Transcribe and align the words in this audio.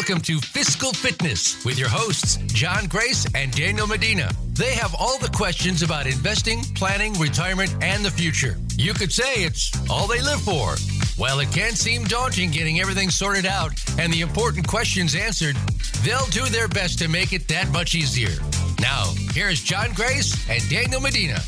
Welcome 0.00 0.22
to 0.22 0.40
Fiscal 0.40 0.94
Fitness 0.94 1.62
with 1.62 1.78
your 1.78 1.90
hosts, 1.90 2.38
John 2.54 2.86
Grace 2.86 3.26
and 3.34 3.52
Daniel 3.52 3.86
Medina. 3.86 4.30
They 4.54 4.72
have 4.72 4.96
all 4.98 5.18
the 5.18 5.28
questions 5.28 5.82
about 5.82 6.06
investing, 6.06 6.62
planning, 6.74 7.12
retirement, 7.18 7.76
and 7.82 8.02
the 8.02 8.10
future. 8.10 8.56
You 8.76 8.94
could 8.94 9.12
say 9.12 9.44
it's 9.44 9.70
all 9.90 10.06
they 10.06 10.22
live 10.22 10.40
for. 10.40 10.76
While 11.20 11.40
it 11.40 11.52
can 11.52 11.72
seem 11.72 12.04
daunting 12.04 12.50
getting 12.50 12.80
everything 12.80 13.10
sorted 13.10 13.44
out 13.44 13.72
and 13.98 14.10
the 14.10 14.22
important 14.22 14.66
questions 14.66 15.14
answered, 15.14 15.54
they'll 16.02 16.24
do 16.28 16.46
their 16.46 16.66
best 16.66 16.98
to 17.00 17.08
make 17.08 17.34
it 17.34 17.46
that 17.48 17.68
much 17.68 17.94
easier. 17.94 18.40
Now, 18.80 19.12
here's 19.34 19.62
John 19.62 19.92
Grace 19.92 20.34
and 20.48 20.66
Daniel 20.70 21.02
Medina. 21.02 21.40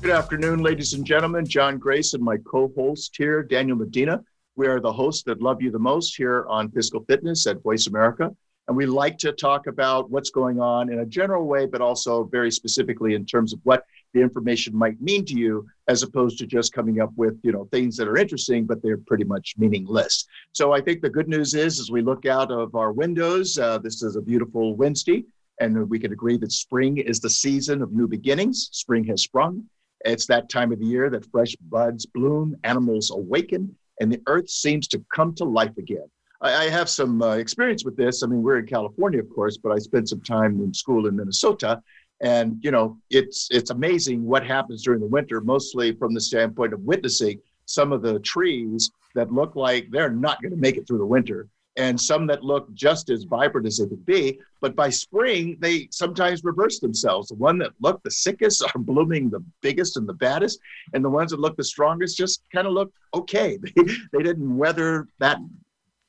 Good 0.00 0.12
afternoon, 0.12 0.60
ladies 0.60 0.94
and 0.94 1.04
gentlemen. 1.04 1.44
John 1.44 1.76
Grace 1.76 2.14
and 2.14 2.24
my 2.24 2.38
co 2.38 2.72
host 2.74 3.14
here, 3.18 3.42
Daniel 3.42 3.76
Medina. 3.76 4.24
We 4.56 4.68
are 4.68 4.80
the 4.80 4.92
hosts 4.92 5.22
that 5.24 5.42
love 5.42 5.60
you 5.60 5.70
the 5.70 5.78
most 5.78 6.16
here 6.16 6.46
on 6.48 6.70
Fiscal 6.70 7.04
Fitness 7.04 7.46
at 7.46 7.62
Voice 7.62 7.88
America. 7.88 8.34
And 8.68 8.76
we 8.76 8.86
like 8.86 9.18
to 9.18 9.32
talk 9.32 9.66
about 9.66 10.10
what's 10.10 10.30
going 10.30 10.60
on 10.60 10.90
in 10.90 11.00
a 11.00 11.06
general 11.06 11.46
way, 11.46 11.66
but 11.66 11.82
also 11.82 12.24
very 12.24 12.50
specifically 12.50 13.14
in 13.14 13.26
terms 13.26 13.52
of 13.52 13.60
what 13.64 13.84
the 14.14 14.22
information 14.22 14.74
might 14.74 14.98
mean 15.00 15.26
to 15.26 15.34
you, 15.34 15.66
as 15.88 16.02
opposed 16.02 16.38
to 16.38 16.46
just 16.46 16.72
coming 16.72 17.02
up 17.02 17.12
with 17.16 17.38
you 17.42 17.52
know 17.52 17.68
things 17.70 17.98
that 17.98 18.08
are 18.08 18.16
interesting, 18.16 18.64
but 18.64 18.82
they're 18.82 18.96
pretty 18.96 19.24
much 19.24 19.54
meaningless. 19.58 20.24
So 20.52 20.72
I 20.72 20.80
think 20.80 21.02
the 21.02 21.10
good 21.10 21.28
news 21.28 21.52
is, 21.52 21.78
as 21.78 21.90
we 21.90 22.00
look 22.00 22.24
out 22.24 22.50
of 22.50 22.74
our 22.74 22.92
windows, 22.92 23.58
uh, 23.58 23.76
this 23.76 24.02
is 24.02 24.16
a 24.16 24.22
beautiful 24.22 24.74
Wednesday, 24.74 25.26
and 25.60 25.88
we 25.90 25.98
can 25.98 26.14
agree 26.14 26.38
that 26.38 26.50
spring 26.50 26.96
is 26.96 27.20
the 27.20 27.30
season 27.30 27.82
of 27.82 27.92
new 27.92 28.08
beginnings. 28.08 28.70
Spring 28.72 29.04
has 29.04 29.20
sprung. 29.20 29.64
It's 30.06 30.26
that 30.26 30.48
time 30.48 30.72
of 30.72 30.78
the 30.78 30.86
year 30.86 31.10
that 31.10 31.30
fresh 31.30 31.54
buds 31.56 32.06
bloom, 32.06 32.56
animals 32.64 33.10
awaken, 33.10 33.76
and 34.00 34.12
the 34.12 34.22
earth 34.26 34.48
seems 34.48 34.88
to 34.88 35.04
come 35.14 35.34
to 35.34 35.44
life 35.44 35.76
again. 35.78 36.06
I, 36.40 36.64
I 36.64 36.68
have 36.68 36.88
some 36.88 37.22
uh, 37.22 37.36
experience 37.36 37.84
with 37.84 37.96
this. 37.96 38.22
I 38.22 38.26
mean, 38.26 38.42
we're 38.42 38.58
in 38.58 38.66
California, 38.66 39.20
of 39.20 39.30
course, 39.30 39.56
but 39.56 39.72
I 39.72 39.78
spent 39.78 40.08
some 40.08 40.20
time 40.20 40.60
in 40.60 40.72
school 40.74 41.06
in 41.06 41.16
Minnesota. 41.16 41.82
And 42.20 42.58
you 42.62 42.70
know, 42.70 42.98
it's 43.10 43.48
it's 43.50 43.70
amazing 43.70 44.24
what 44.24 44.46
happens 44.46 44.82
during 44.82 45.00
the 45.00 45.06
winter, 45.06 45.40
mostly 45.40 45.92
from 45.92 46.14
the 46.14 46.20
standpoint 46.20 46.72
of 46.72 46.80
witnessing 46.80 47.40
some 47.66 47.92
of 47.92 48.00
the 48.00 48.18
trees 48.20 48.90
that 49.14 49.32
look 49.32 49.56
like 49.56 49.88
they're 49.90 50.10
not 50.10 50.40
going 50.40 50.52
to 50.52 50.60
make 50.60 50.76
it 50.76 50.86
through 50.86 50.98
the 50.98 51.06
winter 51.06 51.48
and 51.76 52.00
some 52.00 52.26
that 52.26 52.42
look 52.42 52.72
just 52.72 53.10
as 53.10 53.24
vibrant 53.24 53.66
as 53.66 53.78
they 53.78 53.86
could 53.86 54.06
be. 54.06 54.38
But 54.60 54.74
by 54.74 54.90
spring, 54.90 55.56
they 55.60 55.88
sometimes 55.90 56.42
reverse 56.42 56.78
themselves. 56.78 57.28
The 57.28 57.34
one 57.34 57.58
that 57.58 57.72
look 57.80 58.02
the 58.02 58.10
sickest 58.10 58.62
are 58.62 58.78
blooming 58.78 59.28
the 59.28 59.44
biggest 59.60 59.96
and 59.96 60.08
the 60.08 60.14
baddest, 60.14 60.58
and 60.94 61.04
the 61.04 61.10
ones 61.10 61.30
that 61.30 61.40
look 61.40 61.56
the 61.56 61.64
strongest 61.64 62.16
just 62.16 62.42
kind 62.52 62.66
of 62.66 62.72
look 62.72 62.92
okay. 63.14 63.58
They, 63.76 63.82
they 64.12 64.22
didn't 64.22 64.56
weather 64.56 65.08
that 65.18 65.38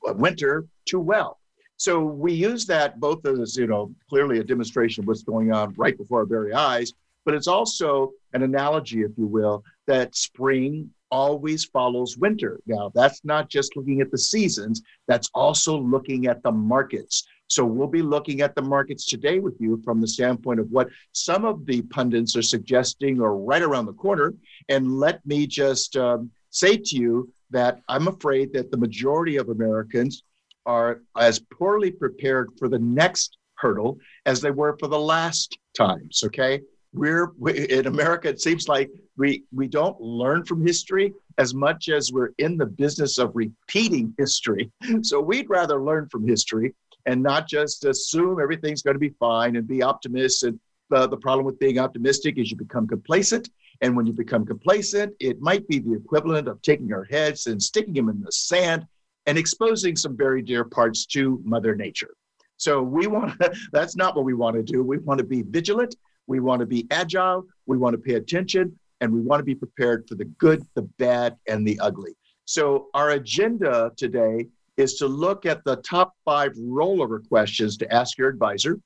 uh, 0.07 0.13
winter 0.13 0.65
too 0.85 0.99
well. 0.99 1.39
So 1.75 2.03
we 2.03 2.33
use 2.33 2.65
that 2.67 2.99
both 2.99 3.25
as, 3.25 3.55
you 3.55 3.67
know, 3.67 3.93
clearly 4.09 4.39
a 4.39 4.43
demonstration 4.43 5.03
of 5.03 5.07
what's 5.07 5.23
going 5.23 5.51
on 5.51 5.73
right 5.77 5.97
before 5.97 6.19
our 6.19 6.25
very 6.25 6.53
eyes, 6.53 6.93
but 7.25 7.35
it's 7.35 7.47
also 7.47 8.13
an 8.33 8.41
analogy, 8.41 9.01
if 9.01 9.11
you 9.17 9.27
will, 9.27 9.63
that 9.85 10.15
spring 10.15 10.89
always 11.11 11.66
follows 11.66 12.17
winter. 12.17 12.59
Now, 12.66 12.91
that's 12.94 13.23
not 13.23 13.50
just 13.50 13.75
looking 13.75 14.02
at 14.02 14.12
the 14.12 14.18
seasons, 14.18 14.81
that's 15.07 15.29
also 15.34 15.78
looking 15.78 16.28
at 16.28 16.44
the 16.44 16.51
markets. 16.51 17.25
So, 17.50 17.66
we'll 17.66 17.88
be 17.88 18.01
looking 18.01 18.41
at 18.41 18.56
the 18.56 18.62
markets 18.62 19.06
today 19.06 19.40
with 19.40 19.56
you 19.59 19.81
from 19.84 20.01
the 20.01 20.07
standpoint 20.07 20.59
of 20.59 20.69
what 20.72 20.90
some 21.13 21.45
of 21.45 21.66
the 21.66 21.81
pundits 21.84 22.35
are 22.35 22.41
suggesting 22.41 23.22
or 23.22 23.38
right 23.38 23.62
around 23.62 23.85
the 23.85 23.94
corner. 23.94 24.34
And 24.69 25.00
let 25.00 25.25
me 25.25 25.47
just 25.47 25.95
um, 25.95 26.31
say 26.50 26.78
to 26.78 26.95
you 26.95 27.31
that 27.51 27.81
I'm 27.88 28.07
afraid 28.07 28.53
that 28.53 28.72
the 28.72 28.78
majority 28.78 29.38
of 29.38 29.50
Americans 29.50 30.24
are 30.66 31.01
as 31.18 31.39
poorly 31.39 31.91
prepared 31.91 32.50
for 32.59 32.68
the 32.68 32.79
next 32.79 33.38
hurdle 33.56 33.97
as 34.25 34.41
they 34.41 34.51
were 34.51 34.78
for 34.78 34.88
the 34.88 35.00
last 35.00 35.57
times. 35.75 36.24
Okay 36.25 36.62
we're 36.94 37.31
we, 37.38 37.68
in 37.68 37.88
America. 37.88 38.30
It 38.30 38.42
seems 38.42 38.68
like 38.68 38.90
we 39.18 39.44
we 39.52 39.68
don't 39.68 40.00
learn 40.00 40.46
from 40.46 40.66
history 40.66 41.14
as 41.38 41.53
much 41.53 41.90
as 41.90 42.12
we're 42.12 42.31
in 42.38 42.58
the 42.58 42.66
business 42.66 43.18
of 43.18 43.31
repeating 43.36 44.14
history. 44.18 44.72
So 45.03 45.22
we'd 45.22 45.50
rather 45.50 45.81
learn 45.81 46.08
from 46.09 46.28
history 46.28 46.74
and 47.06 47.22
not 47.22 47.48
just 47.48 47.86
assume 47.86 48.40
everything's 48.42 48.81
going 48.81 48.96
to 48.96 49.00
be 49.00 49.14
fine 49.20 49.56
and 49.56 49.68
be 49.68 49.84
optimistic. 49.84 50.50
And 50.50 50.59
uh, 50.92 51.08
the 51.08 51.18
problem 51.18 51.46
with 51.46 51.59
being 51.59 51.80
optimistic 51.80 52.38
is 52.38 52.50
you 52.50 52.58
become 52.58 52.88
complacent. 52.88 53.50
And 53.81 53.96
when 53.96 54.06
you 54.06 54.14
become 54.14 54.46
complacent, 54.46 55.14
it 55.19 55.40
might 55.40 55.68
be 55.68 55.80
the 55.80 55.94
equivalent 55.94 56.48
of 56.48 56.62
taking 56.62 56.92
our 56.94 57.04
heads 57.06 57.48
and 57.48 57.62
sticking 57.62 57.94
them 57.94 58.09
in 58.09 58.22
the 58.22 58.31
sand 58.31 58.88
and 59.25 59.38
exposing 59.38 59.96
some 59.96 60.18
very 60.18 60.42
dear 60.42 60.64
parts 60.64 61.06
to 61.08 61.42
Mother 61.44 61.75
Nature. 61.75 62.16
So 62.58 62.81
we 62.81 63.08
want 63.08 63.40
to, 63.40 63.54
that's 63.72 63.96
not 63.96 64.16
what 64.16 64.25
we 64.25 64.34
want 64.34 64.56
to 64.56 64.64
do. 64.64 64.84
We 64.84 64.98
want 64.98 65.19
to 65.19 65.24
be 65.24 65.44
vigilant 65.44 65.96
we 66.27 66.39
want 66.39 66.59
to 66.59 66.65
be 66.65 66.85
agile, 66.91 67.45
we 67.65 67.77
want 67.77 67.93
to 67.93 67.97
pay 67.97 68.15
attention, 68.15 68.77
and 69.01 69.11
we 69.11 69.21
want 69.21 69.39
to 69.39 69.43
be 69.43 69.55
prepared 69.55 70.07
for 70.07 70.15
the 70.15 70.25
good, 70.25 70.65
the 70.75 70.83
bad, 70.83 71.38
and 71.47 71.67
the 71.67 71.79
ugly. 71.79 72.15
So, 72.45 72.88
our 72.93 73.11
agenda 73.11 73.91
today 73.97 74.47
is 74.77 74.95
to 74.95 75.07
look 75.07 75.45
at 75.45 75.63
the 75.63 75.77
top 75.77 76.13
five 76.23 76.53
rollover 76.53 77.27
questions 77.27 77.77
to 77.77 77.93
ask 77.93 78.17
your 78.17 78.29
advisor, 78.29 78.79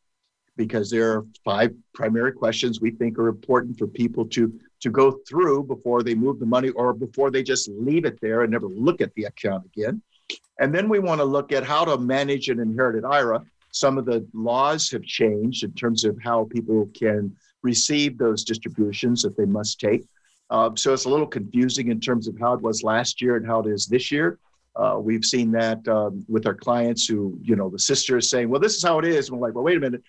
because 0.57 0.90
there 0.90 1.12
are 1.12 1.25
five 1.44 1.74
primary 1.94 2.31
questions 2.31 2.81
we 2.81 2.91
think 2.91 3.18
are 3.18 3.28
important 3.28 3.78
for 3.78 3.88
people 3.88 4.25
to, 4.25 4.53
to 4.79 4.90
go 4.90 5.19
through 5.28 5.63
before 5.63 6.03
they 6.03 6.16
move 6.16 6.40
the 6.40 6.46
money 6.46 6.69
or 6.69 6.94
before 6.94 7.31
they 7.31 7.44
just 7.44 7.69
leave 7.69 8.06
it 8.06 8.19
there 8.22 8.41
and 8.41 8.52
never 8.52 8.68
look 8.68 9.02
at 9.02 9.13
the 9.16 9.23
account 9.25 9.66
again. 9.66 10.02
And 10.59 10.73
then 10.73 10.90
we 10.90 11.00
want 11.00 11.19
to 11.19 11.25
look 11.25 11.52
at 11.52 11.63
how 11.63 11.85
to 11.85 11.97
manage 11.97 12.50
an 12.50 12.59
inherited 12.59 13.06
IRA 13.06 13.44
some 13.72 13.98
of 13.98 14.06
the 14.06 14.26
laws 14.34 14.90
have 14.92 15.04
changed 15.04 15.64
in 15.64 15.74
terms 15.74 16.04
of 16.04 16.18
how 16.22 16.46
people 16.46 16.90
can 16.94 17.36
receive 17.64 18.18
those 18.18 18.44
distributions 18.44 19.22
that 19.22 19.38
they 19.38 19.46
must 19.46 19.80
take. 19.80 20.06
Uh, 20.50 20.70
so 20.76 20.94
it's 20.94 21.06
a 21.06 21.09
little 21.09 21.28
confusing 21.28 21.90
in 21.90 22.00
terms 22.00 22.28
of 22.28 22.38
how 22.38 22.54
it 22.54 22.62
was 22.62 22.84
last 22.84 23.22
year 23.22 23.38
and 23.38 23.46
how 23.46 23.62
it 23.62 23.68
is 23.68 23.88
this 23.88 24.12
year. 24.12 24.38
Uh, 24.76 24.98
we've 25.00 25.26
seen 25.26 25.52
that 25.52 25.86
um, 25.88 26.26
with 26.28 26.46
our 26.46 26.54
clients 26.54 27.06
who, 27.08 27.38
you 27.42 27.56
know, 27.56 27.70
the 27.70 27.80
sister 27.80 28.18
is 28.18 28.30
saying, 28.30 28.50
well, 28.50 28.59
this 28.59 28.76
is 28.76 28.84
how 28.84 29.00
it 29.00 29.06
is. 29.06 29.30
And 29.30 29.38
we're 29.38 29.48
like, 29.48 29.56
well, 29.56 29.64
wait 29.64 29.78
a 29.78 29.80
minute. 29.80 30.03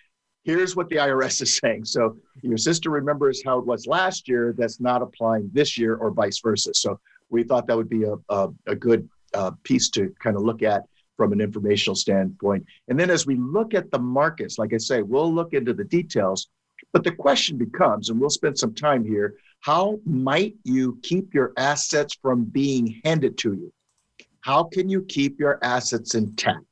Here's 0.45 0.75
what 0.75 0.89
the 0.89 0.97
IRS 0.97 1.43
is 1.43 1.57
saying. 1.63 1.85
So 1.85 2.17
your 2.43 2.59
sister 2.59 2.91
remembers 2.91 3.43
how 3.45 3.59
it 3.59 3.67
was 3.67 3.87
last 3.87 4.29
year. 4.29 4.55
That's 4.57 4.81
not 4.81 5.03
applying 5.03 5.49
this 5.53 5.79
year 5.79 5.97
or 5.97 6.11
vice 6.11 6.41
versa. 6.41 6.75
So 6.75 6.99
we 7.31 7.45
thought 7.45 7.67
that 7.69 7.77
would 7.77 7.89
be 7.89 8.05
a, 8.05 8.15
a, 8.29 8.49
a 8.67 8.75
good 8.75 9.09
uh, 9.35 9.53
piece 9.63 9.89
to 9.91 10.13
kind 10.21 10.37
of 10.37 10.43
look 10.43 10.63
at 10.63 10.83
from 11.23 11.33
an 11.33 11.41
informational 11.41 11.95
standpoint. 11.95 12.67
And 12.89 12.99
then 12.99 13.09
as 13.09 13.29
we 13.29 13.37
look 13.37 13.75
at 13.75 13.93
the 13.93 13.99
markets, 14.01 14.59
like 14.59 14.75
I 14.75 14.79
say, 14.79 15.03
we'll 15.03 15.33
look 15.33 15.55
into 15.55 15.73
the 15.73 15.85
details. 15.85 16.49
But 16.93 17.05
the 17.05 17.13
question 17.13 17.57
becomes, 17.57 18.11
and 18.11 18.21
we'll 18.21 18.29
spend 18.29 18.59
some 18.59 18.75
time 18.75 19.05
here, 19.05 19.37
how 19.61 20.01
might 20.05 20.57
you 20.65 20.99
keep 21.05 21.33
your 21.33 21.53
assets 21.57 22.19
from 22.21 22.43
being 22.43 23.01
handed 23.05 23.39
to 23.39 23.53
you? 23.53 23.73
How 24.41 24.65
can 24.65 24.89
you 24.89 25.03
keep 25.03 25.39
your 25.39 25.61
assets 25.63 26.17
intact, 26.17 26.65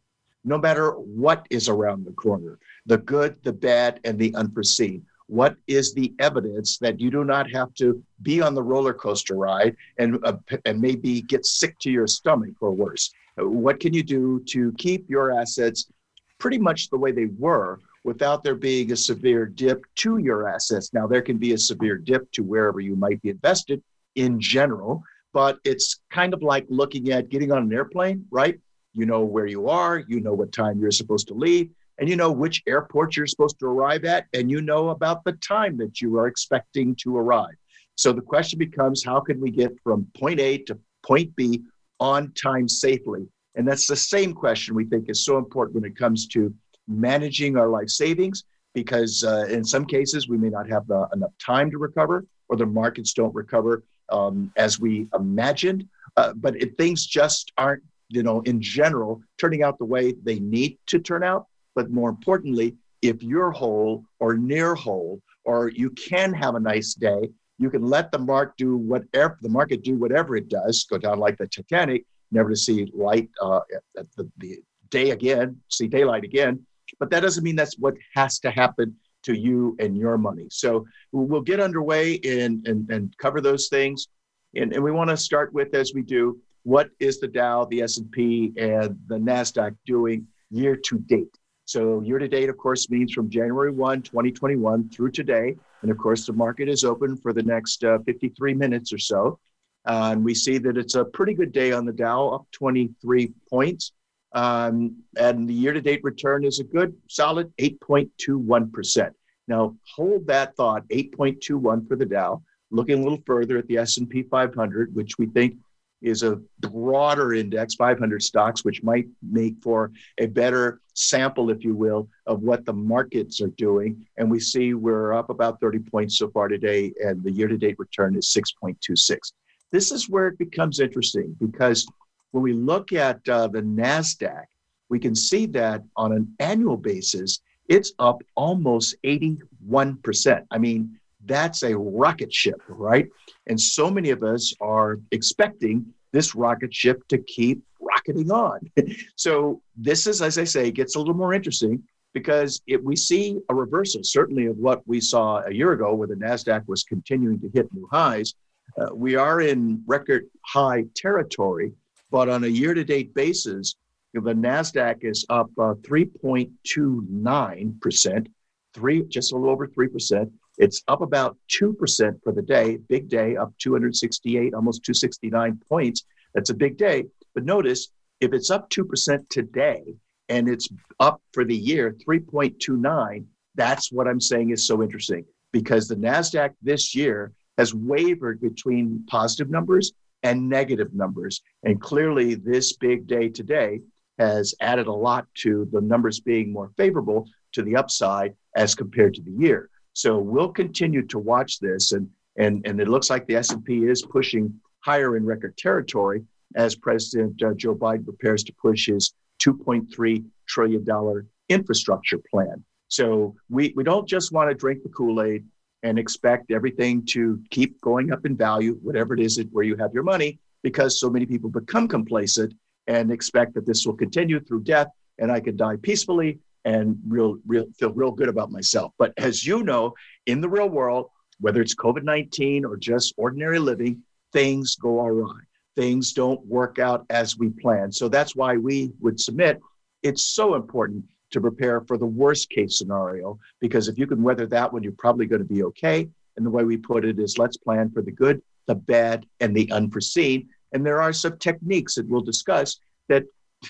no 0.43 0.59
matter 0.59 0.91
what 0.94 1.47
is 1.49 1.69
around 1.69 2.05
the 2.05 2.10
corner, 2.10 2.59
the 2.87 2.99
good, 2.99 3.37
the 3.44 3.53
bad, 3.53 4.00
and 4.03 4.19
the 4.19 4.34
unforeseen? 4.34 5.06
What 5.28 5.55
is 5.69 5.94
the 5.94 6.12
evidence 6.19 6.77
that 6.78 6.98
you 6.98 7.09
do 7.09 7.22
not 7.22 7.48
have 7.53 7.72
to 7.75 8.03
be 8.22 8.42
on 8.42 8.57
the 8.57 8.65
roller 8.65 8.92
coaster 8.92 9.36
ride 9.36 9.77
and, 9.97 10.19
uh, 10.25 10.39
and 10.65 10.80
maybe 10.80 11.21
get 11.21 11.47
sick 11.47 11.78
to 11.83 11.91
your 11.92 12.09
stomach 12.09 12.57
or 12.60 12.72
worse? 12.72 13.13
Uh, 13.38 13.48
what 13.48 13.80
can 13.80 13.92
you 13.92 14.03
do 14.03 14.42
to 14.47 14.72
keep 14.78 15.09
your 15.09 15.32
assets 15.32 15.91
pretty 16.38 16.59
much 16.59 16.88
the 16.91 16.98
way 16.98 17.12
they 17.12 17.28
were 17.38 17.78
without 18.04 18.42
there 18.42 18.54
being 18.54 18.92
a 18.92 18.97
severe 18.97 19.47
dip 19.47 19.84
to 19.97 20.18
your 20.18 20.48
assets? 20.48 20.92
Now, 20.92 21.06
there 21.06 21.22
can 21.22 21.38
be 21.38 21.53
a 21.53 21.59
severe 21.59 21.98
dip 21.98 22.30
to 22.32 22.42
wherever 22.42 22.80
you 22.80 22.97
might 22.97 23.21
be 23.22 23.30
invested 23.30 23.82
in 24.16 24.41
general, 24.41 25.03
but 25.32 25.59
it's 25.65 26.00
kind 26.10 26.34
of 26.34 26.42
like 26.42 26.66
looking 26.68 27.10
at 27.10 27.28
getting 27.28 27.53
on 27.53 27.62
an 27.62 27.72
airplane, 27.72 28.27
right? 28.30 28.59
You 28.94 29.06
know 29.06 29.24
where 29.24 29.47
you 29.47 29.68
are, 29.68 29.98
you 30.09 30.21
know 30.21 30.34
what 30.34 30.53
time 30.53 30.80
you're 30.80 30.91
supposed 30.91 31.28
to 31.28 31.34
leave, 31.34 31.71
and 31.98 32.09
you 32.09 32.16
know 32.16 32.32
which 32.32 32.62
airport 32.66 33.16
you're 33.16 33.27
supposed 33.27 33.59
to 33.60 33.66
arrive 33.66 34.04
at, 34.04 34.27
and 34.32 34.50
you 34.50 34.62
know 34.62 34.88
about 34.88 35.22
the 35.24 35.32
time 35.34 35.77
that 35.77 36.00
you 36.00 36.18
are 36.18 36.27
expecting 36.27 36.97
to 37.03 37.16
arrive. 37.16 37.54
So 37.94 38.12
the 38.12 38.22
question 38.22 38.59
becomes 38.59 39.04
how 39.04 39.21
can 39.21 39.41
we 39.41 39.50
get 39.50 39.78
from 39.84 40.06
point 40.16 40.41
A 40.41 40.59
to 40.59 40.78
point 41.03 41.36
B 41.36 41.62
on 42.01 42.33
time 42.33 42.69
safely? 42.69 43.27
And 43.55 43.67
that's 43.67 43.87
the 43.87 43.97
same 43.97 44.33
question 44.33 44.75
we 44.75 44.85
think 44.85 45.09
is 45.09 45.25
so 45.25 45.39
important 45.39 45.75
when 45.75 45.85
it 45.85 45.97
comes 45.97 46.27
to 46.29 46.55
managing 46.89 47.57
our 47.57 47.69
life 47.69 47.89
savings 47.89 48.45
because 48.75 49.25
uh, 49.25 49.47
in 49.49 49.65
some 49.65 49.85
cases 49.85 50.29
we 50.29 50.39
may 50.39 50.49
not 50.49 50.69
have 50.69 50.87
the, 50.87 51.09
enough 51.13 51.33
time 51.45 51.71
to 51.71 51.79
recover 51.79 52.25
or 52.49 52.57
the 52.57 52.67
markets 52.67 53.13
don't 53.13 53.35
recover 53.35 53.85
um, 54.11 54.53
as 54.57 54.81
we 54.81 55.09
imagined. 55.15 55.89
Uh, 56.17 56.33
but 56.35 56.61
if 56.61 56.75
things 56.77 57.07
just 57.07 57.53
aren't, 57.59 57.83
you 58.09 58.23
know, 58.23 58.41
in 58.43 58.61
general, 58.61 59.21
turning 59.39 59.63
out 59.63 59.79
the 59.79 59.85
way 59.85 60.15
they 60.25 60.39
need 60.41 60.79
to 60.87 60.99
turn 60.99 61.23
out, 61.23 61.47
but 61.75 61.91
more 61.91 62.11
importantly, 62.11 62.77
if 63.03 63.23
you're 63.23 63.51
whole 63.51 64.05
or 64.19 64.37
near 64.37 64.75
whole, 64.75 65.21
or 65.45 65.69
you 65.69 65.91
can 65.91 66.33
have 66.33 66.55
a 66.55 66.61
nice 66.61 66.95
day, 66.95 67.31
you 67.60 67.68
can 67.71 67.83
let 67.83 68.10
the 68.10 68.18
market 68.18 68.57
do 68.57 68.77
whatever 68.77 69.39
the 69.42 69.48
market 69.48 69.84
do 69.84 69.95
whatever 69.95 70.34
it 70.34 70.48
does, 70.48 70.86
go 70.91 70.97
down 70.97 71.18
like 71.18 71.36
the 71.36 71.47
Titanic, 71.47 72.07
never 72.33 72.48
to 72.48 72.57
see 72.57 72.91
light 72.95 73.28
uh, 73.41 73.60
at 73.98 74.07
the, 74.16 74.28
the 74.39 74.59
day 74.89 75.10
again, 75.10 75.60
see 75.68 75.86
daylight 75.86 76.24
again. 76.24 76.65
But 76.98 77.10
that 77.10 77.21
doesn't 77.21 77.45
mean 77.45 77.57
that's 77.57 77.78
what 77.78 77.95
has 78.15 78.39
to 78.41 78.51
happen 78.51 78.97
to 79.24 79.39
you 79.39 79.77
and 79.78 79.95
your 79.95 80.16
money. 80.16 80.47
So 80.51 80.86
we'll 81.12 81.42
get 81.42 81.60
underway 81.60 82.18
and, 82.24 82.66
and, 82.66 82.91
and 82.91 83.15
cover 83.18 83.42
those 83.42 83.68
things. 83.68 84.09
And, 84.56 84.72
and 84.72 84.83
we 84.83 84.91
want 84.91 85.10
to 85.10 85.16
start 85.16 85.53
with, 85.53 85.74
as 85.74 85.92
we 85.95 86.03
do, 86.03 86.41
what 86.63 86.89
is 86.98 87.21
the 87.21 87.28
Dow, 87.28 87.66
the 87.66 87.83
S&P, 87.83 88.53
and 88.56 88.98
the 89.06 89.18
NASDAQ 89.18 89.77
doing 89.86 90.27
year 90.51 90.77
to 90.77 90.98
date? 90.98 91.36
So 91.66 92.01
year 92.01 92.18
to 92.18 92.27
date, 92.27 92.48
of 92.48 92.56
course, 92.56 92.91
means 92.91 93.13
from 93.13 93.28
January 93.28 93.71
1, 93.71 94.03
2021 94.03 94.89
through 94.89 95.13
today. 95.13 95.56
And 95.82 95.91
of 95.91 95.98
course, 95.98 96.27
the 96.27 96.32
market 96.32 96.68
is 96.68 96.84
open 96.84 97.16
for 97.16 97.32
the 97.32 97.42
next 97.42 97.84
uh, 97.84 97.98
53 98.06 98.54
minutes 98.54 98.92
or 98.92 98.98
so. 98.98 99.38
Uh, 99.86 100.10
and 100.12 100.24
we 100.24 100.34
see 100.34 100.59
that 100.59 100.77
it's 100.77 100.94
a 100.94 101.04
pretty 101.04 101.32
good 101.32 101.53
day 101.53 101.72
on 101.72 101.86
the 101.86 101.92
Dow, 101.92 102.28
up 102.28 102.47
23 102.53 103.32
points. 103.48 103.92
Um, 104.32 104.97
and 105.16 105.48
the 105.48 105.54
year-to-date 105.54 106.04
return 106.04 106.44
is 106.44 106.60
a 106.60 106.65
good, 106.65 106.94
solid 107.09 107.53
8.21%. 107.59 109.10
Now, 109.48 109.77
hold 109.97 110.27
that 110.27 110.54
thought, 110.54 110.86
8.21 110.88 111.88
for 111.88 111.97
the 111.97 112.06
Dow. 112.06 112.42
Looking 112.71 113.00
a 113.00 113.03
little 113.03 113.22
further 113.27 113.59
at 113.59 113.66
the 113.66 113.78
S&P 113.78 114.22
500, 114.22 114.94
which 114.94 115.18
we 115.18 115.27
think 115.27 115.56
is 116.03 116.22
a 116.22 116.41
broader 116.60 117.34
index, 117.34 117.74
500 117.74 118.22
stocks, 118.22 118.65
which 118.65 118.82
might 118.82 119.06
make 119.22 119.56
for 119.62 119.91
a 120.18 120.27
better 120.27 120.80
sample, 121.01 121.51
if 121.51 121.65
you 121.65 121.75
will, 121.75 122.09
of 122.27 122.43
what 122.43 122.65
the 122.65 122.73
markets 122.73 123.41
are 123.41 123.49
doing. 123.49 124.07
And 124.17 124.31
we 124.31 124.41
see 124.41 124.75
we're 124.75 125.13
up 125.13 125.31
about 125.31 125.61
30 125.61 125.81
points 125.81 126.19
so 126.19 126.31
far 126.31 126.49
today, 126.49 126.93
and 127.05 127.23
the 127.23 127.33
year-to-date 127.33 127.79
return 127.79 128.17
is 128.17 128.27
6.26. 128.27 129.33
This 129.73 129.93
is 129.93 130.09
where 130.09 130.29
it 130.29 130.39
becomes 130.39 130.81
interesting 130.81 131.37
because 131.41 131.87
when 132.33 132.43
we 132.43 132.53
look 132.53 132.93
at 132.93 133.27
uh, 133.29 133.49
the 133.49 133.63
NASDAQ, 133.63 134.45
we 134.89 134.99
can 134.99 135.15
see 135.15 135.47
that 135.47 135.83
on 135.97 136.13
an 136.13 136.35
annual 136.41 136.77
basis, 136.77 137.41
it's 137.69 137.93
up 137.99 138.23
almost 138.35 138.97
81%. 139.05 140.45
I 140.51 140.59
mean, 140.59 140.99
that's 141.27 141.63
a 141.63 141.77
rocket 141.77 142.33
ship, 142.33 142.61
right? 142.69 143.09
And 143.47 143.61
so 143.61 143.91
many 143.91 144.11
of 144.11 144.23
us 144.23 144.53
are 144.61 144.99
expecting 145.13 145.87
this 146.13 146.35
rocket 146.35 146.75
ship 146.75 147.07
to 147.09 147.19
keep 147.19 147.63
rocketing 147.80 148.30
on. 148.30 148.60
so 149.16 149.60
this 149.77 150.06
is, 150.06 150.22
as 150.22 150.38
I 150.38 150.44
say, 150.44 150.71
gets 150.71 150.97
a 150.97 150.98
little 150.98 151.15
more 151.15 151.34
interesting 151.34 151.82
because 152.12 152.60
if 152.66 152.80
we 152.82 152.97
see 152.97 153.38
a 153.48 153.54
reversal, 153.54 154.03
certainly 154.03 154.47
of 154.47 154.56
what 154.56 154.82
we 154.86 155.00
saw 155.00 155.42
a 155.47 155.53
year 155.53 155.72
ago, 155.72 155.94
where 155.94 156.09
the 156.09 156.15
Nasdaq 156.15 156.66
was 156.66 156.82
continuing 156.82 157.38
to 157.41 157.50
hit 157.53 157.72
new 157.72 157.88
highs. 157.91 158.34
Uh, 158.80 158.94
we 158.94 159.16
are 159.16 159.41
in 159.41 159.82
record 159.86 160.27
high 160.44 160.84
territory, 160.94 161.72
but 162.10 162.28
on 162.28 162.44
a 162.44 162.48
year 162.48 162.74
to 162.74 162.84
date 162.84 163.15
basis, 163.15 163.74
the 164.12 164.21
NASDAQ 164.21 165.04
is 165.04 165.24
up 165.28 165.50
uh, 165.59 165.74
3.29%, 165.82 168.27
three, 168.74 169.03
just 169.04 169.32
a 169.32 169.36
little 169.36 169.50
over 169.50 169.68
3%. 169.68 170.30
It's 170.59 170.82
up 170.88 171.00
about 171.00 171.38
2% 171.48 172.22
for 172.22 172.32
the 172.32 172.42
day, 172.42 172.77
big 172.77 173.09
day, 173.09 173.36
up 173.36 173.54
268, 173.59 174.53
almost 174.53 174.84
269 174.84 175.59
points. 175.68 176.04
That's 176.34 176.50
a 176.50 176.54
big 176.54 176.77
day. 176.77 177.04
But 177.34 177.44
notice 177.44 177.88
if 178.21 178.32
it's 178.32 178.50
up 178.50 178.71
2% 178.71 179.28
today 179.28 179.82
and 180.28 180.48
it's 180.48 180.68
up 180.98 181.21
for 181.32 181.44
the 181.44 181.56
year 181.56 181.97
3.29, 182.06 183.24
that's 183.54 183.91
what 183.91 184.06
I'm 184.06 184.21
saying 184.21 184.50
is 184.50 184.66
so 184.66 184.82
interesting 184.82 185.24
because 185.53 185.88
the 185.88 185.97
NASDAQ 185.97 186.50
this 186.62 186.94
year 186.94 187.32
has 187.59 187.74
wavered 187.74 188.41
between 188.41 189.04
positive 189.06 189.50
numbers 189.50 189.92
and 190.22 190.48
negative 190.48 190.94
numbers. 190.94 191.42
And 191.65 191.80
clearly, 191.80 192.34
this 192.34 192.74
big 192.74 193.06
day 193.06 193.28
today 193.28 193.80
has 194.18 194.54
added 194.60 194.86
a 194.86 194.92
lot 194.92 195.27
to 195.34 195.68
the 195.72 195.80
numbers 195.80 196.21
being 196.21 196.53
more 196.53 196.71
favorable 196.77 197.27
to 197.53 197.62
the 197.62 197.77
upside 197.77 198.34
as 198.54 198.74
compared 198.74 199.15
to 199.15 199.22
the 199.22 199.32
year. 199.32 199.71
So 199.92 200.18
we'll 200.18 200.53
continue 200.53 201.06
to 201.06 201.18
watch 201.18 201.59
this, 201.59 201.92
and 201.92 202.09
and 202.36 202.65
and 202.66 202.80
it 202.80 202.88
looks 202.88 203.10
like 203.10 203.27
the 203.27 203.36
S&P 203.36 203.86
is 203.86 204.03
pushing 204.03 204.60
higher 204.80 205.16
in 205.16 205.24
record 205.24 205.56
territory 205.56 206.22
as 206.57 206.75
President 206.75 207.43
uh, 207.43 207.55
Joe 207.55 207.75
Biden 207.75 208.05
prepares 208.05 208.43
to 208.45 208.53
push 208.61 208.87
his 208.87 209.13
2.3 209.43 210.25
trillion 210.49 210.85
dollar 210.85 211.27
infrastructure 211.49 212.19
plan. 212.31 212.65
So 212.89 213.35
we 213.49 213.73
we 213.77 213.85
don't 213.85 214.09
just 214.09 214.33
want 214.33 214.51
to 214.51 214.55
drink 214.55 214.83
the 214.83 214.89
Kool-Aid 214.89 215.45
and 215.83 215.99
expect 215.99 216.51
everything 216.51 217.07
to 217.07 217.41
keep 217.51 217.81
going 217.81 218.13
up 218.13 218.27
in 218.27 218.37
value, 218.37 218.79
whatever 218.83 219.15
it 219.15 219.21
is 219.21 219.37
that, 219.37 219.51
where 219.53 219.65
you 219.65 219.77
have 219.77 219.95
your 219.95 220.03
money, 220.03 220.39
because 220.63 221.01
so 221.01 221.09
many 221.09 221.25
people 221.25 221.49
become 221.49 221.89
complacent 221.89 222.53
and 222.87 223.11
expect 223.11 223.55
that 223.55 223.67
this 223.67 223.87
will 223.87 223.97
continue 223.97 224.41
through 224.41 224.63
death 224.63 224.89
and 225.19 225.31
I 225.31 225.41
can 225.41 225.57
die 225.57 225.77
peacefully 225.77 226.39
and 226.65 226.99
real, 227.07 227.39
real 227.47 227.67
feel 227.79 227.93
real 227.93 228.11
good 228.11 228.29
about 228.29 228.51
myself. 228.51 228.93
But 228.99 229.13
as 229.17 229.47
you 229.47 229.63
know, 229.63 229.95
in 230.27 230.41
the 230.41 230.49
real 230.49 230.69
world, 230.69 231.07
whether 231.39 231.63
it's 231.63 231.75
COVID 231.75 232.03
19 232.03 232.65
or 232.65 232.77
just 232.77 233.15
ordinary 233.17 233.59
living, 233.59 234.03
things 234.33 234.77
go 234.77 235.01
awry. 235.01 235.41
Things 235.77 236.13
don't 236.13 236.45
work 236.47 236.78
out 236.78 237.07
as 237.11 237.39
we 237.39 237.51
plan. 237.51 237.93
So 237.93 238.09
that's 238.09 238.34
why 238.34 238.57
we 238.57 238.93
would 239.01 239.21
submit 239.21 239.61
it's 240.03 240.25
so 240.25 240.55
important 240.55 241.05
to 241.31 241.41
prepare 241.41 241.81
for 241.83 241.97
the 241.97 242.07
worst 242.07 242.51
case 242.51 242.78
scenario 242.78 243.39
because 243.61 243.89
if 243.89 243.99
you 243.99 244.07
can 244.07 244.22
weather 244.22 244.47
that 244.47 244.72
one, 244.72 244.83
you're 244.83 244.93
probably 244.99 245.27
going 245.27 245.43
to 245.43 245.55
be 245.55 245.63
okay. 245.63 246.09
And 246.37 246.47
the 246.47 246.51
way 246.51 246.65
we 246.65 246.77
put 246.77 247.05
it 247.05 247.19
is 247.19 247.39
let's 247.39 247.57
plan 247.57 247.91
for 247.91 248.03
the 248.03 248.11
good, 248.11 248.43
the 248.67 248.75
bad, 248.75 249.27
and 249.41 249.55
the 249.55 249.71
unforeseen. 249.71 250.49
And 250.72 250.84
there 250.84 251.03
are 251.03 251.13
some 251.13 251.39
techniques 251.39 251.95
that 251.97 252.09
we'll 252.09 252.21
discuss 252.21 252.78
that 253.09 253.25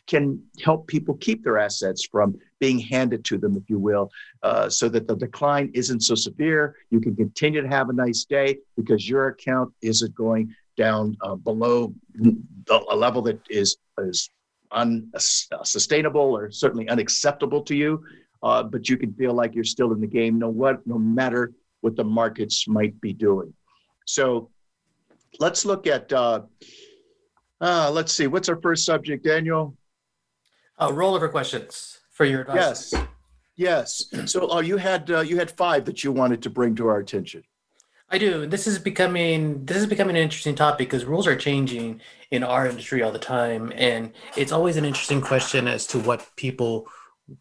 can 0.06 0.41
help 0.62 0.87
people 0.87 1.17
keep 1.17 1.43
their 1.43 1.58
assets 1.58 2.06
from 2.06 2.38
being 2.61 2.79
handed 2.79 3.25
to 3.25 3.38
them, 3.38 3.56
if 3.56 3.69
you 3.69 3.79
will, 3.79 4.11
uh, 4.43 4.69
so 4.69 4.88
that 4.88 5.08
the 5.08 5.17
decline 5.17 5.70
isn't 5.75 6.00
so 6.00 6.14
severe. 6.14 6.76
You 6.91 7.00
can 7.00 7.17
continue 7.17 7.61
to 7.61 7.69
have 7.69 7.88
a 7.88 7.93
nice 7.93 8.25
day 8.25 8.58
because 8.77 9.08
your 9.08 9.29
account 9.29 9.72
isn't 9.82 10.15
going 10.15 10.55
down 10.77 11.17
uh, 11.22 11.34
below 11.34 11.94
a 12.70 12.96
level 12.96 13.22
that 13.22 13.41
is, 13.48 13.77
is 13.98 14.31
unsustainable 14.72 16.20
or 16.20 16.50
certainly 16.50 16.89
unacceptable 16.89 17.62
to 17.62 17.74
you. 17.74 18.03
Uh, 18.43 18.62
but 18.62 18.89
you 18.89 18.96
can 18.96 19.12
feel 19.15 19.34
like 19.34 19.55
you're 19.55 19.65
still 19.65 19.93
in 19.93 20.00
the 20.00 20.06
game, 20.06 20.39
no 20.39 20.48
what, 20.48 20.86
no 20.86 20.98
matter 20.98 21.53
what 21.82 21.96
the 21.96 22.05
markets 22.05 22.67
might 22.67 22.98
be 23.00 23.12
doing. 23.12 23.53
So 24.06 24.50
let's 25.39 25.65
look 25.65 25.86
at. 25.86 26.12
Uh, 26.12 26.43
uh, 27.60 27.91
let's 27.93 28.12
see. 28.12 28.27
What's 28.27 28.48
our 28.48 28.60
first 28.60 28.86
subject, 28.86 29.24
Daniel? 29.24 29.77
Uh, 30.79 30.89
rollover 30.89 31.31
questions 31.31 31.98
for 32.10 32.24
your 32.24 32.41
advice. 32.41 32.93
Yes. 32.93 33.05
Yes. 33.56 34.05
So 34.24 34.50
uh, 34.50 34.60
you 34.60 34.79
had 34.79 35.10
uh, 35.10 35.20
you 35.20 35.36
had 35.36 35.50
five 35.50 35.84
that 35.84 36.03
you 36.03 36.12
wanted 36.12 36.41
to 36.43 36.50
bring 36.50 36.74
to 36.77 36.89
our 36.89 36.98
attention. 36.98 37.43
I 38.10 38.19
do. 38.19 38.46
This 38.46 38.67
is 38.67 38.79
becoming 38.79 39.64
this 39.64 39.76
is 39.76 39.86
becoming 39.86 40.17
an 40.17 40.22
interesting 40.22 40.56
topic 40.56 40.88
because 40.88 41.05
rules 41.05 41.29
are 41.29 41.36
changing 41.36 42.00
in 42.32 42.43
our 42.43 42.67
industry 42.67 43.02
all 43.02 43.12
the 43.12 43.20
time, 43.20 43.72
and 43.76 44.12
it's 44.36 44.50
always 44.50 44.76
an 44.76 44.84
interesting 44.84 45.20
question 45.20 45.69
as 45.69 45.86
to 45.88 46.00
what 46.00 46.26
people 46.36 46.86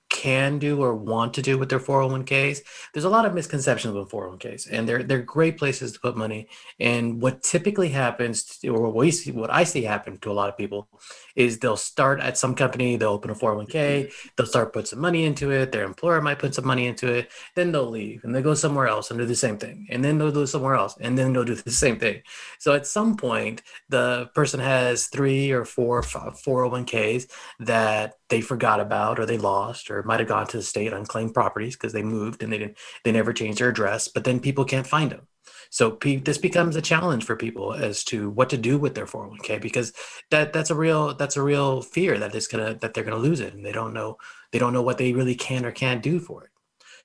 can 0.10 0.60
do 0.60 0.82
or 0.82 0.94
want 0.96 1.34
to 1.36 1.42
do 1.42 1.58
with 1.58 1.70
their 1.70 1.80
401ks. 1.80 2.62
There's 2.94 3.06
a 3.06 3.10
lot 3.10 3.26
of 3.26 3.34
misconceptions 3.34 3.94
with 3.94 4.10
401ks, 4.10 4.68
and 4.72 4.88
they're 4.88 5.04
they're 5.04 5.22
great 5.22 5.58
places 5.58 5.94
to 5.94 6.00
put 6.00 6.18
money. 6.18 6.48
And 6.80 7.22
what 7.22 7.44
typically 7.44 7.90
happens, 7.90 8.60
or 8.66 8.82
what 8.82 8.96
we 8.96 9.12
see, 9.12 9.32
what 9.32 9.52
I 9.52 9.64
see 9.64 9.84
happen 9.84 10.18
to 10.20 10.32
a 10.32 10.34
lot 10.34 10.50
of 10.50 10.58
people, 10.58 10.90
is 11.36 11.60
they'll 11.60 11.78
start 11.78 12.20
at 12.20 12.38
some 12.38 12.56
company, 12.56 12.98
they'll 12.98 13.12
open 13.12 13.32
a 13.32 13.36
401k, 13.36 13.70
mm-hmm. 13.70 14.28
they'll 14.36 14.48
start 14.48 14.74
put 14.74 14.88
some 14.88 15.00
money 15.00 15.26
into 15.26 15.52
it. 15.52 15.72
Their 15.72 15.86
employer 15.86 16.22
might 16.22 16.40
put 16.40 16.56
some 16.56 16.66
money 16.66 16.88
into 16.88 17.12
it, 17.12 17.32
then 17.56 17.72
they'll 17.72 17.90
leave 17.90 18.24
and 18.24 18.36
they 18.36 18.42
go 18.42 18.56
somewhere 18.56 18.88
else 18.88 19.12
and 19.12 19.20
do 19.20 19.26
the 19.26 19.36
same 19.36 19.58
thing, 19.58 19.88
and 19.90 20.04
then 20.04 20.18
they'll 20.18 20.32
do 20.32 20.46
somewhere 20.46 20.76
else, 20.76 20.96
and 21.00 21.18
then 21.18 21.34
they'll 21.34 21.44
do 21.44 21.56
the 21.56 21.72
same 21.72 22.00
thing. 22.00 22.22
So 22.58 22.74
at 22.74 22.88
some 22.88 23.16
point, 23.16 23.62
the 23.90 24.30
person 24.34 24.60
has 24.60 25.08
three 25.08 25.52
or 25.52 25.66
four 25.66 26.02
401ks 26.02 27.30
that 27.60 28.16
they 28.30 28.42
forgot 28.42 28.80
about 28.80 29.20
or 29.20 29.26
they 29.26 29.38
lost 29.38 29.90
or 29.92 29.99
might 30.04 30.20
have 30.20 30.30
gone 30.30 30.48
to 30.48 30.58
the 30.58 30.64
state 30.64 30.94
unclaimed 30.94 31.34
properties 31.34 31.76
because 31.76 31.94
they 31.94 32.04
moved 32.04 32.44
and 32.44 32.52
they 32.52 32.58
didn't 32.58 32.78
they 33.04 33.12
never 33.12 33.34
changed 33.34 33.60
their 33.60 33.70
address 33.70 34.08
but 34.08 34.24
then 34.24 34.40
people 34.40 34.66
can't 34.66 34.88
find 34.88 35.12
them 35.12 35.28
so 35.72 35.98
this 36.02 36.38
becomes 36.38 36.76
a 36.76 36.82
challenge 36.82 37.24
for 37.26 37.36
people 37.36 37.74
as 37.74 38.04
to 38.04 38.30
what 38.32 38.50
to 38.50 38.58
do 38.58 38.78
with 38.78 38.96
their 38.96 39.06
401k 39.06 39.62
because 39.62 39.94
that 40.32 40.54
that's 40.54 40.72
a 40.72 40.76
real 40.76 41.14
that's 41.14 41.38
a 41.38 41.44
real 41.44 41.82
fear 41.82 42.18
that 42.18 42.36
it's 42.36 42.48
gonna 42.48 42.76
that 42.76 42.94
they're 42.94 43.04
gonna 43.04 43.18
lose 43.18 43.40
it 43.40 43.54
and 43.54 43.66
they 43.66 43.72
don't 43.72 43.94
know 43.94 44.18
they 44.52 44.60
don't 44.60 44.74
know 44.74 44.82
what 44.82 44.98
they 44.98 45.14
really 45.14 45.36
can 45.36 45.66
or 45.66 45.72
can't 45.72 46.04
do 46.04 46.20
for 46.20 46.46
it 46.46 46.52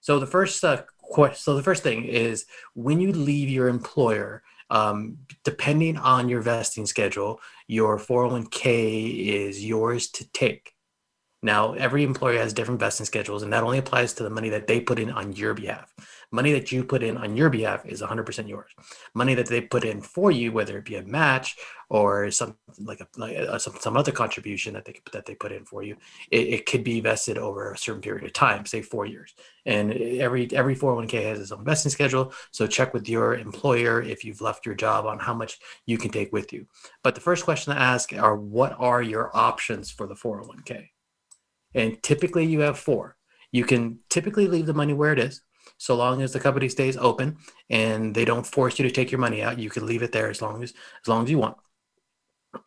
So 0.00 0.18
the 0.18 0.26
first 0.26 0.64
uh, 0.64 0.82
so 1.34 1.54
the 1.56 1.62
first 1.62 1.82
thing 1.82 2.04
is 2.04 2.46
when 2.74 3.00
you 3.00 3.12
leave 3.12 3.48
your 3.48 3.68
employer, 3.68 4.42
um, 4.70 5.18
depending 5.44 5.96
on 5.96 6.28
your 6.28 6.40
vesting 6.40 6.86
schedule, 6.86 7.40
your 7.66 7.98
401k 7.98 9.26
is 9.26 9.64
yours 9.64 10.08
to 10.12 10.30
take. 10.32 10.73
Now, 11.44 11.74
every 11.74 12.04
employer 12.04 12.38
has 12.38 12.54
different 12.54 12.80
vesting 12.80 13.04
schedules, 13.04 13.42
and 13.42 13.52
that 13.52 13.62
only 13.62 13.76
applies 13.76 14.14
to 14.14 14.22
the 14.22 14.30
money 14.30 14.48
that 14.48 14.66
they 14.66 14.80
put 14.80 14.98
in 14.98 15.10
on 15.10 15.34
your 15.34 15.52
behalf. 15.52 15.92
Money 16.30 16.54
that 16.54 16.72
you 16.72 16.82
put 16.82 17.02
in 17.02 17.18
on 17.18 17.36
your 17.36 17.50
behalf 17.50 17.84
is 17.84 18.00
100% 18.00 18.48
yours. 18.48 18.70
Money 19.12 19.34
that 19.34 19.48
they 19.48 19.60
put 19.60 19.84
in 19.84 20.00
for 20.00 20.30
you, 20.30 20.52
whether 20.52 20.78
it 20.78 20.86
be 20.86 20.96
a 20.96 21.02
match 21.02 21.56
or 21.90 22.30
some 22.30 22.56
like 22.78 23.00
a, 23.00 23.06
like 23.18 23.36
a 23.36 23.60
some, 23.60 23.74
some 23.78 23.94
other 23.94 24.10
contribution 24.10 24.72
that 24.72 24.86
they 24.86 24.98
that 25.12 25.26
they 25.26 25.34
put 25.34 25.52
in 25.52 25.66
for 25.66 25.82
you, 25.82 25.98
it, 26.30 26.48
it 26.48 26.66
could 26.66 26.82
be 26.82 27.00
vested 27.00 27.36
over 27.36 27.72
a 27.72 27.78
certain 27.78 28.00
period 28.00 28.24
of 28.24 28.32
time, 28.32 28.64
say 28.64 28.80
four 28.80 29.04
years. 29.04 29.34
And 29.66 29.92
every 29.92 30.48
every 30.52 30.74
401k 30.74 31.24
has 31.24 31.40
its 31.40 31.52
own 31.52 31.62
vesting 31.62 31.92
schedule. 31.92 32.32
So 32.52 32.66
check 32.66 32.94
with 32.94 33.06
your 33.06 33.34
employer 33.34 34.00
if 34.00 34.24
you've 34.24 34.40
left 34.40 34.64
your 34.64 34.74
job 34.74 35.04
on 35.04 35.18
how 35.18 35.34
much 35.34 35.58
you 35.84 35.98
can 35.98 36.10
take 36.10 36.32
with 36.32 36.54
you. 36.54 36.66
But 37.02 37.14
the 37.14 37.20
first 37.20 37.44
question 37.44 37.74
to 37.74 37.78
ask 37.78 38.14
are 38.14 38.34
what 38.34 38.74
are 38.78 39.02
your 39.02 39.30
options 39.36 39.90
for 39.90 40.06
the 40.06 40.14
401k? 40.14 40.88
And 41.74 42.02
typically 42.02 42.44
you 42.44 42.60
have 42.60 42.78
four. 42.78 43.16
You 43.52 43.64
can 43.64 44.00
typically 44.10 44.48
leave 44.48 44.66
the 44.66 44.74
money 44.74 44.92
where 44.92 45.12
it 45.12 45.18
is, 45.18 45.42
so 45.78 45.94
long 45.94 46.22
as 46.22 46.32
the 46.32 46.40
company 46.40 46.68
stays 46.68 46.96
open 46.96 47.36
and 47.70 48.14
they 48.14 48.24
don't 48.24 48.46
force 48.46 48.78
you 48.78 48.84
to 48.84 48.90
take 48.90 49.10
your 49.10 49.20
money 49.20 49.42
out. 49.42 49.58
You 49.58 49.70
can 49.70 49.86
leave 49.86 50.02
it 50.02 50.12
there 50.12 50.28
as 50.28 50.42
long 50.42 50.62
as 50.62 50.70
as 50.70 51.08
long 51.08 51.24
as 51.24 51.30
you 51.30 51.38
want. 51.38 51.56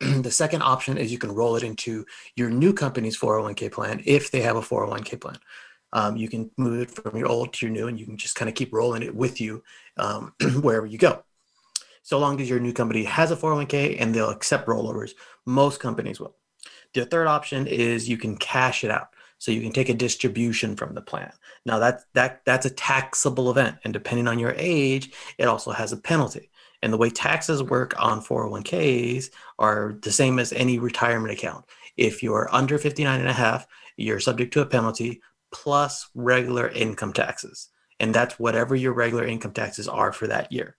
the 0.00 0.30
second 0.30 0.62
option 0.62 0.98
is 0.98 1.12
you 1.12 1.18
can 1.18 1.32
roll 1.32 1.56
it 1.56 1.62
into 1.62 2.04
your 2.36 2.50
new 2.50 2.72
company's 2.72 3.18
401k 3.18 3.72
plan 3.72 4.02
if 4.04 4.30
they 4.30 4.40
have 4.42 4.56
a 4.56 4.60
401k 4.60 5.20
plan. 5.20 5.38
Um, 5.92 6.16
you 6.16 6.28
can 6.28 6.50
move 6.58 6.82
it 6.82 6.90
from 6.90 7.16
your 7.16 7.28
old 7.28 7.54
to 7.54 7.66
your 7.66 7.74
new, 7.74 7.88
and 7.88 7.98
you 7.98 8.04
can 8.04 8.18
just 8.18 8.34
kind 8.34 8.48
of 8.48 8.54
keep 8.54 8.72
rolling 8.72 9.02
it 9.02 9.14
with 9.14 9.40
you 9.40 9.62
um, 9.96 10.34
wherever 10.60 10.86
you 10.86 10.98
go. 10.98 11.24
So 12.02 12.18
long 12.18 12.40
as 12.40 12.48
your 12.48 12.60
new 12.60 12.72
company 12.72 13.04
has 13.04 13.30
a 13.30 13.36
401k 13.36 14.00
and 14.00 14.14
they'll 14.14 14.30
accept 14.30 14.66
rollovers, 14.66 15.12
most 15.44 15.80
companies 15.80 16.20
will. 16.20 16.37
The 16.94 17.06
third 17.06 17.26
option 17.26 17.66
is 17.66 18.08
you 18.08 18.18
can 18.18 18.36
cash 18.36 18.84
it 18.84 18.90
out. 18.90 19.08
So 19.38 19.52
you 19.52 19.60
can 19.60 19.72
take 19.72 19.88
a 19.88 19.94
distribution 19.94 20.74
from 20.74 20.94
the 20.94 21.00
plan. 21.00 21.32
Now 21.64 21.78
that 21.78 22.00
that 22.14 22.44
that's 22.44 22.66
a 22.66 22.70
taxable 22.70 23.50
event, 23.50 23.76
and 23.84 23.92
depending 23.92 24.26
on 24.26 24.38
your 24.38 24.54
age, 24.56 25.12
it 25.38 25.44
also 25.44 25.70
has 25.70 25.92
a 25.92 25.96
penalty. 25.96 26.50
And 26.82 26.92
the 26.92 26.96
way 26.96 27.10
taxes 27.10 27.62
work 27.62 27.94
on 27.98 28.20
401ks 28.20 29.30
are 29.58 29.96
the 30.02 30.12
same 30.12 30.38
as 30.38 30.52
any 30.52 30.78
retirement 30.78 31.32
account. 31.32 31.64
If 31.96 32.22
you're 32.22 32.48
under 32.52 32.78
59 32.78 33.18
and 33.18 33.28
a 33.28 33.32
half, 33.32 33.66
you're 33.96 34.20
subject 34.20 34.52
to 34.54 34.60
a 34.60 34.66
penalty 34.66 35.20
plus 35.52 36.08
regular 36.14 36.68
income 36.68 37.12
taxes. 37.12 37.68
And 38.00 38.14
that's 38.14 38.38
whatever 38.38 38.76
your 38.76 38.92
regular 38.92 39.24
income 39.24 39.52
taxes 39.52 39.88
are 39.88 40.12
for 40.12 40.28
that 40.28 40.52
year. 40.52 40.76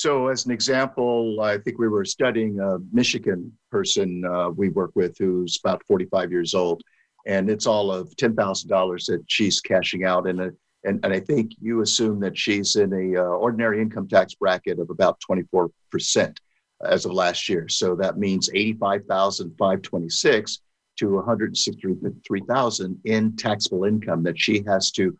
So, 0.00 0.28
as 0.28 0.46
an 0.46 0.50
example, 0.50 1.42
I 1.42 1.58
think 1.58 1.78
we 1.78 1.86
were 1.86 2.06
studying 2.06 2.58
a 2.58 2.78
Michigan 2.90 3.52
person 3.70 4.24
uh, 4.24 4.48
we 4.48 4.70
work 4.70 4.92
with 4.94 5.18
who's 5.18 5.58
about 5.62 5.84
45 5.86 6.32
years 6.32 6.54
old, 6.54 6.80
and 7.26 7.50
it's 7.50 7.66
all 7.66 7.92
of 7.92 8.08
$10,000 8.16 9.06
that 9.08 9.24
she's 9.26 9.60
cashing 9.60 10.04
out. 10.04 10.26
And, 10.26 10.40
and, 10.40 11.04
and 11.04 11.12
I 11.12 11.20
think 11.20 11.52
you 11.60 11.82
assume 11.82 12.18
that 12.20 12.38
she's 12.38 12.76
in 12.76 12.94
a 12.94 13.20
uh, 13.20 13.24
ordinary 13.24 13.82
income 13.82 14.08
tax 14.08 14.32
bracket 14.32 14.78
of 14.78 14.88
about 14.88 15.20
24% 15.30 15.68
as 16.82 17.04
of 17.04 17.12
last 17.12 17.50
year. 17.50 17.68
So 17.68 17.94
that 17.96 18.16
means 18.16 18.48
85,526 18.54 20.60
to 20.96 21.14
163,000 21.14 23.00
in 23.04 23.36
taxable 23.36 23.84
income 23.84 24.22
that 24.22 24.40
she 24.40 24.64
has 24.66 24.90
to 24.92 25.14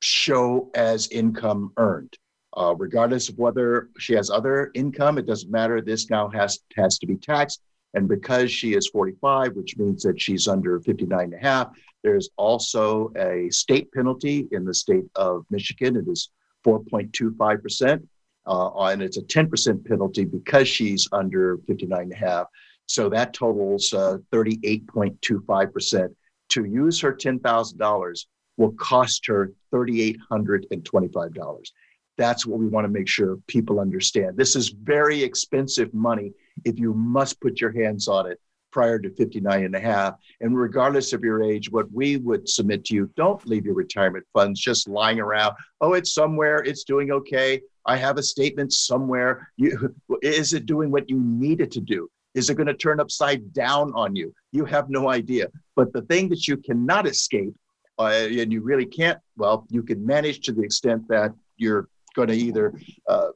show 0.00 0.70
as 0.76 1.08
income 1.08 1.72
earned. 1.76 2.16
Uh, 2.56 2.74
regardless 2.76 3.28
of 3.28 3.36
whether 3.36 3.90
she 3.98 4.14
has 4.14 4.30
other 4.30 4.70
income, 4.74 5.18
it 5.18 5.26
doesn't 5.26 5.50
matter. 5.50 5.80
This 5.80 6.08
now 6.08 6.28
has, 6.30 6.60
has 6.76 6.98
to 6.98 7.06
be 7.06 7.16
taxed. 7.16 7.60
And 7.94 8.08
because 8.08 8.50
she 8.50 8.74
is 8.74 8.88
45, 8.88 9.52
which 9.54 9.76
means 9.76 10.02
that 10.02 10.20
she's 10.20 10.48
under 10.48 10.80
59 10.80 11.20
and 11.20 11.34
a 11.34 11.38
half, 11.38 11.68
there's 12.02 12.30
also 12.36 13.12
a 13.16 13.50
state 13.50 13.92
penalty 13.92 14.48
in 14.52 14.64
the 14.64 14.74
state 14.74 15.04
of 15.14 15.44
Michigan. 15.50 15.96
It 15.96 16.08
is 16.08 16.30
4.25%. 16.66 18.06
Uh, 18.46 18.70
and 18.84 19.02
it's 19.02 19.16
a 19.16 19.22
10% 19.22 19.84
penalty 19.84 20.24
because 20.24 20.68
she's 20.68 21.08
under 21.12 21.58
59 21.66 22.00
and 22.00 22.12
a 22.12 22.16
half. 22.16 22.46
So 22.86 23.08
that 23.10 23.34
totals 23.34 23.92
uh, 23.92 24.18
38.25%. 24.32 26.14
To 26.50 26.64
use 26.64 27.00
her 27.00 27.12
$10,000 27.12 28.26
will 28.56 28.72
cost 28.72 29.26
her 29.26 29.52
$3,825. 29.74 31.70
That's 32.16 32.46
what 32.46 32.58
we 32.58 32.66
want 32.66 32.84
to 32.84 32.90
make 32.90 33.08
sure 33.08 33.38
people 33.46 33.80
understand. 33.80 34.36
This 34.36 34.56
is 34.56 34.68
very 34.68 35.22
expensive 35.22 35.92
money 35.92 36.32
if 36.64 36.78
you 36.78 36.94
must 36.94 37.40
put 37.40 37.60
your 37.60 37.72
hands 37.72 38.08
on 38.08 38.30
it 38.30 38.40
prior 38.72 38.98
to 38.98 39.10
59 39.10 39.64
and 39.64 39.74
a 39.74 39.80
half. 39.80 40.16
And 40.40 40.54
regardless 40.56 41.12
of 41.12 41.24
your 41.24 41.42
age, 41.42 41.70
what 41.70 41.90
we 41.92 42.18
would 42.18 42.48
submit 42.48 42.84
to 42.86 42.94
you, 42.94 43.10
don't 43.16 43.46
leave 43.46 43.64
your 43.64 43.74
retirement 43.74 44.26
funds 44.34 44.60
just 44.60 44.86
lying 44.86 45.18
around. 45.18 45.56
Oh, 45.80 45.94
it's 45.94 46.12
somewhere, 46.12 46.58
it's 46.58 46.84
doing 46.84 47.10
okay. 47.10 47.62
I 47.86 47.96
have 47.96 48.18
a 48.18 48.22
statement 48.22 48.72
somewhere. 48.72 49.50
You, 49.56 49.94
is 50.22 50.52
it 50.52 50.66
doing 50.66 50.90
what 50.90 51.08
you 51.08 51.18
need 51.18 51.60
it 51.60 51.70
to 51.72 51.80
do? 51.80 52.10
Is 52.34 52.50
it 52.50 52.56
going 52.56 52.66
to 52.66 52.74
turn 52.74 53.00
upside 53.00 53.54
down 53.54 53.92
on 53.94 54.14
you? 54.14 54.34
You 54.52 54.66
have 54.66 54.90
no 54.90 55.08
idea. 55.08 55.48
But 55.74 55.94
the 55.94 56.02
thing 56.02 56.28
that 56.28 56.46
you 56.46 56.58
cannot 56.58 57.06
escape, 57.06 57.54
uh, 57.98 58.28
and 58.28 58.52
you 58.52 58.60
really 58.60 58.84
can't, 58.84 59.18
well, 59.38 59.66
you 59.70 59.82
can 59.82 60.04
manage 60.04 60.40
to 60.40 60.52
the 60.52 60.62
extent 60.62 61.08
that 61.08 61.32
you're 61.56 61.88
going 62.16 62.28
to 62.28 62.34
either 62.34 62.74
uh, 63.06 63.28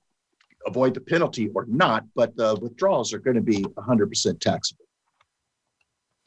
avoid 0.66 0.94
the 0.94 1.00
penalty 1.00 1.48
or 1.54 1.66
not, 1.68 2.04
but 2.16 2.34
the 2.34 2.56
withdrawals 2.60 3.12
are 3.12 3.18
going 3.18 3.36
to 3.36 3.42
be 3.42 3.62
100% 3.62 4.40
taxable. 4.40 4.84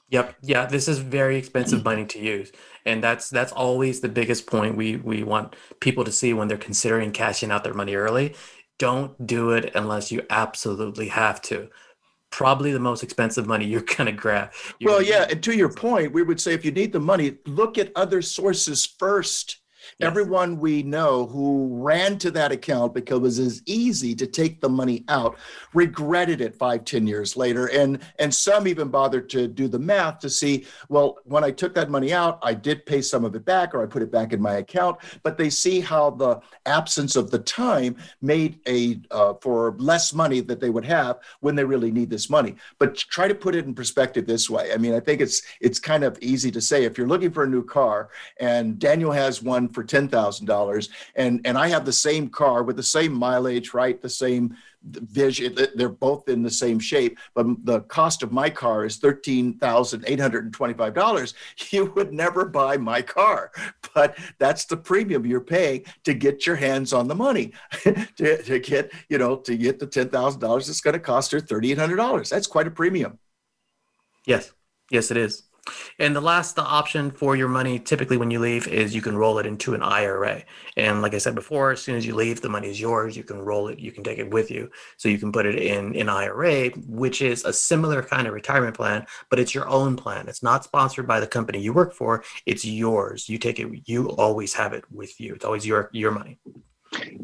Yep. 0.09 0.35
Yeah, 0.43 0.65
this 0.67 0.87
is 0.87 0.99
very 0.99 1.37
expensive 1.37 1.83
money 1.83 2.05
to 2.05 2.19
use. 2.19 2.51
And 2.85 3.03
that's 3.03 3.31
that's 3.31 3.51
always 3.51 3.99
the 3.99 4.09
biggest 4.09 4.45
point 4.45 4.77
we 4.77 4.97
we 4.97 5.23
want 5.23 5.55
people 5.79 6.03
to 6.03 6.11
see 6.11 6.33
when 6.33 6.47
they're 6.47 6.57
considering 6.57 7.11
cashing 7.11 7.49
out 7.49 7.63
their 7.63 7.73
money 7.73 7.95
early. 7.95 8.35
Don't 8.77 9.25
do 9.25 9.51
it 9.51 9.71
unless 9.73 10.11
you 10.11 10.21
absolutely 10.29 11.07
have 11.07 11.41
to. 11.43 11.67
Probably 12.29 12.71
the 12.71 12.79
most 12.79 13.01
expensive 13.01 13.47
money 13.47 13.65
you're 13.65 13.81
going 13.97 14.05
to 14.05 14.11
grab. 14.11 14.51
You're 14.77 14.91
well, 14.91 15.01
yeah, 15.01 15.25
and 15.31 15.41
to 15.41 15.55
your 15.55 15.73
point, 15.73 16.13
we 16.13 16.21
would 16.21 16.39
say 16.39 16.53
if 16.53 16.63
you 16.63 16.71
need 16.71 16.93
the 16.93 16.99
money, 16.99 17.37
look 17.47 17.79
at 17.79 17.91
other 17.95 18.21
sources 18.21 18.85
first 18.85 19.62
Yes. 19.99 20.07
Everyone 20.07 20.59
we 20.59 20.83
know 20.83 21.25
who 21.27 21.69
ran 21.71 22.17
to 22.19 22.31
that 22.31 22.51
account 22.51 22.93
because 22.93 23.39
it 23.39 23.43
was 23.43 23.61
easy 23.65 24.15
to 24.15 24.27
take 24.27 24.61
the 24.61 24.69
money 24.69 25.03
out 25.07 25.37
regretted 25.73 26.41
it 26.41 26.55
five, 26.55 26.85
ten 26.85 27.07
years 27.07 27.35
later. 27.35 27.67
And, 27.67 27.99
and 28.19 28.33
some 28.33 28.67
even 28.67 28.89
bothered 28.89 29.29
to 29.29 29.47
do 29.47 29.67
the 29.67 29.79
math 29.79 30.19
to 30.19 30.29
see, 30.29 30.65
well, 30.89 31.17
when 31.25 31.43
I 31.43 31.51
took 31.51 31.73
that 31.75 31.89
money 31.89 32.13
out, 32.13 32.39
I 32.41 32.53
did 32.53 32.85
pay 32.85 33.01
some 33.01 33.25
of 33.25 33.35
it 33.35 33.45
back 33.45 33.73
or 33.73 33.83
I 33.83 33.85
put 33.85 34.01
it 34.01 34.11
back 34.11 34.33
in 34.33 34.41
my 34.41 34.55
account. 34.55 34.97
But 35.23 35.37
they 35.37 35.49
see 35.49 35.79
how 35.79 36.11
the 36.11 36.39
absence 36.65 37.15
of 37.15 37.31
the 37.31 37.39
time 37.39 37.95
made 38.21 38.59
a 38.67 38.99
uh, 39.11 39.33
for 39.41 39.75
less 39.77 40.13
money 40.13 40.39
that 40.41 40.59
they 40.59 40.69
would 40.69 40.85
have 40.85 41.19
when 41.39 41.55
they 41.55 41.63
really 41.63 41.91
need 41.91 42.09
this 42.09 42.29
money. 42.29 42.55
But 42.79 42.95
try 42.95 43.27
to 43.27 43.35
put 43.35 43.55
it 43.55 43.65
in 43.65 43.73
perspective 43.73 44.25
this 44.25 44.49
way. 44.49 44.73
I 44.73 44.77
mean, 44.77 44.93
I 44.93 44.99
think 44.99 45.21
it's 45.21 45.41
it's 45.59 45.79
kind 45.79 46.03
of 46.03 46.17
easy 46.21 46.51
to 46.51 46.61
say 46.61 46.83
if 46.83 46.97
you're 46.97 47.07
looking 47.07 47.31
for 47.31 47.43
a 47.43 47.47
new 47.47 47.63
car 47.63 48.09
and 48.39 48.79
Daniel 48.79 49.11
has 49.11 49.41
one 49.41 49.67
for 49.73 49.83
$10,000 49.83 50.89
and 51.15 51.41
and 51.45 51.57
I 51.57 51.67
have 51.67 51.85
the 51.85 51.93
same 51.93 52.29
car 52.29 52.63
with 52.63 52.77
the 52.77 52.83
same 52.83 53.13
mileage, 53.13 53.73
right? 53.73 54.01
The 54.01 54.09
same 54.09 54.55
vision. 54.83 55.57
They're 55.75 55.89
both 55.89 56.29
in 56.29 56.43
the 56.43 56.51
same 56.51 56.79
shape 56.79 57.17
but 57.33 57.45
the 57.65 57.81
cost 57.81 58.23
of 58.23 58.31
my 58.33 58.49
car 58.49 58.85
is 58.85 58.99
$13,825 58.99 61.33
you 61.71 61.85
would 61.95 62.13
never 62.13 62.45
buy 62.45 62.77
my 62.77 63.01
car 63.01 63.51
but 63.95 64.17
that's 64.39 64.65
the 64.65 64.75
premium 64.75 65.25
you're 65.25 65.39
paying 65.39 65.85
to 66.03 66.13
get 66.13 66.45
your 66.45 66.57
hands 66.57 66.91
on 66.93 67.07
the 67.07 67.15
money. 67.15 67.53
To, 68.17 68.43
to 68.43 68.59
get 68.59 68.91
you 69.09 69.17
know 69.17 69.37
to 69.37 69.57
get 69.57 69.79
the 69.79 69.87
$10,000 69.87 70.57
it's 70.57 70.81
going 70.81 70.93
to 70.93 70.99
cost 70.99 71.31
her 71.31 71.39
$3,800 71.39 72.29
that's 72.29 72.47
quite 72.47 72.67
a 72.67 72.71
premium. 72.71 73.17
Yes. 74.25 74.51
Yes 74.91 75.11
it 75.11 75.17
is 75.17 75.43
and 75.99 76.15
the 76.15 76.21
last 76.21 76.55
the 76.55 76.63
option 76.63 77.11
for 77.11 77.35
your 77.35 77.47
money, 77.47 77.79
typically 77.79 78.17
when 78.17 78.31
you 78.31 78.39
leave, 78.39 78.67
is 78.67 78.93
you 78.93 79.01
can 79.01 79.17
roll 79.17 79.39
it 79.39 79.45
into 79.45 79.73
an 79.73 79.81
IRA. 79.81 80.43
And 80.75 81.01
like 81.01 81.13
I 81.13 81.17
said 81.17 81.35
before, 81.35 81.71
as 81.71 81.81
soon 81.81 81.95
as 81.95 82.05
you 82.05 82.15
leave, 82.15 82.41
the 82.41 82.49
money 82.49 82.69
is 82.69 82.81
yours. 82.81 83.15
You 83.15 83.23
can 83.23 83.39
roll 83.39 83.69
it, 83.69 83.79
you 83.79 83.91
can 83.91 84.03
take 84.03 84.19
it 84.19 84.29
with 84.29 84.51
you. 84.51 84.69
So 84.97 85.09
you 85.09 85.17
can 85.17 85.31
put 85.31 85.45
it 85.45 85.55
in 85.55 85.95
an 85.95 86.09
IRA, 86.09 86.69
which 86.87 87.21
is 87.21 87.45
a 87.45 87.53
similar 87.53 88.01
kind 88.01 88.27
of 88.27 88.33
retirement 88.33 88.75
plan, 88.75 89.05
but 89.29 89.39
it's 89.39 89.55
your 89.55 89.67
own 89.69 89.95
plan. 89.95 90.27
It's 90.27 90.43
not 90.43 90.63
sponsored 90.63 91.07
by 91.07 91.19
the 91.19 91.27
company 91.27 91.59
you 91.59 91.73
work 91.73 91.93
for. 91.93 92.23
It's 92.45 92.65
yours. 92.65 93.29
You 93.29 93.37
take 93.37 93.59
it, 93.59 93.69
you 93.85 94.09
always 94.11 94.53
have 94.55 94.73
it 94.73 94.83
with 94.91 95.19
you. 95.19 95.35
It's 95.35 95.45
always 95.45 95.65
your 95.65 95.89
your 95.93 96.11
money. 96.11 96.39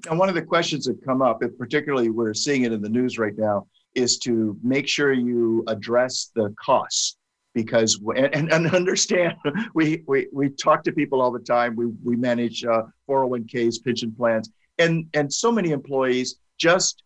And 0.10 0.18
one 0.18 0.30
of 0.30 0.36
the 0.36 0.42
questions 0.42 0.86
that 0.86 1.04
come 1.06 1.22
up, 1.22 1.44
and 1.44 1.56
particularly 1.58 2.10
we're 2.10 2.34
seeing 2.34 2.64
it 2.64 2.72
in 2.72 2.82
the 2.82 2.90
news 2.90 3.20
right 3.20 3.38
now, 3.38 3.68
is 3.94 4.18
to 4.20 4.58
make 4.64 4.88
sure 4.88 5.14
you 5.14 5.64
address 5.68 6.32
the 6.36 6.54
costs 6.64 7.19
because 7.54 8.00
and, 8.16 8.52
and 8.52 8.68
understand 8.76 9.36
we, 9.74 10.04
we 10.08 10.28
we 10.32 10.50
talk 10.50 10.84
to 10.84 10.92
people 10.92 11.22
all 11.22 11.32
the 11.32 11.40
time. 11.40 11.76
We 11.76 11.88
we 12.04 12.16
manage 12.16 12.64
uh, 12.64 12.84
401ks 13.08 13.84
pension 13.84 14.14
plans 14.16 14.52
and 14.80 15.08
and 15.14 15.32
so 15.32 15.52
many 15.52 15.72
employees 15.72 16.40
just 16.58 17.04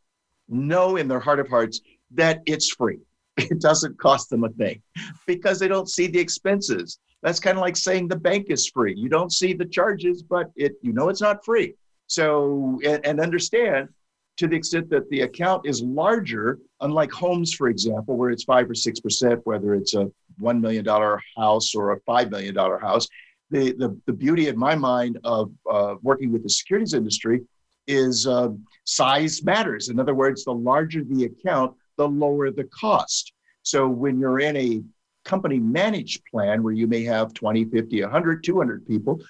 know 0.48 0.96
in 0.96 1.08
their 1.08 1.20
heart 1.20 1.40
of 1.40 1.50
hearts 1.50 1.82
that 2.12 2.42
it's 2.46 2.70
free. 2.70 3.00
It 3.38 3.60
doesn't 3.60 4.00
cost 4.00 4.30
them 4.30 4.44
a 4.44 4.50
thing 4.50 4.82
because 5.26 5.60
they 5.60 5.68
don't 5.68 5.90
see 5.90 6.06
the 6.06 6.20
expenses. 6.20 7.00
That's 7.24 7.40
kind 7.40 7.58
of 7.58 7.62
like 7.62 7.76
saying 7.76 8.08
the 8.08 8.16
bank 8.16 8.48
is 8.50 8.70
free. 8.70 8.94
You 8.96 9.10
don't 9.10 9.34
see 9.34 9.54
the 9.54 9.66
charges 9.66 10.22
but 10.22 10.52
it 10.56 10.74
you 10.82 10.94
know 10.94 11.10
it's 11.10 11.22
not 11.22 11.44
free. 11.44 11.74
So 12.08 12.80
and, 12.86 13.04
and 13.06 13.20
understand 13.20 13.90
to 14.38 14.48
the 14.48 14.56
extent 14.56 14.90
that 14.92 15.10
the 15.10 15.22
account 15.22 15.66
is 15.66 15.82
larger, 15.82 16.60
unlike 16.84 17.12
homes, 17.12 17.54
for 17.54 17.70
example, 17.70 18.16
where 18.16 18.30
it's 18.30 18.44
five 18.44 18.70
or 18.70 18.76
six 18.76 19.00
percent, 19.00 19.42
whether 19.46 19.74
it's 19.74 19.96
a 19.96 20.12
one 20.38 20.62
million 20.62 20.84
dollar 20.86 21.20
house 21.36 21.74
or 21.74 21.92
a 21.94 22.00
five 22.02 22.30
million 22.30 22.54
dollar 22.54 22.78
house. 22.78 23.08
The, 23.50 23.74
the, 23.74 24.00
the 24.06 24.14
beauty 24.14 24.48
in 24.48 24.58
my 24.58 24.76
mind 24.76 25.20
of 25.24 25.52
uh, 25.70 25.96
working 26.02 26.32
with 26.32 26.44
the 26.44 26.50
securities 26.50 26.94
industry 26.94 27.42
is 27.88 28.26
uh, 28.26 28.50
size 28.86 29.44
matters. 29.44 29.90
In 29.90 30.00
other 30.00 30.16
words, 30.16 30.44
the 30.44 30.54
larger 30.54 31.04
the 31.04 31.26
account, 31.26 31.76
the 31.98 32.08
lower 32.08 32.52
the 32.52 32.64
cost. 32.66 33.34
So 33.62 33.88
when 33.88 34.20
you're 34.20 34.40
in 34.40 34.58
a 34.58 34.82
company 35.24 35.60
managed 35.60 36.24
plan 36.32 36.64
where 36.64 36.74
you 36.74 36.88
may 36.88 37.04
have 37.04 37.34
20, 37.34 37.66
50, 37.66 38.02
100, 38.02 38.44
200 38.44 38.88
people, 38.88 39.22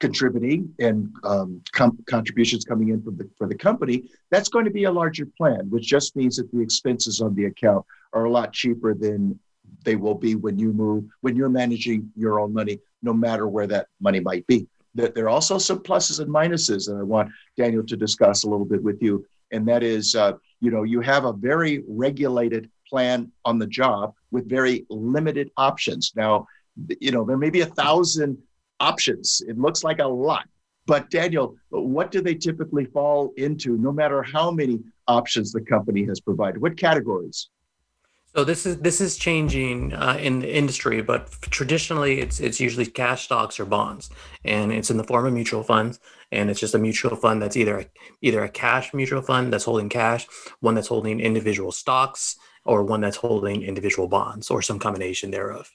contributing 0.00 0.72
and 0.78 1.12
um, 1.24 1.60
com- 1.72 1.98
contributions 2.08 2.64
coming 2.64 2.90
in 2.90 3.02
from 3.02 3.16
the, 3.16 3.28
for 3.36 3.46
the 3.46 3.54
company, 3.54 4.04
that's 4.30 4.48
going 4.48 4.64
to 4.64 4.70
be 4.70 4.84
a 4.84 4.92
larger 4.92 5.26
plan, 5.36 5.68
which 5.70 5.84
just 5.84 6.14
means 6.16 6.36
that 6.36 6.50
the 6.52 6.60
expenses 6.60 7.20
on 7.20 7.34
the 7.34 7.46
account 7.46 7.84
are 8.12 8.24
a 8.24 8.30
lot 8.30 8.52
cheaper 8.52 8.94
than 8.94 9.38
they 9.84 9.96
will 9.96 10.14
be 10.14 10.34
when 10.34 10.58
you 10.58 10.72
move, 10.72 11.04
when 11.20 11.36
you're 11.36 11.48
managing 11.48 12.10
your 12.16 12.40
own 12.40 12.52
money, 12.52 12.78
no 13.02 13.12
matter 13.12 13.46
where 13.48 13.66
that 13.66 13.86
money 14.00 14.20
might 14.20 14.46
be. 14.46 14.66
There 14.94 15.26
are 15.26 15.28
also 15.28 15.58
some 15.58 15.80
pluses 15.80 16.18
and 16.20 16.28
minuses 16.28 16.86
that 16.86 16.96
I 16.98 17.02
want 17.02 17.30
Daniel 17.56 17.84
to 17.84 17.96
discuss 17.96 18.42
a 18.42 18.48
little 18.48 18.66
bit 18.66 18.82
with 18.82 19.00
you. 19.00 19.24
And 19.52 19.66
that 19.68 19.82
is, 19.82 20.14
uh, 20.14 20.32
you 20.60 20.70
know, 20.70 20.82
you 20.82 21.00
have 21.00 21.24
a 21.24 21.32
very 21.32 21.84
regulated 21.86 22.68
plan 22.88 23.30
on 23.44 23.58
the 23.58 23.66
job 23.66 24.14
with 24.30 24.48
very 24.48 24.86
limited 24.90 25.50
options. 25.56 26.12
Now, 26.16 26.46
you 27.00 27.12
know, 27.12 27.24
there 27.24 27.36
may 27.36 27.50
be 27.50 27.60
a 27.60 27.66
thousand 27.66 28.38
options. 28.80 29.42
It 29.46 29.58
looks 29.58 29.84
like 29.84 29.98
a 30.00 30.06
lot. 30.06 30.48
But 30.86 31.10
Daniel, 31.10 31.54
what 31.68 32.10
do 32.10 32.22
they 32.22 32.34
typically 32.34 32.86
fall 32.86 33.32
into 33.36 33.76
no 33.76 33.92
matter 33.92 34.22
how 34.22 34.50
many 34.50 34.80
options 35.06 35.52
the 35.52 35.60
company 35.60 36.04
has 36.06 36.18
provided? 36.18 36.62
What 36.62 36.78
categories? 36.78 37.50
So 38.34 38.44
this 38.44 38.66
is 38.66 38.78
this 38.78 39.00
is 39.00 39.16
changing 39.16 39.94
uh, 39.94 40.16
in 40.20 40.40
the 40.40 40.54
industry, 40.54 41.02
but 41.02 41.30
traditionally 41.42 42.20
it's 42.20 42.40
it's 42.40 42.60
usually 42.60 42.86
cash 42.86 43.24
stocks 43.24 43.58
or 43.58 43.64
bonds, 43.64 44.10
and 44.44 44.70
it's 44.70 44.90
in 44.90 44.96
the 44.96 45.04
form 45.04 45.26
of 45.26 45.32
mutual 45.32 45.62
funds, 45.62 45.98
and 46.30 46.50
it's 46.50 46.60
just 46.60 46.74
a 46.74 46.78
mutual 46.78 47.16
fund 47.16 47.42
that's 47.42 47.56
either 47.56 47.80
a, 47.80 47.86
either 48.20 48.44
a 48.44 48.48
cash 48.48 48.92
mutual 48.92 49.22
fund 49.22 49.52
that's 49.52 49.64
holding 49.64 49.88
cash, 49.88 50.26
one 50.60 50.74
that's 50.74 50.88
holding 50.88 51.20
individual 51.20 51.72
stocks, 51.72 52.36
or 52.64 52.82
one 52.82 53.00
that's 53.00 53.16
holding 53.16 53.62
individual 53.62 54.08
bonds, 54.08 54.50
or 54.50 54.60
some 54.62 54.78
combination 54.78 55.30
thereof. 55.30 55.70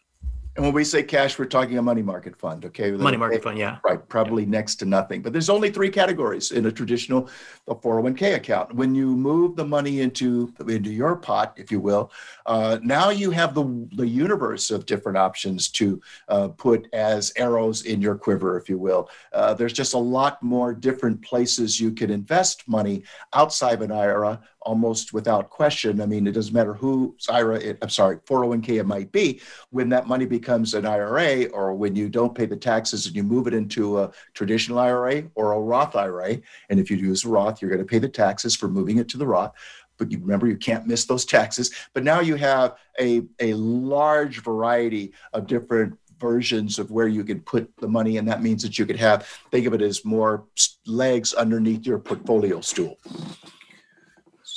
And 0.55 0.63
when 0.63 0.73
we 0.73 0.83
say 0.83 1.01
cash, 1.01 1.39
we're 1.39 1.45
talking 1.45 1.79
a 1.79 1.81
money 1.81 2.03
market 2.03 2.35
fund, 2.35 2.63
okay? 2.65 2.91
Money 2.91 3.17
market 3.17 3.41
fund, 3.41 3.57
yeah. 3.57 3.79
Right, 3.83 4.07
probably 4.07 4.43
yeah. 4.43 4.49
next 4.49 4.75
to 4.75 4.85
nothing. 4.85 5.23
But 5.23 5.33
there's 5.33 5.49
only 5.49 5.71
three 5.71 5.89
categories 5.89 6.51
in 6.51 6.67
a 6.67 6.71
traditional 6.71 7.27
401k 7.67 8.35
account. 8.35 8.75
When 8.75 8.93
you 8.93 9.15
move 9.15 9.55
the 9.55 9.65
money 9.65 10.01
into 10.01 10.53
into 10.67 10.91
your 10.91 11.15
pot, 11.15 11.53
if 11.57 11.71
you 11.71 11.79
will, 11.79 12.11
uh, 12.45 12.77
now 12.83 13.09
you 13.09 13.31
have 13.31 13.55
the 13.55 13.87
the 13.95 14.07
universe 14.07 14.69
of 14.69 14.85
different 14.85 15.17
options 15.17 15.69
to 15.69 15.99
uh, 16.27 16.49
put 16.49 16.87
as 16.93 17.33
arrows 17.35 17.85
in 17.85 17.99
your 17.99 18.15
quiver, 18.15 18.55
if 18.55 18.69
you 18.69 18.77
will. 18.77 19.09
Uh, 19.33 19.55
there's 19.55 19.73
just 19.73 19.95
a 19.95 19.97
lot 19.97 20.41
more 20.43 20.71
different 20.71 21.19
places 21.23 21.79
you 21.79 21.91
can 21.91 22.11
invest 22.11 22.67
money 22.67 23.01
outside 23.33 23.73
of 23.73 23.81
an 23.81 23.91
IRA 23.91 24.39
almost 24.63 25.13
without 25.13 25.49
question. 25.49 26.01
I 26.01 26.05
mean, 26.05 26.27
it 26.27 26.31
doesn't 26.31 26.53
matter 26.53 26.73
who 26.73 27.15
IRA, 27.29 27.57
it, 27.57 27.77
I'm 27.81 27.89
sorry, 27.89 28.17
401k 28.17 28.79
it 28.79 28.85
might 28.85 29.11
be, 29.11 29.41
when 29.69 29.89
that 29.89 30.07
money 30.07 30.25
becomes 30.25 30.73
an 30.73 30.85
IRA 30.85 31.45
or 31.45 31.73
when 31.73 31.95
you 31.95 32.09
don't 32.09 32.35
pay 32.35 32.45
the 32.45 32.57
taxes 32.57 33.05
and 33.05 33.15
you 33.15 33.23
move 33.23 33.47
it 33.47 33.53
into 33.53 33.99
a 33.99 34.11
traditional 34.33 34.79
IRA 34.79 35.23
or 35.35 35.53
a 35.53 35.59
Roth 35.59 35.95
IRA. 35.95 36.39
And 36.69 36.79
if 36.79 36.89
you 36.89 36.97
use 36.97 37.25
a 37.25 37.29
Roth, 37.29 37.61
you're 37.61 37.71
going 37.71 37.79
to 37.79 37.85
pay 37.85 37.99
the 37.99 38.09
taxes 38.09 38.55
for 38.55 38.67
moving 38.67 38.97
it 38.97 39.09
to 39.09 39.17
the 39.17 39.27
Roth. 39.27 39.53
But 39.97 40.11
you 40.11 40.19
remember, 40.19 40.47
you 40.47 40.57
can't 40.57 40.87
miss 40.87 41.05
those 41.05 41.23
taxes. 41.23 41.71
But 41.93 42.03
now 42.03 42.19
you 42.19 42.35
have 42.35 42.75
a, 42.99 43.23
a 43.39 43.53
large 43.53 44.41
variety 44.41 45.13
of 45.33 45.45
different 45.45 45.97
versions 46.19 46.79
of 46.79 46.89
where 46.89 47.07
you 47.07 47.23
can 47.23 47.41
put 47.41 47.69
the 47.79 47.87
money 47.87 48.15
and 48.15 48.25
that 48.27 48.41
means 48.41 48.63
that 48.63 48.79
you 48.79 48.85
could 48.85 48.95
have 48.95 49.27
think 49.51 49.65
of 49.67 49.73
it 49.73 49.81
as 49.81 50.05
more 50.05 50.45
legs 50.85 51.33
underneath 51.33 51.85
your 51.85 51.99
portfolio 51.99 52.61
stool 52.61 52.97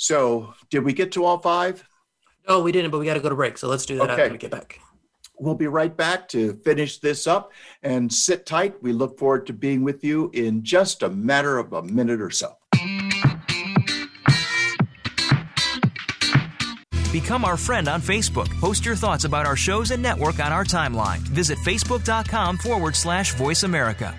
so, 0.07 0.53
did 0.69 0.85
we 0.85 0.93
get 0.93 1.11
to 1.11 1.25
all 1.25 1.37
five? 1.37 1.85
No, 2.47 2.61
we 2.61 2.71
didn't, 2.71 2.91
but 2.91 2.99
we 2.99 3.05
got 3.05 3.15
to 3.15 3.19
go 3.19 3.27
to 3.27 3.35
break. 3.35 3.57
So 3.57 3.67
let's 3.67 3.85
do 3.85 3.97
that 3.97 4.09
okay. 4.09 4.21
after 4.21 4.31
we 4.31 4.37
get 4.37 4.51
back. 4.51 4.79
We'll 5.37 5.53
be 5.53 5.67
right 5.67 5.95
back 5.95 6.29
to 6.29 6.53
finish 6.63 6.99
this 6.99 7.27
up 7.27 7.51
and 7.83 8.11
sit 8.11 8.45
tight. 8.45 8.81
We 8.81 8.93
look 8.93 9.19
forward 9.19 9.45
to 9.47 9.53
being 9.53 9.83
with 9.83 10.05
you 10.05 10.31
in 10.33 10.63
just 10.63 11.03
a 11.03 11.09
matter 11.09 11.57
of 11.57 11.73
a 11.73 11.83
minute 11.83 12.21
or 12.21 12.31
so. 12.31 12.55
Become 17.11 17.43
our 17.43 17.57
friend 17.57 17.89
on 17.89 18.01
Facebook. 18.01 18.47
Post 18.61 18.85
your 18.85 18.95
thoughts 18.95 19.25
about 19.25 19.45
our 19.45 19.57
shows 19.57 19.91
and 19.91 20.01
network 20.01 20.39
on 20.39 20.53
our 20.53 20.63
timeline. 20.63 21.19
Visit 21.19 21.57
facebook.com 21.59 22.57
forward 22.59 22.95
slash 22.95 23.33
voice 23.35 23.63
America. 23.63 24.15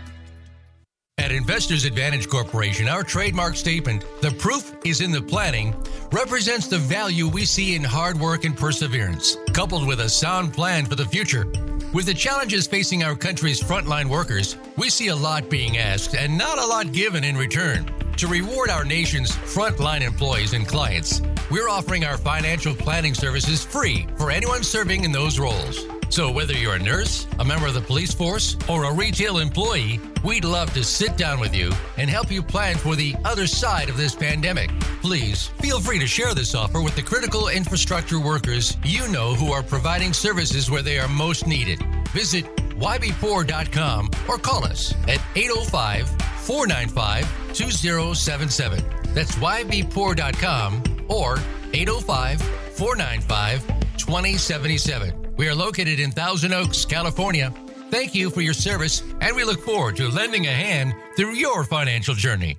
At 1.18 1.32
Investors 1.32 1.84
Advantage 1.84 2.28
Corporation, 2.28 2.88
our 2.88 3.02
trademark 3.02 3.56
statement, 3.56 4.04
the 4.20 4.30
proof 4.30 4.72
is 4.84 5.00
in 5.00 5.10
the 5.10 5.20
planning, 5.20 5.74
represents 6.12 6.68
the 6.68 6.78
value 6.78 7.26
we 7.26 7.44
see 7.44 7.74
in 7.74 7.82
hard 7.82 8.20
work 8.20 8.44
and 8.44 8.56
perseverance, 8.56 9.36
coupled 9.52 9.84
with 9.84 10.00
a 10.00 10.08
sound 10.08 10.52
plan 10.52 10.86
for 10.86 10.94
the 10.94 11.04
future. 11.04 11.44
With 11.92 12.06
the 12.06 12.14
challenges 12.14 12.68
facing 12.68 13.02
our 13.02 13.16
country's 13.16 13.60
frontline 13.60 14.08
workers, 14.08 14.56
we 14.76 14.90
see 14.90 15.08
a 15.08 15.16
lot 15.16 15.50
being 15.50 15.76
asked 15.76 16.14
and 16.14 16.38
not 16.38 16.58
a 16.58 16.66
lot 16.66 16.92
given 16.92 17.24
in 17.24 17.36
return. 17.36 17.92
To 18.18 18.28
reward 18.28 18.70
our 18.70 18.84
nation's 18.84 19.32
frontline 19.32 20.02
employees 20.02 20.52
and 20.52 20.68
clients, 20.68 21.20
we're 21.50 21.68
offering 21.68 22.04
our 22.04 22.16
financial 22.16 22.74
planning 22.74 23.14
services 23.14 23.64
free 23.64 24.06
for 24.16 24.30
anyone 24.30 24.62
serving 24.62 25.02
in 25.02 25.10
those 25.10 25.40
roles. 25.40 25.84
So, 26.10 26.30
whether 26.30 26.54
you're 26.54 26.74
a 26.74 26.78
nurse, 26.78 27.26
a 27.38 27.44
member 27.44 27.66
of 27.66 27.74
the 27.74 27.80
police 27.80 28.14
force, 28.14 28.56
or 28.68 28.84
a 28.84 28.92
retail 28.92 29.38
employee, 29.38 30.00
we'd 30.24 30.44
love 30.44 30.72
to 30.72 30.82
sit 30.82 31.16
down 31.16 31.38
with 31.38 31.54
you 31.54 31.70
and 31.98 32.08
help 32.08 32.30
you 32.30 32.42
plan 32.42 32.76
for 32.76 32.96
the 32.96 33.14
other 33.24 33.46
side 33.46 33.88
of 33.88 33.96
this 33.96 34.14
pandemic. 34.14 34.70
Please 35.02 35.48
feel 35.60 35.80
free 35.80 35.98
to 35.98 36.06
share 36.06 36.34
this 36.34 36.54
offer 36.54 36.80
with 36.80 36.96
the 36.96 37.02
critical 37.02 37.48
infrastructure 37.48 38.18
workers 38.18 38.76
you 38.84 39.06
know 39.08 39.34
who 39.34 39.52
are 39.52 39.62
providing 39.62 40.12
services 40.12 40.70
where 40.70 40.82
they 40.82 40.98
are 40.98 41.08
most 41.08 41.46
needed. 41.46 41.80
Visit 42.12 42.44
ybpoor.com 42.56 44.10
or 44.28 44.38
call 44.38 44.64
us 44.64 44.94
at 45.08 45.20
805 45.36 46.08
495 46.08 47.54
2077. 47.54 48.82
That's 49.14 49.32
ybpoor.com 49.36 50.82
or 51.08 51.38
805 51.74 52.40
495 52.40 53.66
2077. 53.98 55.27
We 55.38 55.48
are 55.48 55.54
located 55.54 56.00
in 56.00 56.10
Thousand 56.10 56.52
Oaks, 56.52 56.84
California. 56.84 57.54
Thank 57.90 58.12
you 58.12 58.28
for 58.28 58.40
your 58.40 58.54
service, 58.54 59.04
and 59.20 59.36
we 59.36 59.44
look 59.44 59.60
forward 59.60 59.96
to 59.96 60.08
lending 60.08 60.48
a 60.48 60.50
hand 60.50 60.92
through 61.16 61.34
your 61.34 61.62
financial 61.62 62.16
journey. 62.16 62.58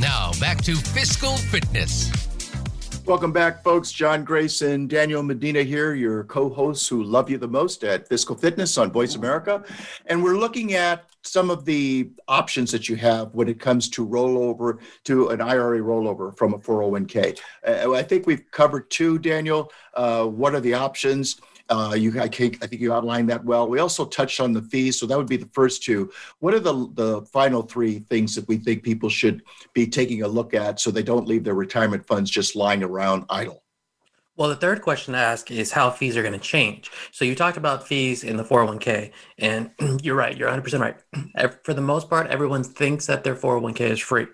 Now, 0.00 0.32
back 0.40 0.62
to 0.64 0.74
fiscal 0.76 1.36
fitness. 1.36 2.10
Welcome 3.06 3.32
back, 3.32 3.62
folks. 3.62 3.92
John 3.92 4.24
Grace 4.24 4.62
and 4.62 4.90
Daniel 4.90 5.22
Medina 5.22 5.62
here, 5.62 5.94
your 5.94 6.24
co 6.24 6.48
hosts 6.48 6.88
who 6.88 7.04
love 7.04 7.30
you 7.30 7.38
the 7.38 7.48
most 7.48 7.84
at 7.84 8.08
Fiscal 8.08 8.36
Fitness 8.36 8.76
on 8.78 8.90
Voice 8.90 9.14
America. 9.14 9.62
And 10.06 10.22
we're 10.22 10.36
looking 10.36 10.74
at 10.74 11.04
some 11.22 11.48
of 11.48 11.64
the 11.64 12.10
options 12.28 12.72
that 12.72 12.88
you 12.88 12.96
have 12.96 13.32
when 13.32 13.48
it 13.48 13.60
comes 13.60 13.88
to 13.90 14.06
rollover 14.06 14.78
to 15.04 15.28
an 15.28 15.40
IRA 15.40 15.78
rollover 15.78 16.36
from 16.36 16.54
a 16.54 16.58
401k. 16.58 17.38
Uh, 17.66 17.92
I 17.92 18.02
think 18.02 18.26
we've 18.26 18.50
covered 18.50 18.90
two, 18.90 19.18
Daniel. 19.18 19.72
Uh, 19.94 20.24
what 20.24 20.54
are 20.54 20.60
the 20.60 20.74
options? 20.74 21.40
Uh, 21.68 21.94
you, 21.98 22.20
I, 22.20 22.28
think, 22.28 22.62
I 22.62 22.66
think 22.66 22.80
you 22.80 22.92
outlined 22.92 23.28
that 23.30 23.44
well. 23.44 23.68
We 23.68 23.80
also 23.80 24.04
touched 24.04 24.40
on 24.40 24.52
the 24.52 24.62
fees, 24.62 24.98
so 24.98 25.06
that 25.06 25.18
would 25.18 25.28
be 25.28 25.36
the 25.36 25.50
first 25.52 25.82
two. 25.82 26.12
What 26.38 26.54
are 26.54 26.60
the 26.60 26.88
the 26.94 27.22
final 27.32 27.62
three 27.62 28.00
things 28.00 28.34
that 28.36 28.46
we 28.46 28.56
think 28.58 28.82
people 28.82 29.08
should 29.08 29.42
be 29.72 29.86
taking 29.86 30.22
a 30.22 30.28
look 30.28 30.54
at 30.54 30.78
so 30.80 30.90
they 30.90 31.02
don't 31.02 31.26
leave 31.26 31.44
their 31.44 31.54
retirement 31.54 32.06
funds 32.06 32.30
just 32.30 32.54
lying 32.54 32.82
around 32.82 33.24
idle? 33.30 33.62
Well, 34.36 34.50
the 34.50 34.56
third 34.56 34.82
question 34.82 35.14
to 35.14 35.18
ask 35.18 35.50
is 35.50 35.72
how 35.72 35.90
fees 35.90 36.14
are 36.16 36.22
going 36.22 36.34
to 36.34 36.38
change. 36.38 36.90
So 37.10 37.24
you 37.24 37.34
talked 37.34 37.56
about 37.56 37.88
fees 37.88 38.22
in 38.22 38.36
the 38.36 38.44
401k, 38.44 39.12
and 39.38 39.70
you're 40.02 40.14
right. 40.14 40.36
You're 40.36 40.50
100% 40.50 40.78
right. 40.78 41.54
For 41.64 41.72
the 41.72 41.80
most 41.80 42.10
part, 42.10 42.26
everyone 42.26 42.62
thinks 42.62 43.06
that 43.06 43.24
their 43.24 43.34
401k 43.34 43.80
is 43.80 43.98
free 43.98 44.26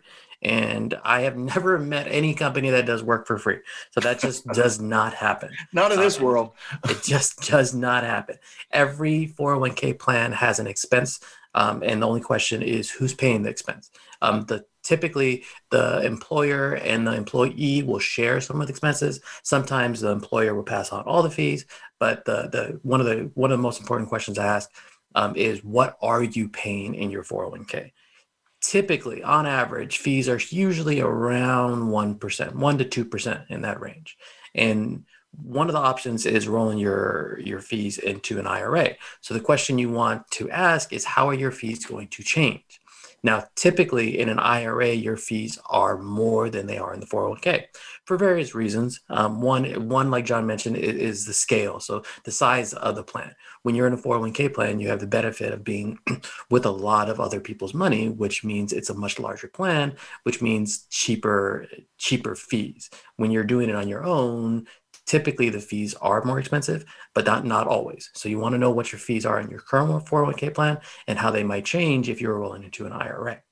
and 0.43 0.95
I 1.05 1.23
have 1.23 1.37
never 1.37 1.79
met 1.79 2.09
any 2.09 2.35
company 2.35 2.71
that 2.71 2.87
does 2.87 3.03
work 3.03 3.27
for 3.27 3.39
free. 3.39 3.59
So 3.93 4.01
that 4.01 4.21
just 4.21 4.47
does 4.55 4.81
not 4.81 5.15
happen. 5.15 5.51
Not 5.73 5.93
in 5.93 6.01
this 6.01 6.21
uh, 6.21 6.25
world. 6.25 6.53
it 6.89 7.03
just 7.03 7.49
does 7.49 7.75
not 7.75 8.05
happen. 8.05 8.37
Every 8.73 9.33
401k 9.39 9.99
plan 9.99 10.33
has 10.33 10.59
an 10.59 10.67
expense, 10.67 11.21
um, 11.55 11.83
and 11.85 12.03
the 12.03 12.07
only 12.07 12.21
question 12.21 12.63
is 12.63 12.91
who's 12.91 13.15
paying 13.15 13.43
the 13.43 13.51
expense. 13.51 13.91
Um, 14.21 14.45
the 14.47 14.65
typically 14.83 15.45
the 15.71 16.05
employer 16.05 16.75
and 16.75 17.07
the 17.07 17.15
employee 17.15 17.83
will 17.83 17.99
share 17.99 18.41
some 18.41 18.61
of 18.61 18.67
the 18.67 18.73
expenses. 18.73 19.21
Sometimes 19.43 20.01
the 20.01 20.11
employer 20.11 20.55
will 20.55 20.65
pass 20.65 20.91
on 20.91 21.05
all 21.05 21.23
the 21.23 21.31
fees, 21.31 21.67
but 21.99 22.25
the 22.25 22.49
the 22.49 22.81
one 22.83 23.01
of 23.01 23.07
the 23.07 23.31
one 23.35 23.53
of 23.53 23.59
the 23.59 23.63
most 23.63 23.81
important 23.81 24.09
questions 24.09 24.39
I 24.39 24.47
ask 24.47 24.71
um, 25.15 25.37
is 25.37 25.63
what 25.63 25.97
are 26.03 26.23
you 26.23 26.49
paying 26.49 26.95
in 26.95 27.11
your 27.11 27.23
401k? 27.23 27.93
Typically 28.73 29.23
on 29.23 29.45
average 29.45 29.99
fees 29.99 30.31
are 30.31 30.41
usually 30.49 30.99
around 30.99 31.91
1% 31.91 32.55
1 32.55 32.79
to 32.79 33.05
2% 33.05 33.51
in 33.51 33.61
that 33.61 33.79
range. 33.83 34.17
And 34.55 35.05
one 35.43 35.69
of 35.69 35.75
the 35.75 35.79
options 35.79 36.25
is 36.25 36.49
rolling 36.49 36.79
your 36.79 37.39
your 37.41 37.61
fees 37.61 37.99
into 37.99 38.39
an 38.39 38.47
IRA 38.47 38.91
so 39.23 39.33
the 39.33 39.41
question 39.41 39.79
you 39.79 39.91
want 39.91 40.31
to 40.31 40.51
ask 40.51 40.93
is 40.93 41.05
how 41.07 41.27
are 41.29 41.35
your 41.35 41.51
fees 41.51 41.87
going 41.87 42.09
to 42.09 42.23
change 42.23 42.82
now, 43.23 43.45
typically 43.55 44.19
in 44.19 44.29
an 44.29 44.41
IRA, 44.41 44.93
your 44.93 45.17
fees 45.17 45.59
are 45.67 45.97
more 45.99 46.51
than 46.51 46.67
they 46.67 46.79
are 46.79 46.93
in 46.93 47.01
the 47.01 47.07
401k 47.07 47.65
for 48.05 48.17
various 48.17 48.55
reasons. 48.55 49.01
Um, 49.09 49.41
one, 49.41 49.89
one, 49.89 50.11
like 50.11 50.25
John 50.25 50.47
mentioned, 50.47 50.77
is, 50.77 50.97
is, 50.97 51.27
the 51.27 51.33
scale. 51.33 51.79
So 51.79 52.03
the 52.25 52.33
size 52.33 52.73
of 52.75 52.97
the 52.97 53.05
plan. 53.05 53.35
When 53.63 53.77
you're 53.77 53.87
in 53.87 53.93
a 53.93 53.99
401k 53.99 54.53
plan, 54.53 54.81
you 54.81 54.89
have 54.89 54.99
the 54.99 55.07
benefit 55.07 55.53
of 55.53 55.63
being 55.63 55.99
with 56.51 56.67
a 56.67 56.71
lot 56.71 57.09
of 57.09 57.21
other 57.21 57.39
people's 57.39 57.75
money, 57.75 58.09
which 58.09 58.43
means 58.43 58.73
it's 58.73 58.91
a 58.91 58.95
much 58.95 59.21
larger 59.21 59.47
plan, 59.47 59.95
which 60.25 60.43
means 60.43 60.87
cheaper, 60.91 61.69
cheaper 61.99 62.35
fees. 62.35 62.91
When 63.17 63.31
you're 63.31 63.45
doing 63.45 63.69
it 63.69 63.77
on 63.77 63.89
your 63.89 64.05
own, 64.05 64.67
typically 65.07 65.49
the 65.49 65.61
fees 65.61 65.95
are 65.95 66.25
more 66.25 66.39
expensive, 66.39 66.85
but 67.15 67.27
not, 67.27 67.45
not 67.45 67.67
always. 67.67 68.11
So 68.15 68.29
you 68.29 68.39
want 68.39 68.55
to 68.55 68.59
know 68.59 68.71
what 68.71 68.93
your 68.93 68.99
fees 68.99 69.27
are 69.27 69.41
in 69.41 69.51
your 69.51 69.61
current 69.61 69.91
401k 70.07 70.55
plan 70.55 70.79
and 71.07 71.19
how 71.19 71.31
they 71.31 71.45
might 71.45 71.65
change 71.65 72.09
if 72.09 72.21
you're 72.21 72.39
rolling 72.39 72.63
into 72.65 72.87
an 72.87 72.93
IRA. 72.93 73.43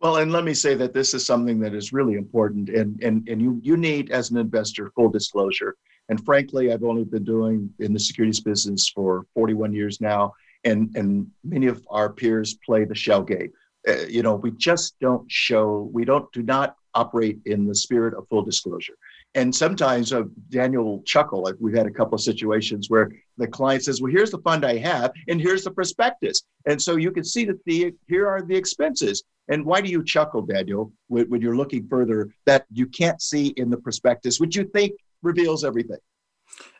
Well, 0.00 0.16
and 0.16 0.30
let 0.30 0.44
me 0.44 0.52
say 0.52 0.74
that 0.74 0.92
this 0.92 1.14
is 1.14 1.24
something 1.24 1.58
that 1.60 1.74
is 1.74 1.92
really 1.92 2.14
important, 2.14 2.68
and 2.68 3.02
and 3.02 3.26
and 3.28 3.40
you 3.40 3.58
you 3.62 3.78
need 3.78 4.10
as 4.10 4.30
an 4.30 4.36
investor 4.36 4.90
full 4.94 5.08
disclosure. 5.08 5.74
And 6.10 6.22
frankly, 6.24 6.70
I've 6.70 6.84
only 6.84 7.04
been 7.04 7.24
doing 7.24 7.70
in 7.78 7.94
the 7.94 7.98
securities 7.98 8.40
business 8.40 8.88
for 8.88 9.26
41 9.34 9.72
years 9.72 10.00
now, 10.00 10.34
and 10.64 10.94
and 10.96 11.26
many 11.42 11.66
of 11.66 11.82
our 11.88 12.12
peers 12.12 12.58
play 12.64 12.84
the 12.84 12.94
shell 12.94 13.22
game. 13.22 13.50
Uh, 13.88 14.04
you 14.08 14.22
know, 14.22 14.34
we 14.34 14.50
just 14.50 14.98
don't 15.00 15.30
show, 15.30 15.88
we 15.92 16.04
don't 16.04 16.30
do 16.32 16.42
not 16.42 16.76
operate 16.94 17.38
in 17.46 17.66
the 17.66 17.74
spirit 17.74 18.14
of 18.14 18.26
full 18.28 18.42
disclosure 18.42 18.96
and 19.36 19.54
sometimes 19.54 20.14
uh, 20.14 20.22
Daniel 20.48 20.82
will 20.82 21.02
chuckle. 21.02 21.42
Like 21.42 21.54
we've 21.60 21.76
had 21.76 21.86
a 21.86 21.90
couple 21.90 22.14
of 22.14 22.22
situations 22.22 22.88
where 22.88 23.12
the 23.36 23.46
client 23.46 23.84
says, 23.84 24.00
"Well, 24.00 24.10
here's 24.10 24.30
the 24.30 24.38
fund 24.38 24.64
I 24.64 24.78
have, 24.78 25.12
and 25.28 25.40
here's 25.40 25.62
the 25.62 25.70
prospectus," 25.70 26.42
and 26.64 26.80
so 26.80 26.96
you 26.96 27.12
can 27.12 27.22
see 27.22 27.44
that 27.44 27.62
the 27.66 27.94
here 28.08 28.26
are 28.26 28.42
the 28.42 28.56
expenses. 28.56 29.22
And 29.48 29.64
why 29.64 29.80
do 29.80 29.88
you 29.88 30.02
chuckle, 30.02 30.42
Daniel, 30.42 30.90
when, 31.06 31.28
when 31.28 31.40
you're 31.40 31.54
looking 31.54 31.86
further 31.86 32.30
that 32.46 32.64
you 32.72 32.86
can't 32.86 33.22
see 33.22 33.48
in 33.58 33.70
the 33.70 33.76
prospectus, 33.76 34.40
which 34.40 34.56
you 34.56 34.64
think 34.64 34.92
reveals 35.22 35.64
everything? 35.64 35.98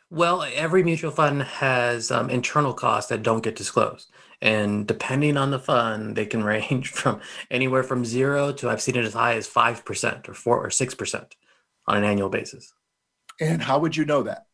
Well, 0.09 0.43
every 0.53 0.83
mutual 0.83 1.11
fund 1.11 1.43
has 1.43 2.11
um, 2.11 2.29
internal 2.29 2.73
costs 2.73 3.09
that 3.09 3.23
don't 3.23 3.43
get 3.43 3.55
disclosed. 3.55 4.11
And 4.41 4.85
depending 4.85 5.37
on 5.37 5.51
the 5.51 5.59
fund, 5.59 6.17
they 6.17 6.25
can 6.25 6.43
range 6.53 6.89
from 6.89 7.21
anywhere 7.49 7.83
from 7.83 8.03
zero 8.03 8.51
to 8.53 8.69
I've 8.69 8.81
seen 8.81 8.97
it 8.97 9.05
as 9.05 9.13
high 9.13 9.35
as 9.35 9.47
5% 9.47 10.27
or 10.27 10.33
4 10.33 10.65
or 10.65 10.69
6% 10.69 11.31
on 11.87 11.97
an 11.97 12.03
annual 12.03 12.29
basis. 12.29 12.73
And 13.39 13.61
how 13.61 13.79
would 13.79 13.95
you 13.95 14.05
know 14.05 14.23
that? 14.23 14.47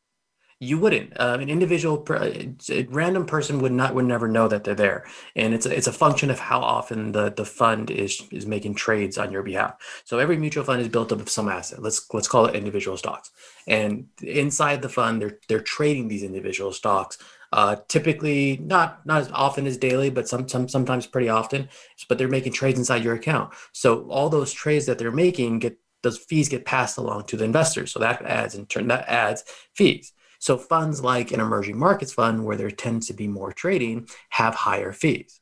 You 0.60 0.78
wouldn't. 0.78 1.20
Uh, 1.20 1.38
an 1.42 1.50
individual, 1.50 2.06
a 2.10 2.84
random 2.90 3.26
person 3.26 3.60
would 3.60 3.74
not 3.74 3.96
would 3.96 4.06
never 4.06 4.30
know 4.30 4.48
that 4.48 4.64
they're 4.64 4.74
there, 4.76 5.06
and 5.36 5.54
it's 5.54 5.66
a, 5.66 5.76
it's 5.76 5.88
a 5.88 5.92
function 5.92 6.30
of 6.30 6.40
how 6.40 6.62
often 6.62 7.12
the 7.12 7.32
the 7.32 7.44
fund 7.44 7.92
is 7.92 8.22
is 8.32 8.46
making 8.46 8.76
trades 8.76 9.18
on 9.18 9.30
your 9.30 9.44
behalf. 9.44 9.76
So 10.06 10.20
every 10.20 10.38
mutual 10.38 10.64
fund 10.64 10.82
is 10.82 10.88
built 10.88 11.12
up 11.12 11.20
of 11.20 11.30
some 11.30 11.50
asset. 11.50 11.82
Let's 11.82 12.08
let's 12.14 12.30
call 12.30 12.46
it 12.46 12.56
individual 12.56 12.96
stocks, 12.96 13.32
and 13.68 14.08
inside 14.22 14.82
the 14.82 14.88
fund, 14.88 15.22
they're 15.22 15.38
they're 15.50 15.60
trading 15.60 16.08
these 16.08 16.24
individual 16.24 16.72
stocks. 16.72 17.18
Uh, 17.52 17.76
typically, 17.90 18.58
not 18.64 19.06
not 19.06 19.22
as 19.22 19.32
often 19.32 19.68
as 19.68 19.78
daily, 19.78 20.10
but 20.10 20.30
some, 20.30 20.48
some 20.48 20.70
sometimes 20.70 21.06
pretty 21.08 21.30
often. 21.30 21.68
But 22.08 22.18
they're 22.18 22.30
making 22.30 22.54
trades 22.54 22.80
inside 22.80 23.04
your 23.04 23.16
account. 23.16 23.54
So 23.74 24.08
all 24.10 24.30
those 24.30 24.54
trades 24.54 24.86
that 24.86 24.98
they're 24.98 25.12
making 25.12 25.60
get 25.60 25.78
those 26.04 26.18
fees 26.18 26.50
get 26.50 26.66
passed 26.66 26.98
along 26.98 27.24
to 27.26 27.38
the 27.38 27.46
investors. 27.46 27.92
So 27.92 28.00
that 28.00 28.22
adds 28.22 28.56
in 28.56 28.66
turn 28.68 28.88
that 28.90 29.08
adds 29.08 29.44
fees. 29.74 30.14
So 30.40 30.58
funds 30.58 31.02
like 31.02 31.32
an 31.32 31.40
emerging 31.40 31.80
markets 31.80 32.14
fund 32.14 32.46
where 32.46 32.58
there 32.58 32.70
tends 32.70 33.08
to 33.08 33.14
be 33.14 33.28
more 33.28 33.54
trading 33.54 34.08
have 34.30 34.54
higher 34.54 34.92
fees. 34.92 35.40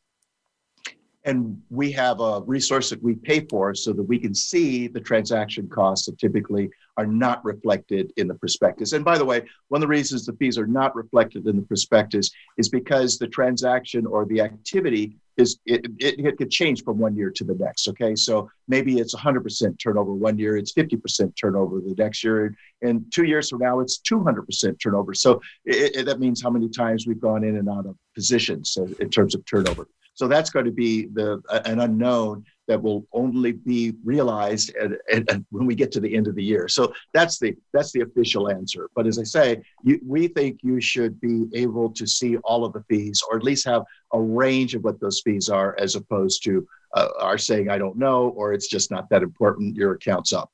And 1.23 1.62
we 1.69 1.91
have 1.91 2.19
a 2.19 2.41
resource 2.41 2.89
that 2.89 3.01
we 3.03 3.15
pay 3.15 3.45
for 3.45 3.75
so 3.75 3.93
that 3.93 4.03
we 4.03 4.17
can 4.17 4.34
see 4.34 4.88
the 4.88 4.99
transaction 4.99 5.69
costs 5.69 6.07
that 6.07 6.17
typically 6.17 6.69
are 6.97 7.05
not 7.05 7.43
reflected 7.45 8.12
in 8.17 8.27
the 8.27 8.34
prospectus. 8.36 8.93
And 8.93 9.05
by 9.05 9.17
the 9.17 9.25
way, 9.25 9.43
one 9.67 9.79
of 9.79 9.81
the 9.81 9.88
reasons 9.88 10.25
the 10.25 10.34
fees 10.34 10.57
are 10.57 10.67
not 10.67 10.95
reflected 10.95 11.45
in 11.47 11.55
the 11.55 11.62
prospectus 11.62 12.31
is 12.57 12.69
because 12.69 13.17
the 13.17 13.27
transaction 13.27 14.05
or 14.05 14.25
the 14.25 14.41
activity 14.41 15.15
is 15.38 15.60
it, 15.65 15.86
it, 15.99 16.19
it 16.19 16.38
could 16.38 16.51
change 16.51 16.84
from 16.84 16.97
one 16.97 17.15
year 17.15 17.31
to 17.31 17.43
the 17.43 17.55
next. 17.55 17.88
Okay, 17.88 18.15
so 18.15 18.49
maybe 18.67 18.99
it's 18.99 19.15
100% 19.15 19.79
turnover 19.79 20.13
one 20.13 20.38
year, 20.38 20.57
it's 20.57 20.73
50% 20.73 21.34
turnover 21.39 21.79
the 21.79 21.95
next 21.97 22.23
year, 22.23 22.55
and 22.81 23.05
two 23.12 23.23
years 23.23 23.49
from 23.49 23.60
now 23.60 23.79
it's 23.79 23.99
200% 23.99 24.79
turnover. 24.79 25.13
So 25.13 25.41
it, 25.65 26.05
that 26.05 26.19
means 26.19 26.41
how 26.41 26.49
many 26.49 26.67
times 26.67 27.07
we've 27.07 27.21
gone 27.21 27.43
in 27.43 27.57
and 27.57 27.69
out 27.69 27.86
of 27.86 27.95
positions 28.13 28.77
in 28.99 29.10
terms 29.10 29.36
of 29.36 29.45
turnover. 29.45 29.88
So 30.13 30.28
that's 30.28 30.50
going 30.50 30.65
to 30.65 30.71
be 30.71 31.08
the 31.08 31.41
an 31.65 31.80
unknown 31.80 32.45
that 32.67 32.82
will 32.82 33.06
only 33.12 33.52
be 33.52 33.93
realized 34.04 34.74
at, 34.76 34.91
at, 35.12 35.30
at, 35.30 35.41
when 35.50 35.65
we 35.65 35.76
get 35.76 35.91
to 35.91 36.00
the 36.00 36.15
end 36.15 36.28
of 36.28 36.36
the 36.36 36.43
year. 36.43 36.67
So 36.67 36.93
that's 37.13 37.39
the 37.39 37.56
that's 37.74 37.91
the 37.91 38.02
official 38.02 38.50
answer. 38.50 38.89
But 38.95 39.08
as 39.08 39.19
I 39.19 39.24
say, 39.24 39.62
you, 39.84 40.00
we 40.06 40.28
think 40.28 40.60
you 40.63 40.80
should 40.80 41.19
be 41.19 41.45
able 41.54 41.89
to 41.91 42.06
see 42.08 42.38
all 42.38 42.63
of 42.63 42.74
the 42.74 42.84
fees, 42.89 43.21
or 43.30 43.38
at 43.38 43.43
least 43.43 43.65
have 43.65 43.84
a 44.13 44.21
range 44.21 44.76
of 44.76 44.84
what 44.84 45.00
those 45.00 45.21
fees 45.24 45.50
are, 45.50 45.76
as 45.80 45.95
opposed 45.95 46.43
to 46.43 46.67
uh, 46.93 47.10
are 47.19 47.38
saying 47.38 47.69
I 47.69 47.78
don't 47.78 47.97
know, 47.97 48.30
or 48.30 48.54
it's 48.54 48.67
just 48.67 48.91
not 48.91 49.10
that 49.10 49.24
important. 49.24 49.76
Your 49.76 49.93
account's 49.93 50.34
up. 50.34 50.52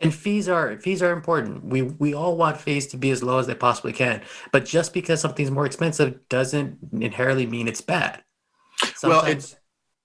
And 0.00 0.12
fees 0.12 0.48
are 0.48 0.78
fees 0.78 1.02
are 1.02 1.12
important. 1.12 1.64
We 1.64 1.82
we 1.82 2.12
all 2.14 2.36
want 2.36 2.60
fees 2.60 2.86
to 2.88 2.96
be 2.96 3.10
as 3.10 3.22
low 3.22 3.38
as 3.38 3.46
they 3.46 3.54
possibly 3.54 3.92
can. 3.92 4.22
But 4.52 4.64
just 4.64 4.92
because 4.92 5.20
something's 5.20 5.50
more 5.50 5.66
expensive 5.66 6.28
doesn't 6.28 6.78
inherently 6.92 7.46
mean 7.46 7.68
it's 7.68 7.80
bad. 7.80 8.22
Sometimes, 9.02 9.22
well, 9.24 9.32
it's 9.32 9.56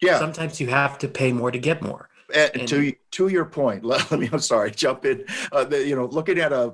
yeah. 0.01 0.17
Sometimes 0.17 0.59
you 0.59 0.67
have 0.67 0.97
to 0.97 1.07
pay 1.07 1.31
more 1.31 1.51
to 1.51 1.59
get 1.59 1.83
more. 1.83 2.09
And, 2.33 2.51
and 2.55 2.67
to 2.69 2.93
to 3.11 3.27
your 3.27 3.45
point, 3.45 3.85
let, 3.85 4.09
me. 4.11 4.27
I'm 4.31 4.39
sorry. 4.39 4.71
Jump 4.71 5.05
in. 5.05 5.23
Uh, 5.51 5.65
the, 5.65 5.87
you 5.87 5.95
know, 5.95 6.05
looking 6.05 6.39
at 6.39 6.51
a 6.51 6.73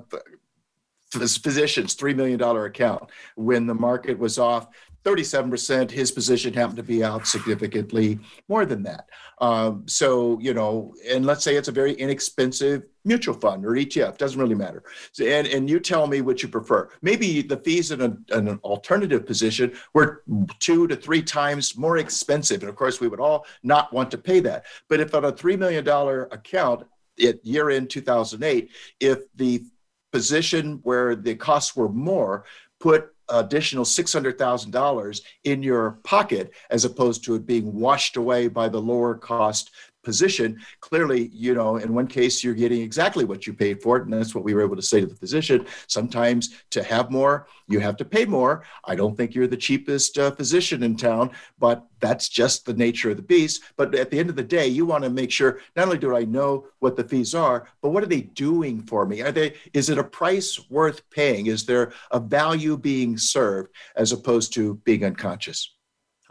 physician's 1.10 1.92
three 1.92 2.14
million 2.14 2.38
dollar 2.38 2.64
account 2.64 3.10
when 3.36 3.66
the 3.66 3.74
market 3.74 4.18
was 4.18 4.38
off 4.38 4.68
37%. 5.04 5.90
His 5.90 6.10
position 6.10 6.54
happened 6.54 6.78
to 6.78 6.82
be 6.82 7.04
out 7.04 7.26
significantly 7.26 8.18
more 8.48 8.64
than 8.64 8.82
that. 8.84 9.08
Um, 9.40 9.84
so, 9.86 10.38
you 10.40 10.54
know, 10.54 10.94
and 11.08 11.26
let's 11.26 11.44
say 11.44 11.56
it's 11.56 11.68
a 11.68 11.72
very 11.72 11.92
inexpensive 11.92 12.84
mutual 13.04 13.34
fund 13.34 13.66
or 13.66 13.72
ETF, 13.72 14.16
doesn't 14.16 14.40
really 14.40 14.54
matter. 14.54 14.82
So, 15.12 15.24
and, 15.24 15.46
and 15.46 15.68
you 15.68 15.78
tell 15.78 16.06
me 16.06 16.22
what 16.22 16.42
you 16.42 16.48
prefer. 16.48 16.88
Maybe 17.02 17.42
the 17.42 17.58
fees 17.58 17.90
in, 17.90 18.00
a, 18.00 18.16
in 18.36 18.48
an 18.48 18.58
alternative 18.64 19.26
position 19.26 19.74
were 19.92 20.22
two 20.58 20.86
to 20.86 20.96
three 20.96 21.22
times 21.22 21.76
more 21.76 21.98
expensive. 21.98 22.62
And 22.62 22.70
of 22.70 22.76
course, 22.76 23.00
we 23.00 23.08
would 23.08 23.20
all 23.20 23.46
not 23.62 23.92
want 23.92 24.10
to 24.12 24.18
pay 24.18 24.40
that. 24.40 24.64
But 24.88 25.00
if 25.00 25.14
on 25.14 25.26
a 25.26 25.32
$3 25.32 25.58
million 25.58 25.86
account 25.86 26.86
at 27.22 27.44
year 27.44 27.70
end 27.70 27.90
2008, 27.90 28.70
if 29.00 29.18
the 29.34 29.64
position 30.12 30.80
where 30.84 31.16
the 31.16 31.34
costs 31.34 31.74
were 31.76 31.88
more 31.88 32.44
put 32.78 33.13
additional 33.28 33.84
$600,000 33.84 35.20
in 35.44 35.62
your 35.62 35.92
pocket 36.04 36.52
as 36.70 36.84
opposed 36.84 37.24
to 37.24 37.34
it 37.34 37.46
being 37.46 37.72
washed 37.74 38.16
away 38.16 38.48
by 38.48 38.68
the 38.68 38.80
lower 38.80 39.14
cost 39.14 39.70
position, 40.04 40.60
clearly, 40.80 41.28
you 41.32 41.54
know, 41.54 41.76
in 41.76 41.94
one 41.94 42.06
case, 42.06 42.44
you're 42.44 42.54
getting 42.54 42.82
exactly 42.82 43.24
what 43.24 43.46
you 43.46 43.54
paid 43.54 43.82
for 43.82 43.96
it. 43.96 44.04
And 44.04 44.12
that's 44.12 44.34
what 44.34 44.44
we 44.44 44.54
were 44.54 44.62
able 44.62 44.76
to 44.76 44.82
say 44.82 45.00
to 45.00 45.06
the 45.06 45.16
physician. 45.16 45.66
Sometimes 45.86 46.62
to 46.70 46.82
have 46.82 47.10
more, 47.10 47.46
you 47.66 47.80
have 47.80 47.96
to 47.96 48.04
pay 48.04 48.24
more. 48.24 48.64
I 48.84 48.94
don't 48.94 49.16
think 49.16 49.34
you're 49.34 49.46
the 49.46 49.56
cheapest 49.56 50.18
uh, 50.18 50.30
physician 50.32 50.82
in 50.82 50.96
town, 50.96 51.30
but 51.58 51.86
that's 52.00 52.28
just 52.28 52.66
the 52.66 52.74
nature 52.74 53.10
of 53.10 53.16
the 53.16 53.22
beast. 53.22 53.62
But 53.76 53.94
at 53.94 54.10
the 54.10 54.18
end 54.18 54.30
of 54.30 54.36
the 54.36 54.42
day, 54.42 54.66
you 54.66 54.86
want 54.86 55.04
to 55.04 55.10
make 55.10 55.30
sure 55.30 55.60
not 55.74 55.86
only 55.86 55.98
do 55.98 56.14
I 56.14 56.24
know 56.24 56.66
what 56.80 56.96
the 56.96 57.04
fees 57.04 57.34
are, 57.34 57.66
but 57.80 57.90
what 57.90 58.02
are 58.02 58.06
they 58.06 58.20
doing 58.20 58.82
for 58.82 59.06
me? 59.06 59.22
Are 59.22 59.32
they, 59.32 59.54
is 59.72 59.88
it 59.88 59.98
a 59.98 60.04
price 60.04 60.60
worth 60.70 61.08
paying? 61.10 61.46
Is 61.46 61.64
there 61.64 61.92
a 62.10 62.20
value 62.20 62.76
being 62.76 63.16
served 63.16 63.70
as 63.96 64.12
opposed 64.12 64.52
to 64.54 64.76
being 64.84 65.04
unconscious? 65.04 65.74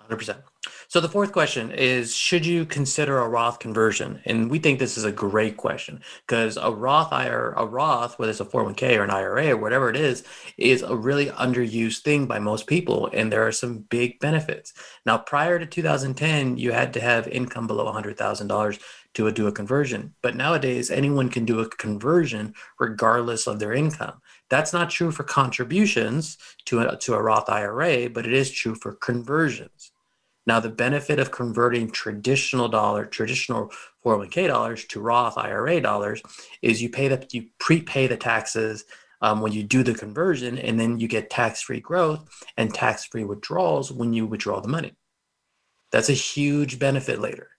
100%. 0.09 0.43
So 0.93 0.99
the 0.99 1.09
fourth 1.09 1.31
question 1.31 1.71
is 1.71 2.15
should 2.15 2.45
you 2.45 2.67
consider 2.67 3.17
a 3.17 3.27
Roth 3.27 3.57
conversion? 3.57 4.21
And 4.25 4.51
we 4.51 4.59
think 4.59 4.77
this 4.77 4.95
is 4.95 5.05
a 5.05 5.11
great 5.11 5.57
question 5.57 6.03
because 6.27 6.55
a 6.55 6.69
Roth 6.69 7.11
IRA, 7.11 7.59
a 7.59 7.65
Roth, 7.65 8.19
whether 8.19 8.29
it's 8.29 8.39
a 8.39 8.45
401k 8.45 8.99
or 8.99 9.03
an 9.03 9.09
IRA 9.09 9.53
or 9.53 9.57
whatever 9.57 9.89
it 9.89 9.95
is, 9.95 10.23
is 10.55 10.83
a 10.83 10.95
really 10.95 11.29
underused 11.29 12.03
thing 12.03 12.27
by 12.27 12.37
most 12.37 12.67
people 12.67 13.09
and 13.11 13.33
there 13.33 13.41
are 13.41 13.51
some 13.51 13.79
big 13.79 14.19
benefits. 14.19 14.71
Now 15.03 15.17
prior 15.17 15.57
to 15.57 15.65
2010, 15.65 16.57
you 16.57 16.73
had 16.73 16.93
to 16.93 17.01
have 17.01 17.27
income 17.27 17.65
below 17.65 17.91
$100,000 17.91 18.79
to 19.15 19.31
do 19.31 19.47
a 19.47 19.51
conversion. 19.51 20.13
But 20.21 20.35
nowadays 20.35 20.91
anyone 20.91 21.29
can 21.29 21.43
do 21.43 21.59
a 21.59 21.69
conversion 21.69 22.53
regardless 22.79 23.47
of 23.47 23.57
their 23.57 23.73
income. 23.73 24.21
That's 24.51 24.73
not 24.73 24.91
true 24.91 25.09
for 25.09 25.23
contributions 25.23 26.37
to 26.65 26.81
a, 26.81 26.97
to 26.97 27.15
a 27.15 27.23
Roth 27.23 27.49
IRA, 27.49 28.11
but 28.11 28.27
it 28.27 28.33
is 28.33 28.51
true 28.51 28.75
for 28.75 28.93
conversions. 28.93 29.92
Now, 30.45 30.59
the 30.59 30.69
benefit 30.69 31.19
of 31.19 31.31
converting 31.31 31.89
traditional 31.89 32.67
dollar, 32.67 33.05
traditional 33.05 33.71
401k 34.05 34.47
dollars 34.47 34.85
to 34.85 34.99
Roth 34.99 35.37
IRA 35.37 35.79
dollars 35.79 36.21
is 36.61 36.81
you 36.81 36.89
pay 36.89 37.07
the 37.07 37.25
you 37.31 37.47
prepay 37.59 38.07
the 38.07 38.17
taxes 38.17 38.83
um, 39.21 39.39
when 39.39 39.53
you 39.53 39.63
do 39.63 39.83
the 39.83 39.93
conversion, 39.93 40.57
and 40.57 40.77
then 40.77 40.99
you 40.99 41.07
get 41.07 41.29
tax-free 41.29 41.79
growth 41.79 42.27
and 42.57 42.73
tax-free 42.73 43.23
withdrawals 43.23 43.89
when 43.89 44.11
you 44.11 44.25
withdraw 44.25 44.59
the 44.59 44.67
money. 44.67 44.93
That's 45.93 46.09
a 46.09 46.13
huge 46.13 46.77
benefit 46.77 47.19
later. 47.19 47.51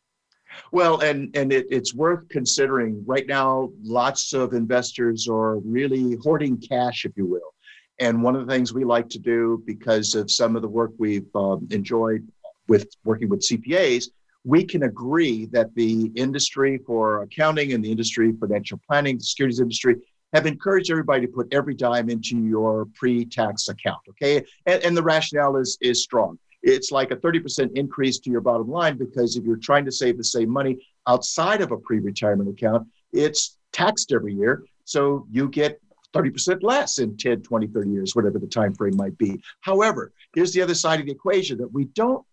Well, 0.73 1.01
and 1.01 1.35
and 1.35 1.53
it, 1.53 1.67
it's 1.71 1.95
worth 1.95 2.29
considering. 2.29 3.03
Right 3.07 3.27
now, 3.27 3.71
lots 3.83 4.35
of 4.35 4.53
investors 4.53 5.27
are 5.27 5.57
really 5.61 6.19
hoarding 6.23 6.61
cash, 6.61 7.07
if 7.07 7.13
you 7.17 7.27
will. 7.27 7.55
And 7.99 8.23
one 8.23 8.35
of 8.37 8.47
the 8.47 8.53
things 8.53 8.75
we 8.75 8.85
like 8.85 9.09
to 9.11 9.19
do, 9.19 9.63
because 9.67 10.15
of 10.15 10.31
some 10.31 10.57
of 10.57 10.63
the 10.63 10.69
work 10.69 10.91
we've 10.99 11.35
um, 11.35 11.67
enjoyed 11.71 12.27
with 12.69 12.89
working 13.05 13.29
with 13.29 13.41
CPAs, 13.41 14.09
we 14.45 14.65
can 14.65 14.83
agree 14.85 15.47
that 15.47 15.75
the 15.75 16.13
industry 16.15 16.79
for 16.87 17.23
accounting 17.23 17.73
and 17.73 17.85
the 17.85 17.91
industry 17.91 18.33
financial 18.39 18.79
planning, 18.87 19.17
the 19.17 19.25
securities 19.25 19.61
industry, 19.61 19.97
have 20.35 20.47
encouraged 20.47 20.91
everybody 20.91 21.27
to 21.27 21.33
put 21.33 21.49
every 21.53 21.75
dime 21.75 22.11
into 22.11 22.37
your 22.39 22.87
pre-tax 22.95 23.69
account. 23.69 24.01
Okay, 24.11 24.45
and, 24.67 24.83
and 24.83 24.97
the 24.97 25.03
rationale 25.03 25.57
is 25.57 25.79
is 25.81 26.03
strong. 26.03 26.39
It's 26.63 26.91
like 26.91 27.11
a 27.11 27.17
30% 27.17 27.77
increase 27.77 28.19
to 28.21 28.31
your 28.31 28.41
bottom 28.41 28.71
line 28.71 28.97
because 28.97 29.37
if 29.37 29.45
you're 29.45 29.57
trying 29.57 29.85
to 29.85 29.93
save 29.93 30.17
the 30.17 30.25
same 30.25 30.49
money 30.49 30.79
outside 31.07 31.61
of 31.61 31.73
a 31.73 31.77
pre-retirement 31.77 32.49
account, 32.49 32.89
it's 33.13 33.59
taxed 33.73 34.13
every 34.13 34.33
year. 34.33 34.65
So 34.87 35.27
you 35.31 35.51
get 35.51 35.79
30% 36.15 36.63
less 36.63 36.99
in 37.01 37.19
10, 37.19 37.43
20, 37.43 37.67
30 37.67 37.91
years, 37.91 38.17
whatever 38.17 38.39
the 38.39 38.47
time 38.47 38.73
frame 38.75 38.97
might 38.97 39.19
be. 39.19 39.39
However, 39.61 40.13
here's 40.35 40.53
the 40.53 40.63
other 40.63 40.75
side 40.75 41.01
of 41.01 41.07
the 41.07 41.13
equation 41.13 41.59
that 41.59 41.71
we 41.71 41.85
don't 41.87 42.25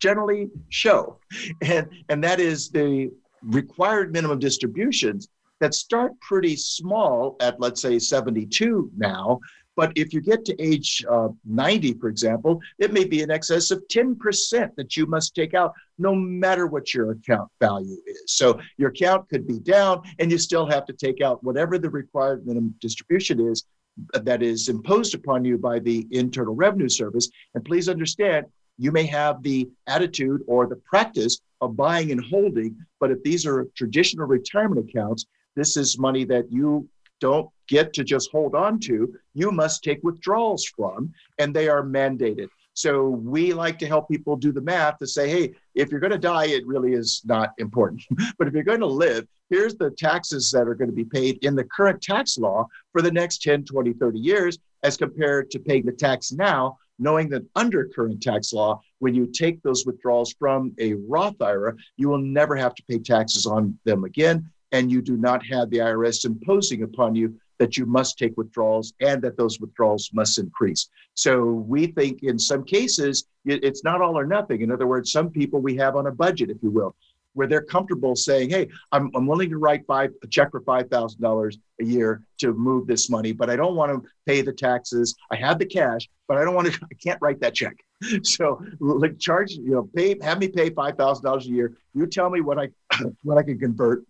generally 0.00 0.50
show. 0.70 1.18
And, 1.62 1.88
and 2.08 2.24
that 2.24 2.40
is 2.40 2.70
the 2.70 3.12
required 3.42 4.12
minimum 4.12 4.38
distributions 4.38 5.28
that 5.60 5.74
start 5.74 6.12
pretty 6.20 6.56
small 6.56 7.36
at, 7.40 7.60
let's 7.60 7.82
say, 7.82 7.98
72 7.98 8.90
now. 8.96 9.40
But 9.76 9.92
if 9.96 10.12
you 10.12 10.20
get 10.20 10.44
to 10.46 10.62
age 10.62 11.04
uh, 11.10 11.28
90, 11.46 11.94
for 11.94 12.08
example, 12.08 12.60
it 12.78 12.92
may 12.92 13.04
be 13.04 13.22
in 13.22 13.30
excess 13.30 13.70
of 13.70 13.82
10% 13.88 14.74
that 14.76 14.96
you 14.96 15.06
must 15.06 15.34
take 15.34 15.54
out, 15.54 15.72
no 15.98 16.14
matter 16.14 16.66
what 16.66 16.92
your 16.92 17.12
account 17.12 17.50
value 17.60 17.96
is. 18.06 18.24
So 18.26 18.60
your 18.76 18.90
account 18.90 19.28
could 19.28 19.46
be 19.46 19.58
down, 19.58 20.02
and 20.18 20.30
you 20.30 20.38
still 20.38 20.66
have 20.66 20.84
to 20.86 20.92
take 20.92 21.22
out 21.22 21.42
whatever 21.44 21.78
the 21.78 21.88
required 21.88 22.46
minimum 22.46 22.74
distribution 22.80 23.40
is 23.40 23.64
that 24.12 24.42
is 24.42 24.68
imposed 24.68 25.14
upon 25.14 25.44
you 25.44 25.58
by 25.58 25.78
the 25.78 26.06
Internal 26.10 26.54
Revenue 26.54 26.88
Service. 26.88 27.30
And 27.54 27.64
please 27.64 27.88
understand, 27.88 28.46
you 28.80 28.90
may 28.90 29.04
have 29.04 29.42
the 29.42 29.68
attitude 29.86 30.40
or 30.46 30.66
the 30.66 30.76
practice 30.76 31.42
of 31.60 31.76
buying 31.76 32.12
and 32.12 32.24
holding, 32.24 32.74
but 32.98 33.10
if 33.10 33.22
these 33.22 33.44
are 33.44 33.68
traditional 33.76 34.26
retirement 34.26 34.88
accounts, 34.88 35.26
this 35.54 35.76
is 35.76 35.98
money 35.98 36.24
that 36.24 36.50
you 36.50 36.88
don't 37.20 37.50
get 37.68 37.92
to 37.92 38.02
just 38.02 38.30
hold 38.30 38.54
on 38.54 38.80
to. 38.80 39.14
You 39.34 39.52
must 39.52 39.84
take 39.84 40.02
withdrawals 40.02 40.64
from, 40.64 41.12
and 41.38 41.54
they 41.54 41.68
are 41.68 41.82
mandated. 41.82 42.48
So 42.72 43.08
we 43.08 43.52
like 43.52 43.78
to 43.80 43.86
help 43.86 44.08
people 44.08 44.34
do 44.36 44.50
the 44.50 44.62
math 44.62 44.96
to 44.98 45.06
say, 45.06 45.28
hey, 45.28 45.52
if 45.74 45.90
you're 45.90 46.00
going 46.00 46.12
to 46.12 46.18
die, 46.18 46.46
it 46.46 46.66
really 46.66 46.94
is 46.94 47.20
not 47.26 47.50
important. 47.58 48.02
but 48.38 48.48
if 48.48 48.54
you're 48.54 48.62
going 48.62 48.80
to 48.80 48.86
live, 48.86 49.26
here's 49.50 49.74
the 49.74 49.90
taxes 49.90 50.50
that 50.52 50.66
are 50.66 50.74
going 50.74 50.88
to 50.88 50.96
be 50.96 51.04
paid 51.04 51.36
in 51.44 51.54
the 51.54 51.64
current 51.64 52.00
tax 52.00 52.38
law 52.38 52.66
for 52.92 53.02
the 53.02 53.12
next 53.12 53.42
10, 53.42 53.64
20, 53.66 53.92
30 53.92 54.18
years 54.18 54.58
as 54.82 54.96
compared 54.96 55.50
to 55.50 55.58
paying 55.58 55.84
the 55.84 55.92
tax 55.92 56.32
now 56.32 56.78
knowing 57.00 57.28
that 57.30 57.42
under 57.56 57.86
current 57.86 58.22
tax 58.22 58.52
law, 58.52 58.80
when 58.98 59.14
you 59.14 59.26
take 59.26 59.62
those 59.62 59.86
withdrawals 59.86 60.32
from 60.38 60.72
a 60.78 60.94
Roth 60.94 61.40
IRA, 61.40 61.74
you 61.96 62.08
will 62.08 62.18
never 62.18 62.54
have 62.54 62.74
to 62.74 62.82
pay 62.84 62.98
taxes 62.98 63.46
on 63.46 63.78
them 63.84 64.04
again. 64.04 64.48
And 64.72 64.90
you 64.92 65.02
do 65.02 65.16
not 65.16 65.44
have 65.46 65.70
the 65.70 65.78
IRS 65.78 66.24
imposing 66.24 66.84
upon 66.84 67.16
you 67.16 67.34
that 67.58 67.76
you 67.76 67.86
must 67.86 68.18
take 68.18 68.36
withdrawals 68.36 68.94
and 69.00 69.20
that 69.22 69.36
those 69.36 69.60
withdrawals 69.60 70.10
must 70.12 70.38
increase. 70.38 70.88
So 71.14 71.44
we 71.44 71.88
think 71.88 72.22
in 72.22 72.38
some 72.38 72.64
cases, 72.64 73.26
it's 73.44 73.84
not 73.84 74.00
all 74.00 74.16
or 74.18 74.26
nothing. 74.26 74.62
In 74.62 74.70
other 74.70 74.86
words, 74.86 75.10
some 75.10 75.30
people 75.30 75.60
we 75.60 75.76
have 75.76 75.96
on 75.96 76.06
a 76.06 76.12
budget, 76.12 76.50
if 76.50 76.58
you 76.62 76.70
will 76.70 76.94
where 77.34 77.46
they're 77.46 77.62
comfortable 77.62 78.16
saying, 78.16 78.50
"Hey, 78.50 78.68
I'm, 78.92 79.10
I'm 79.14 79.26
willing 79.26 79.50
to 79.50 79.58
write 79.58 79.86
five 79.86 80.10
a 80.22 80.26
check 80.26 80.50
for 80.50 80.60
five 80.60 80.88
thousand 80.88 81.20
dollars 81.20 81.58
a 81.80 81.84
year 81.84 82.22
to 82.38 82.52
move 82.54 82.86
this 82.86 83.08
money, 83.10 83.32
but 83.32 83.50
I 83.50 83.56
don't 83.56 83.76
want 83.76 83.92
to 83.92 84.08
pay 84.26 84.42
the 84.42 84.52
taxes. 84.52 85.14
I 85.30 85.36
have 85.36 85.58
the 85.58 85.66
cash, 85.66 86.08
but 86.28 86.36
I 86.36 86.44
don't 86.44 86.54
want 86.54 86.72
to. 86.72 86.80
I 86.90 86.94
can't 87.02 87.20
write 87.20 87.40
that 87.40 87.54
check. 87.54 87.76
So, 88.22 88.62
like, 88.80 89.18
charge 89.18 89.52
you 89.52 89.72
know, 89.72 89.90
pay 89.94 90.16
have 90.22 90.38
me 90.38 90.48
pay 90.48 90.70
five 90.70 90.96
thousand 90.96 91.24
dollars 91.24 91.46
a 91.46 91.50
year. 91.50 91.76
You 91.94 92.06
tell 92.06 92.30
me 92.30 92.40
what 92.40 92.58
I 92.58 92.68
what 93.22 93.38
I 93.38 93.42
can 93.42 93.58
convert, 93.58 94.04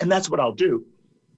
and 0.00 0.10
that's 0.10 0.30
what 0.30 0.40
I'll 0.40 0.52
do." 0.52 0.84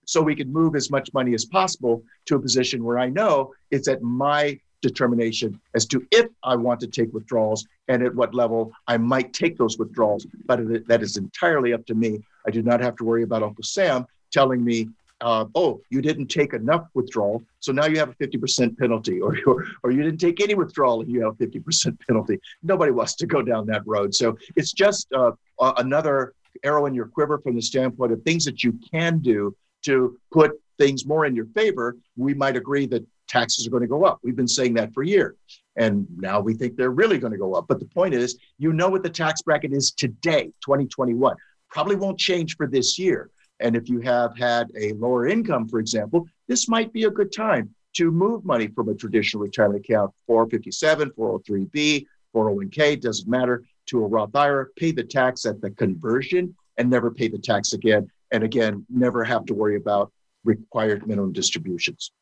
So 0.07 0.21
we 0.21 0.35
can 0.35 0.53
move 0.53 0.75
as 0.75 0.91
much 0.91 1.13
money 1.15 1.35
as 1.35 1.45
possible 1.45 2.03
to 2.27 2.35
a 2.35 2.41
position 2.41 2.83
where 2.83 2.99
I 2.99 3.09
know 3.09 3.53
it's 3.71 3.87
at 3.87 4.03
my 4.03 4.59
determination 4.83 5.61
as 5.75 5.87
to 5.87 6.07
if 6.11 6.27
I 6.43 6.57
want 6.57 6.81
to 6.81 6.87
take 6.87 7.13
withdrawals 7.13 7.67
and 7.89 8.03
at 8.03 8.15
what 8.15 8.35
level 8.35 8.73
I 8.87 8.97
might 8.97 9.33
take 9.33 9.57
those 9.59 9.79
withdrawals. 9.79 10.27
But 10.47 10.87
that 10.89 11.03
is 11.03 11.17
entirely 11.17 11.73
up 11.73 11.85
to 11.87 11.95
me. 11.95 12.21
I 12.47 12.51
do 12.51 12.63
not 12.63 12.81
have 12.81 12.97
to 12.97 13.05
worry 13.05 13.23
about 13.23 13.43
Uncle 13.43 13.65
Sam 13.65 14.07
telling 14.33 14.65
me, 14.65 14.89
uh, 15.21 15.45
oh, 15.55 15.81
you 15.91 16.01
didn't 16.01 16.29
take 16.29 16.55
enough 16.55 16.87
withdrawal, 16.95 17.43
so 17.59 17.73
now 17.73 17.85
you 17.85 17.99
have 17.99 18.09
a 18.09 18.15
50% 18.15 18.79
penalty, 18.79 19.21
or, 19.21 19.37
or, 19.83 19.91
you 19.91 20.03
didn't 20.03 20.19
take 20.19 20.41
any 20.41 20.55
withdrawal 20.55 21.03
and 21.03 21.11
you 21.11 21.23
have 21.23 21.35
a 21.39 21.47
50% 21.47 21.99
penalty. 22.07 22.41
Nobody 22.63 22.91
wants 22.91 23.15
to 23.17 23.27
go 23.27 23.43
down 23.43 23.67
that 23.67 23.83
road. 23.87 24.15
So 24.15 24.39
it's 24.57 24.73
just 24.73 25.13
uh, 25.13 25.33
another 25.59 26.33
arrow 26.65 26.87
in 26.87 26.95
your 26.95 27.07
quiver 27.07 27.39
from 27.39 27.55
the 27.55 27.63
standpoint 27.63 28.13
of 28.13 28.23
things 28.23 28.45
that 28.47 28.65
you 28.65 28.79
can 28.91 29.19
do 29.19 29.55
to 29.83 30.19
put 30.33 30.53
things 30.79 31.07
more 31.07 31.27
in 31.27 31.37
your 31.37 31.47
favor. 31.47 31.97
We 32.17 32.35
might 32.35 32.57
agree 32.57 32.87
that 32.87 33.05
taxes 33.31 33.67
are 33.67 33.71
going 33.71 33.83
to 33.83 33.89
go 33.89 34.05
up. 34.05 34.19
We've 34.23 34.37
been 34.37 34.49
saying 34.49 34.75
that 34.75 34.93
for 34.93 35.03
years. 35.03 35.37
And 35.77 36.07
now 36.17 36.41
we 36.41 36.55
think 36.55 36.77
they're 36.77 36.91
really 36.91 37.19
going 37.19 37.33
to 37.33 37.39
go 37.39 37.55
up. 37.55 37.67
But 37.69 37.79
the 37.79 37.87
point 37.87 38.13
is, 38.13 38.37
you 38.59 38.73
know 38.73 38.89
what 38.89 39.03
the 39.03 39.11
tax 39.11 39.41
bracket 39.41 39.73
is 39.73 39.93
today, 39.93 40.53
2021. 40.65 41.37
Probably 41.71 41.97
won't 41.97 42.19
change 42.19 42.57
for 42.57 42.67
this 42.67 42.99
year. 42.99 43.31
And 43.61 43.77
if 43.77 43.89
you 43.89 44.01
have 44.01 44.37
had 44.37 44.71
a 44.77 44.93
lower 44.95 45.29
income, 45.29 45.69
for 45.69 45.79
example, 45.79 46.27
this 46.49 46.69
might 46.69 46.93
be 46.93 47.05
a 47.05 47.11
good 47.11 47.33
time 47.33 47.73
to 47.95 48.11
move 48.11 48.45
money 48.45 48.69
from 48.69 48.89
a 48.89 48.95
traditional 48.95 49.43
retirement 49.43 49.85
account, 49.85 50.13
457, 50.27 51.11
403b, 51.11 52.07
401k, 52.35 53.01
doesn't 53.01 53.29
matter, 53.29 53.65
to 53.87 54.05
a 54.05 54.07
Roth 54.07 54.35
IRA, 54.35 54.67
pay 54.77 54.93
the 54.93 55.05
tax 55.05 55.45
at 55.45 55.61
the 55.61 55.71
conversion 55.71 56.55
and 56.79 56.89
never 56.89 57.11
pay 57.11 57.29
the 57.29 57.39
tax 57.39 57.73
again. 57.73 58.11
And 58.33 58.43
again, 58.45 58.87
never 58.89 59.25
have 59.25 59.45
to 59.47 59.55
worry 59.55 59.77
about 59.77 60.13
required 60.45 61.07
minimum 61.07 61.33
distributions. 61.33 62.13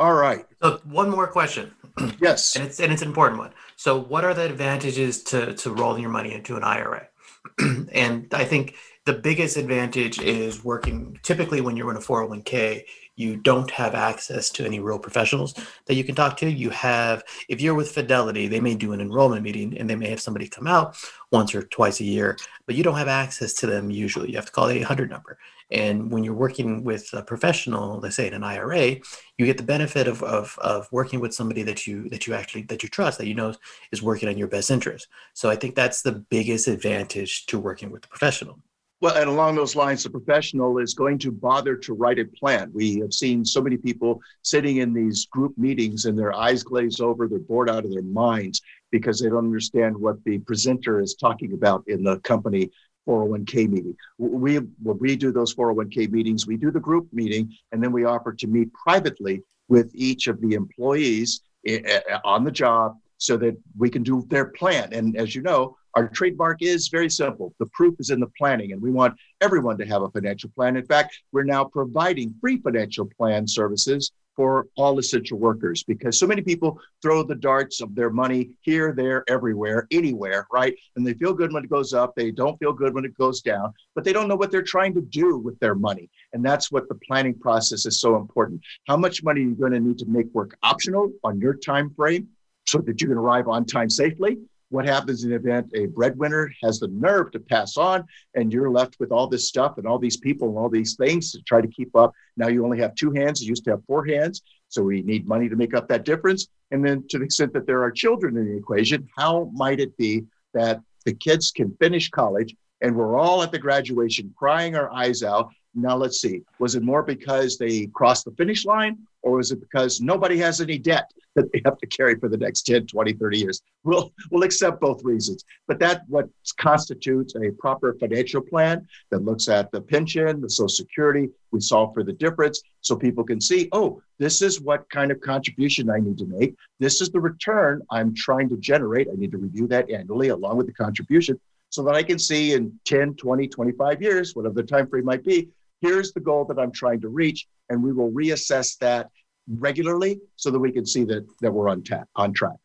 All 0.00 0.14
right. 0.14 0.46
So 0.62 0.80
one 0.84 1.10
more 1.10 1.26
question. 1.26 1.72
Yes. 2.20 2.56
and 2.56 2.64
it's 2.64 2.80
and 2.80 2.92
it's 2.92 3.02
an 3.02 3.08
important 3.08 3.38
one. 3.38 3.52
So 3.76 4.00
what 4.00 4.24
are 4.24 4.32
the 4.32 4.46
advantages 4.46 5.22
to 5.24 5.54
to 5.54 5.70
rolling 5.70 6.00
your 6.00 6.10
money 6.10 6.32
into 6.32 6.56
an 6.56 6.64
IRA? 6.64 7.08
and 7.92 8.26
I 8.32 8.44
think 8.44 8.76
the 9.04 9.12
biggest 9.12 9.58
advantage 9.58 10.18
is 10.18 10.64
working 10.64 11.18
typically 11.22 11.60
when 11.60 11.76
you're 11.76 11.90
in 11.90 11.96
a 11.96 12.00
401k 12.00 12.84
you 13.20 13.36
don't 13.36 13.70
have 13.70 13.94
access 13.94 14.48
to 14.50 14.64
any 14.64 14.80
real 14.80 14.98
professionals 14.98 15.54
that 15.86 15.94
you 15.94 16.04
can 16.04 16.14
talk 16.14 16.36
to. 16.38 16.50
You 16.50 16.70
have, 16.70 17.22
if 17.48 17.60
you're 17.60 17.74
with 17.74 17.92
Fidelity, 17.92 18.48
they 18.48 18.60
may 18.60 18.74
do 18.74 18.92
an 18.92 19.00
enrollment 19.00 19.42
meeting 19.42 19.76
and 19.76 19.88
they 19.88 19.96
may 19.96 20.08
have 20.08 20.20
somebody 20.20 20.48
come 20.48 20.66
out 20.66 20.96
once 21.30 21.54
or 21.54 21.62
twice 21.62 22.00
a 22.00 22.04
year, 22.04 22.36
but 22.66 22.74
you 22.74 22.82
don't 22.82 22.96
have 22.96 23.08
access 23.08 23.52
to 23.54 23.66
them 23.66 23.90
usually. 23.90 24.30
You 24.30 24.36
have 24.36 24.46
to 24.46 24.52
call 24.52 24.66
the 24.66 24.78
800 24.78 25.10
number. 25.10 25.38
And 25.70 26.10
when 26.10 26.24
you're 26.24 26.34
working 26.34 26.82
with 26.82 27.08
a 27.12 27.22
professional, 27.22 28.00
let's 28.00 28.16
say 28.16 28.26
in 28.26 28.34
an 28.34 28.42
IRA, 28.42 28.96
you 29.38 29.46
get 29.46 29.56
the 29.56 29.62
benefit 29.62 30.08
of, 30.08 30.22
of, 30.22 30.58
of 30.60 30.88
working 30.90 31.20
with 31.20 31.34
somebody 31.34 31.62
that 31.62 31.86
you 31.86 32.08
that 32.08 32.26
you 32.26 32.34
actually 32.34 32.62
that 32.62 32.82
you 32.82 32.88
trust, 32.88 33.18
that 33.18 33.28
you 33.28 33.34
know 33.34 33.54
is 33.92 34.02
working 34.02 34.28
on 34.28 34.36
your 34.36 34.48
best 34.48 34.70
interest. 34.70 35.06
So 35.34 35.48
I 35.48 35.56
think 35.56 35.76
that's 35.76 36.02
the 36.02 36.12
biggest 36.12 36.66
advantage 36.66 37.46
to 37.46 37.58
working 37.58 37.90
with 37.90 38.04
a 38.04 38.08
professional. 38.08 38.58
Well, 39.00 39.16
and 39.16 39.30
along 39.30 39.54
those 39.54 39.74
lines, 39.74 40.02
the 40.02 40.10
professional 40.10 40.76
is 40.76 40.92
going 40.92 41.18
to 41.20 41.32
bother 41.32 41.74
to 41.74 41.94
write 41.94 42.18
a 42.18 42.26
plan. 42.26 42.70
We 42.74 42.98
have 42.98 43.14
seen 43.14 43.46
so 43.46 43.62
many 43.62 43.78
people 43.78 44.20
sitting 44.42 44.76
in 44.76 44.92
these 44.92 45.24
group 45.26 45.56
meetings 45.56 46.04
and 46.04 46.18
their 46.18 46.34
eyes 46.34 46.62
glaze 46.62 47.00
over, 47.00 47.26
they're 47.26 47.38
bored 47.38 47.70
out 47.70 47.86
of 47.86 47.92
their 47.92 48.02
minds 48.02 48.60
because 48.90 49.18
they 49.18 49.30
don't 49.30 49.38
understand 49.38 49.96
what 49.96 50.22
the 50.24 50.38
presenter 50.40 51.00
is 51.00 51.14
talking 51.14 51.54
about 51.54 51.82
in 51.86 52.04
the 52.04 52.18
company 52.20 52.70
401k 53.08 53.70
meeting. 53.70 53.96
We 54.18 54.56
when 54.56 54.98
we 54.98 55.16
do 55.16 55.32
those 55.32 55.54
401k 55.54 56.10
meetings, 56.10 56.46
we 56.46 56.58
do 56.58 56.70
the 56.70 56.80
group 56.80 57.08
meeting 57.10 57.50
and 57.72 57.82
then 57.82 57.92
we 57.92 58.04
offer 58.04 58.34
to 58.34 58.46
meet 58.46 58.70
privately 58.74 59.42
with 59.68 59.90
each 59.94 60.26
of 60.26 60.42
the 60.42 60.52
employees 60.52 61.40
eh, 61.66 61.80
eh, 61.84 62.18
on 62.22 62.44
the 62.44 62.50
job 62.50 62.98
so 63.16 63.38
that 63.38 63.56
we 63.78 63.88
can 63.88 64.02
do 64.02 64.26
their 64.28 64.46
plan. 64.46 64.92
And 64.92 65.16
as 65.16 65.34
you 65.34 65.40
know, 65.40 65.76
our 65.94 66.08
trademark 66.08 66.62
is 66.62 66.88
very 66.88 67.10
simple. 67.10 67.54
The 67.58 67.66
proof 67.72 67.96
is 67.98 68.10
in 68.10 68.20
the 68.20 68.30
planning, 68.38 68.72
and 68.72 68.80
we 68.80 68.90
want 68.90 69.14
everyone 69.40 69.78
to 69.78 69.86
have 69.86 70.02
a 70.02 70.10
financial 70.10 70.50
plan. 70.50 70.76
In 70.76 70.86
fact, 70.86 71.18
we're 71.32 71.44
now 71.44 71.64
providing 71.64 72.34
free 72.40 72.58
financial 72.58 73.06
plan 73.16 73.46
services 73.46 74.12
for 74.36 74.68
all 74.76 74.98
essential 74.98 75.38
workers 75.38 75.82
because 75.82 76.18
so 76.18 76.26
many 76.26 76.40
people 76.40 76.80
throw 77.02 77.22
the 77.22 77.34
darts 77.34 77.82
of 77.82 77.94
their 77.94 78.08
money 78.08 78.50
here, 78.62 78.92
there, 78.92 79.24
everywhere, 79.28 79.86
anywhere, 79.90 80.46
right? 80.50 80.74
And 80.96 81.06
they 81.06 81.14
feel 81.14 81.34
good 81.34 81.52
when 81.52 81.64
it 81.64 81.70
goes 81.70 81.92
up. 81.92 82.14
They 82.14 82.30
don't 82.30 82.58
feel 82.58 82.72
good 82.72 82.94
when 82.94 83.04
it 83.04 83.14
goes 83.18 83.42
down, 83.42 83.74
but 83.94 84.02
they 84.02 84.14
don't 84.14 84.28
know 84.28 84.36
what 84.36 84.50
they're 84.50 84.62
trying 84.62 84.94
to 84.94 85.02
do 85.02 85.36
with 85.36 85.58
their 85.58 85.74
money. 85.74 86.08
And 86.32 86.44
that's 86.44 86.72
what 86.72 86.88
the 86.88 86.98
planning 87.06 87.34
process 87.34 87.84
is 87.84 88.00
so 88.00 88.16
important. 88.16 88.62
How 88.86 88.96
much 88.96 89.22
money 89.22 89.42
are 89.42 89.44
you 89.44 89.54
going 89.54 89.72
to 89.72 89.80
need 89.80 89.98
to 89.98 90.06
make 90.06 90.32
work 90.32 90.56
optional 90.62 91.12
on 91.22 91.38
your 91.38 91.54
time 91.54 91.90
frame 91.90 92.28
so 92.66 92.78
that 92.78 93.00
you 93.00 93.08
can 93.08 93.18
arrive 93.18 93.48
on 93.48 93.66
time 93.66 93.90
safely? 93.90 94.38
What 94.70 94.86
happens 94.86 95.24
in 95.24 95.30
the 95.30 95.36
event 95.36 95.70
a 95.74 95.86
breadwinner 95.86 96.50
has 96.62 96.78
the 96.78 96.88
nerve 96.88 97.30
to 97.32 97.40
pass 97.40 97.76
on 97.76 98.04
and 98.34 98.52
you're 98.52 98.70
left 98.70 98.96
with 98.98 99.12
all 99.12 99.26
this 99.26 99.48
stuff 99.48 99.78
and 99.78 99.86
all 99.86 99.98
these 99.98 100.16
people 100.16 100.48
and 100.48 100.56
all 100.56 100.70
these 100.70 100.94
things 100.94 101.32
to 101.32 101.42
try 101.42 101.60
to 101.60 101.68
keep 101.68 101.94
up. 101.94 102.12
Now 102.36 102.48
you 102.48 102.64
only 102.64 102.78
have 102.80 102.94
two 102.94 103.10
hands 103.10 103.42
you 103.42 103.48
used 103.48 103.64
to 103.64 103.72
have 103.72 103.84
four 103.86 104.04
hands 104.06 104.42
so 104.68 104.82
we 104.82 105.02
need 105.02 105.26
money 105.26 105.48
to 105.48 105.56
make 105.56 105.74
up 105.74 105.88
that 105.88 106.04
difference. 106.04 106.46
And 106.70 106.84
then 106.84 107.04
to 107.08 107.18
the 107.18 107.24
extent 107.24 107.52
that 107.52 107.66
there 107.66 107.82
are 107.82 107.90
children 107.90 108.36
in 108.36 108.46
the 108.46 108.56
equation 108.56 109.08
how 109.16 109.50
might 109.52 109.80
it 109.80 109.96
be 109.96 110.24
that 110.54 110.80
the 111.04 111.14
kids 111.14 111.50
can 111.50 111.76
finish 111.80 112.08
college 112.08 112.54
and 112.80 112.94
we're 112.94 113.18
all 113.18 113.42
at 113.42 113.50
the 113.52 113.58
graduation 113.58 114.32
crying 114.38 114.76
our 114.76 114.90
eyes 114.92 115.22
out 115.22 115.50
now 115.74 115.96
let's 115.96 116.20
see. 116.20 116.42
Was 116.58 116.74
it 116.74 116.82
more 116.82 117.02
because 117.02 117.56
they 117.56 117.86
crossed 117.86 118.24
the 118.24 118.32
finish 118.32 118.64
line 118.64 118.98
or 119.22 119.36
was 119.36 119.52
it 119.52 119.60
because 119.60 120.00
nobody 120.00 120.36
has 120.38 120.60
any 120.60 120.78
debt 120.78 121.10
that 121.36 121.50
they 121.52 121.62
have 121.64 121.78
to 121.78 121.86
carry 121.86 122.16
for 122.18 122.28
the 122.28 122.36
next 122.36 122.62
10 122.62 122.86
20 122.86 123.12
30 123.12 123.38
years? 123.38 123.62
We'll 123.84 124.12
we'll 124.30 124.42
accept 124.42 124.80
both 124.80 125.04
reasons. 125.04 125.44
But 125.68 125.78
that 125.78 126.02
what 126.08 126.28
constitutes 126.56 127.34
a 127.36 127.52
proper 127.52 127.94
financial 128.00 128.40
plan 128.40 128.86
that 129.10 129.24
looks 129.24 129.48
at 129.48 129.70
the 129.70 129.80
pension 129.80 130.40
the 130.40 130.50
social 130.50 130.68
security 130.68 131.28
we 131.52 131.60
solve 131.60 131.94
for 131.94 132.02
the 132.02 132.12
difference 132.12 132.62
so 132.80 132.96
people 132.96 133.24
can 133.24 133.40
see 133.40 133.68
oh 133.72 134.02
this 134.18 134.42
is 134.42 134.60
what 134.60 134.88
kind 134.90 135.10
of 135.10 135.20
contribution 135.20 135.88
i 135.88 135.98
need 135.98 136.18
to 136.18 136.26
make. 136.26 136.56
This 136.80 137.00
is 137.00 137.10
the 137.10 137.20
return 137.20 137.80
i'm 137.90 138.12
trying 138.14 138.48
to 138.48 138.56
generate. 138.56 139.08
I 139.08 139.14
need 139.16 139.32
to 139.32 139.38
review 139.38 139.68
that 139.68 139.88
annually 139.88 140.28
along 140.28 140.56
with 140.56 140.66
the 140.66 140.72
contribution 140.72 141.38
so 141.68 141.84
that 141.84 141.94
i 141.94 142.02
can 142.02 142.18
see 142.18 142.54
in 142.54 142.78
10 142.84 143.14
20 143.14 143.46
25 143.46 144.02
years 144.02 144.34
whatever 144.34 144.54
the 144.54 144.62
time 144.64 144.88
frame 144.88 145.04
might 145.04 145.24
be 145.24 145.48
here's 145.80 146.12
the 146.12 146.20
goal 146.20 146.44
that 146.46 146.58
I'm 146.58 146.72
trying 146.72 147.00
to 147.02 147.08
reach, 147.08 147.46
and 147.68 147.82
we 147.82 147.92
will 147.92 148.10
reassess 148.10 148.78
that 148.78 149.10
regularly 149.48 150.20
so 150.36 150.50
that 150.50 150.58
we 150.58 150.72
can 150.72 150.86
see 150.86 151.04
that 151.04 151.26
that 151.40 151.52
we're 151.52 151.68
on, 151.68 151.82
ta- 151.82 152.04
on 152.16 152.32
track. 152.32 152.56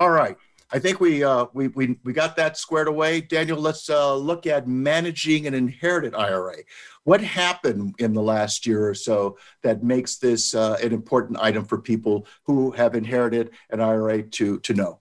All 0.00 0.10
right. 0.10 0.36
I 0.72 0.80
think 0.80 0.98
we, 0.98 1.22
uh, 1.22 1.46
we, 1.52 1.68
we, 1.68 1.96
we 2.02 2.12
got 2.12 2.34
that 2.36 2.56
squared 2.56 2.88
away. 2.88 3.20
Daniel, 3.20 3.58
let's 3.58 3.88
uh, 3.88 4.16
look 4.16 4.46
at 4.46 4.66
managing 4.66 5.46
an 5.46 5.54
inherited 5.54 6.14
IRA. 6.14 6.56
What 7.04 7.20
happened 7.20 7.94
in 7.98 8.12
the 8.14 8.22
last 8.22 8.66
year 8.66 8.88
or 8.88 8.94
so 8.94 9.38
that 9.62 9.84
makes 9.84 10.16
this 10.16 10.54
uh, 10.54 10.76
an 10.82 10.92
important 10.92 11.38
item 11.40 11.64
for 11.64 11.78
people 11.78 12.26
who 12.44 12.72
have 12.72 12.96
inherited 12.96 13.50
an 13.70 13.80
IRA 13.80 14.24
to, 14.24 14.58
to 14.58 14.74
know? 14.74 15.00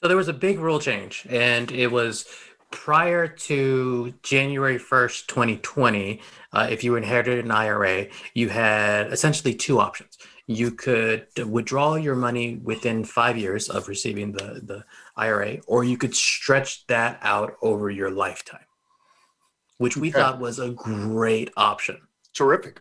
So 0.00 0.08
there 0.08 0.16
was 0.16 0.28
a 0.28 0.32
big 0.32 0.60
rule 0.60 0.78
change, 0.78 1.26
and 1.28 1.72
it 1.72 1.90
was 1.90 2.26
prior 2.70 3.26
to 3.26 4.14
January 4.22 4.78
1st, 4.78 5.26
2020, 5.26 6.20
uh, 6.52 6.68
if 6.70 6.84
you 6.84 6.96
inherited 6.96 7.44
an 7.44 7.50
IRA, 7.50 8.06
you 8.34 8.48
had 8.48 9.12
essentially 9.12 9.54
two 9.54 9.78
options. 9.78 10.18
You 10.46 10.70
could 10.70 11.26
withdraw 11.48 11.96
your 11.96 12.14
money 12.14 12.56
within 12.62 13.04
five 13.04 13.36
years 13.36 13.68
of 13.68 13.88
receiving 13.88 14.32
the, 14.32 14.60
the 14.62 14.84
IRA, 15.16 15.58
or 15.66 15.84
you 15.84 15.98
could 15.98 16.14
stretch 16.14 16.86
that 16.86 17.18
out 17.22 17.56
over 17.62 17.90
your 17.90 18.10
lifetime, 18.10 18.64
which 19.78 19.96
we 19.96 20.10
okay. 20.10 20.20
thought 20.20 20.40
was 20.40 20.58
a 20.58 20.70
great 20.70 21.50
option. 21.56 21.98
Terrific. 22.32 22.80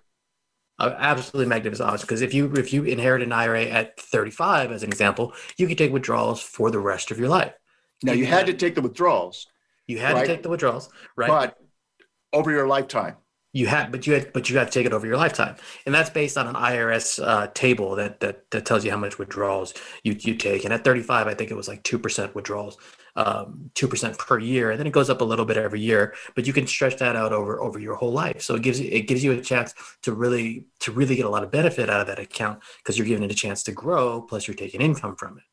Uh, 0.78 0.94
absolutely 0.98 1.48
magnificent 1.48 1.90
option 1.90 2.06
because 2.06 2.22
if 2.22 2.34
you 2.34 2.52
if 2.56 2.74
you 2.74 2.84
inherit 2.84 3.22
an 3.22 3.32
IRA 3.32 3.64
at 3.64 3.98
35, 3.98 4.74
as 4.74 4.84
an 4.84 4.90
example, 4.90 5.34
you 5.58 5.68
could 5.68 5.78
take 5.78 5.94
withdrawals 5.94 6.42
for 6.42 6.70
the 6.70 6.80
rest 6.80 7.12
of 7.12 7.18
your 7.18 7.30
life. 7.30 7.54
Now 8.04 8.12
you, 8.12 8.20
you 8.20 8.26
had 8.26 8.46
to 8.48 8.54
take 8.54 8.76
the 8.76 8.82
withdrawals 8.82 9.48
you 9.88 10.00
had 10.00 10.14
right? 10.14 10.22
to 10.22 10.28
take 10.28 10.44
the 10.44 10.50
withdrawals, 10.50 10.90
right? 11.16 11.30
But 11.30 11.58
over 12.34 12.52
your 12.52 12.68
lifetime. 12.68 13.16
You 13.54 13.68
had, 13.68 13.90
but 13.90 14.06
you 14.06 14.16
had, 14.16 14.34
but 14.34 14.50
you 14.50 14.58
have 14.58 14.70
to 14.70 14.74
take 14.74 14.86
it 14.86 14.92
over 14.92 15.08
your 15.08 15.16
lifetime, 15.16 15.56
and 15.86 15.96
that's 15.96 16.10
based 16.10 16.38
on 16.38 16.46
an 16.46 16.56
IRS 16.56 17.26
uh, 17.26 17.48
table 17.54 17.96
that, 17.96 18.20
that 18.20 18.52
that 18.52 18.66
tells 18.66 18.84
you 18.84 18.92
how 18.92 18.98
much 18.98 19.18
withdrawals 19.18 19.74
you 20.04 20.14
you 20.20 20.36
take. 20.36 20.66
And 20.66 20.74
at 20.74 20.84
35, 20.84 21.28
I 21.28 21.34
think 21.34 21.52
it 21.52 21.54
was 21.54 21.70
like 21.70 21.82
two 21.84 21.98
percent 21.98 22.36
withdrawals, 22.36 22.78
um, 23.16 23.72
two 23.74 23.88
percent 23.88 24.18
per 24.18 24.40
year, 24.40 24.72
and 24.72 24.78
then 24.78 24.88
it 24.88 24.92
goes 24.92 25.10
up 25.10 25.22
a 25.22 25.24
little 25.24 25.46
bit 25.46 25.56
every 25.56 25.80
year. 25.80 26.14
But 26.36 26.46
you 26.46 26.52
can 26.52 26.68
stretch 26.68 26.98
that 26.98 27.16
out 27.16 27.32
over 27.32 27.62
over 27.62 27.80
your 27.80 27.96
whole 27.96 28.12
life. 28.12 28.42
So 28.42 28.56
it 28.56 28.62
gives 28.62 28.78
you 28.78 28.90
it 28.92 29.08
gives 29.08 29.24
you 29.24 29.32
a 29.32 29.40
chance 29.40 29.74
to 30.02 30.12
really 30.12 30.66
to 30.82 30.92
really 30.92 31.16
get 31.16 31.26
a 31.26 31.30
lot 31.30 31.44
of 31.44 31.50
benefit 31.50 31.90
out 31.90 32.02
of 32.02 32.08
that 32.08 32.20
account 32.20 32.60
because 32.80 32.98
you're 32.98 33.08
giving 33.08 33.24
it 33.24 33.32
a 33.32 33.36
chance 33.36 33.64
to 33.64 33.72
grow. 33.72 34.22
Plus, 34.22 34.50
you're 34.50 34.56
taking 34.56 34.82
income 34.82 35.16
from 35.16 35.38
it. 35.38 35.46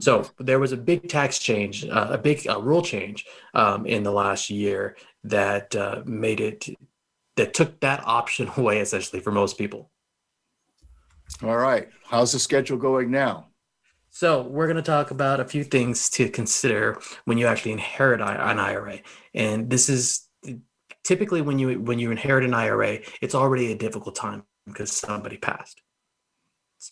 So 0.00 0.28
there 0.38 0.58
was 0.58 0.72
a 0.72 0.76
big 0.76 1.08
tax 1.08 1.38
change, 1.38 1.86
uh, 1.86 2.08
a 2.10 2.18
big 2.18 2.46
uh, 2.46 2.60
rule 2.60 2.82
change 2.82 3.24
um, 3.54 3.86
in 3.86 4.02
the 4.02 4.12
last 4.12 4.50
year 4.50 4.96
that 5.24 5.74
uh, 5.74 6.02
made 6.04 6.40
it 6.40 6.68
that 7.36 7.54
took 7.54 7.80
that 7.80 8.02
option 8.04 8.50
away 8.56 8.80
essentially 8.80 9.20
for 9.20 9.32
most 9.32 9.56
people. 9.56 9.90
All 11.42 11.56
right, 11.56 11.88
how's 12.04 12.32
the 12.32 12.38
schedule 12.38 12.76
going 12.76 13.10
now? 13.10 13.48
So 14.10 14.42
we're 14.42 14.66
going 14.66 14.76
to 14.76 14.82
talk 14.82 15.10
about 15.10 15.40
a 15.40 15.44
few 15.44 15.64
things 15.64 16.08
to 16.10 16.30
consider 16.30 16.98
when 17.26 17.36
you 17.36 17.46
actually 17.46 17.72
inherit 17.72 18.20
an 18.20 18.58
IRA, 18.58 19.00
and 19.34 19.68
this 19.68 19.88
is 19.88 20.28
typically 21.04 21.42
when 21.42 21.58
you 21.58 21.80
when 21.80 21.98
you 21.98 22.10
inherit 22.10 22.44
an 22.44 22.54
IRA, 22.54 22.98
it's 23.20 23.34
already 23.34 23.72
a 23.72 23.76
difficult 23.76 24.14
time 24.14 24.44
because 24.66 24.92
somebody 24.92 25.36
passed 25.36 25.82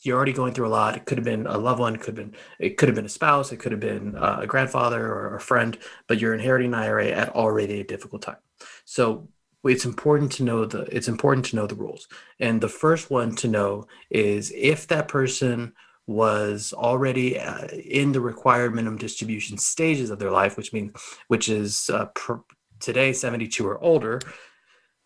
you're 0.03 0.17
already 0.17 0.33
going 0.33 0.54
through 0.54 0.67
a 0.67 0.69
lot. 0.69 0.96
It 0.96 1.04
could 1.04 1.19
have 1.19 1.25
been 1.25 1.46
a 1.46 1.58
loved 1.58 1.81
one, 1.81 1.96
could 1.96 2.17
have 2.17 2.31
been 2.31 2.35
it 2.58 2.77
could 2.77 2.88
have 2.88 2.96
been 2.96 3.04
a 3.04 3.11
spouse, 3.11 3.52
it 3.52 3.58
could 3.58 3.73
have 3.73 3.81
been 3.81 4.17
uh, 4.17 4.38
a 4.42 4.46
grandfather 4.46 5.06
or 5.06 5.37
a 5.37 5.40
friend, 5.40 5.79
but 6.08 6.19
you're 6.19 6.35
inheriting 6.35 6.75
an 6.75 6.81
IRA 6.81 7.08
at 7.08 7.31
already 7.31 7.81
a 7.81 7.85
difficult 7.85 8.23
time. 8.23 8.37
So 8.85 9.29
it's 9.65 9.85
important 9.85 10.33
to 10.33 10.42
know 10.42 10.65
the 10.65 10.83
it's 10.94 11.08
important 11.08 11.46
to 11.46 11.56
know 11.56 11.67
the 11.67 11.75
rules. 11.75 12.08
And 12.40 12.61
the 12.61 12.69
first 12.69 13.11
one 13.11 13.35
to 13.37 13.48
know 13.48 13.87
is 14.11 14.52
if 14.54 14.87
that 14.88 15.08
person 15.08 15.73
was 16.06 16.75
already 16.75 17.38
uh, 17.38 17.67
in 17.69 18.13
the 18.13 18.21
required 18.21 18.75
minimum 18.75 18.98
distribution 18.98 19.56
stages 19.56 20.11
of 20.11 20.19
their 20.19 20.31
life, 20.31 20.56
which 20.56 20.73
means 20.73 20.92
which 21.29 21.48
is 21.48 21.88
uh, 21.90 22.06
per, 22.15 22.40
today 22.81 23.13
72 23.13 23.67
or 23.67 23.83
older 23.83 24.21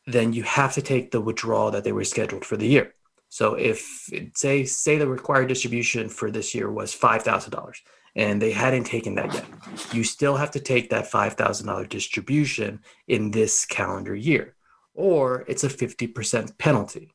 then 0.08 0.32
you 0.32 0.42
have 0.42 0.72
to 0.72 0.82
take 0.82 1.10
the 1.10 1.20
withdrawal 1.20 1.70
that 1.70 1.84
they 1.84 1.92
were 1.92 2.02
scheduled 2.02 2.44
for 2.44 2.56
the 2.56 2.66
year. 2.66 2.94
So 3.28 3.54
if 3.54 4.10
say 4.34 4.64
say 4.64 4.96
the 4.96 5.06
required 5.06 5.48
distribution 5.48 6.08
for 6.08 6.30
this 6.30 6.54
year 6.54 6.70
was 6.70 6.94
five 6.94 7.22
thousand 7.22 7.52
dollars 7.52 7.80
and 8.16 8.40
they 8.40 8.52
hadn't 8.52 8.84
taken 8.84 9.14
that 9.16 9.32
yet, 9.34 9.44
you 9.92 10.02
still 10.02 10.36
have 10.36 10.50
to 10.52 10.60
take 10.60 10.90
that 10.90 11.10
five 11.10 11.34
thousand 11.34 11.66
dollar 11.66 11.86
distribution 11.86 12.80
in 13.06 13.30
this 13.30 13.66
calendar 13.66 14.14
year, 14.14 14.54
or 14.94 15.44
it's 15.46 15.64
a 15.64 15.68
fifty 15.68 16.06
percent 16.06 16.56
penalty. 16.58 17.10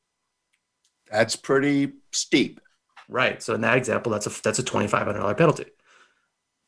That's 1.12 1.36
pretty 1.36 1.94
steep. 2.12 2.60
Right. 3.10 3.42
So 3.44 3.54
in 3.54 3.62
that 3.62 3.78
example, 3.78 4.12
that's 4.12 4.28
a 4.28 4.42
that's 4.44 4.60
a 4.60 4.64
twenty 4.64 4.88
five 4.88 5.06
hundred 5.06 5.20
dollar 5.20 5.36
penalty. 5.36 5.66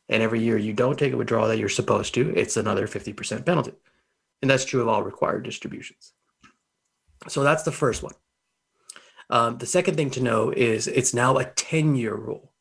And 0.10 0.22
every 0.22 0.42
year 0.42 0.58
you 0.58 0.74
don't 0.74 1.00
take 1.00 1.14
a 1.14 1.18
withdrawal 1.18 1.48
that 1.48 1.58
you're 1.58 1.70
supposed 1.70 2.14
to, 2.14 2.30
it's 2.36 2.58
another 2.58 2.88
50% 2.88 3.46
penalty. 3.46 3.74
And 4.42 4.52
that's 4.52 4.66
true 4.66 4.82
of 4.82 4.88
all 4.88 5.04
required 5.04 5.44
distributions. 5.44 6.14
So 7.28 7.44
that's 7.44 7.64
the 7.64 7.72
first 7.72 8.04
one. 8.04 8.14
Um, 9.30 9.58
the 9.58 9.66
second 9.66 9.96
thing 9.96 10.10
to 10.12 10.24
know 10.24 10.52
is 10.52 10.88
it's 10.88 11.14
now 11.14 11.38
a 11.38 11.46
10 11.46 11.96
year 11.96 12.16
rule. 12.16 12.52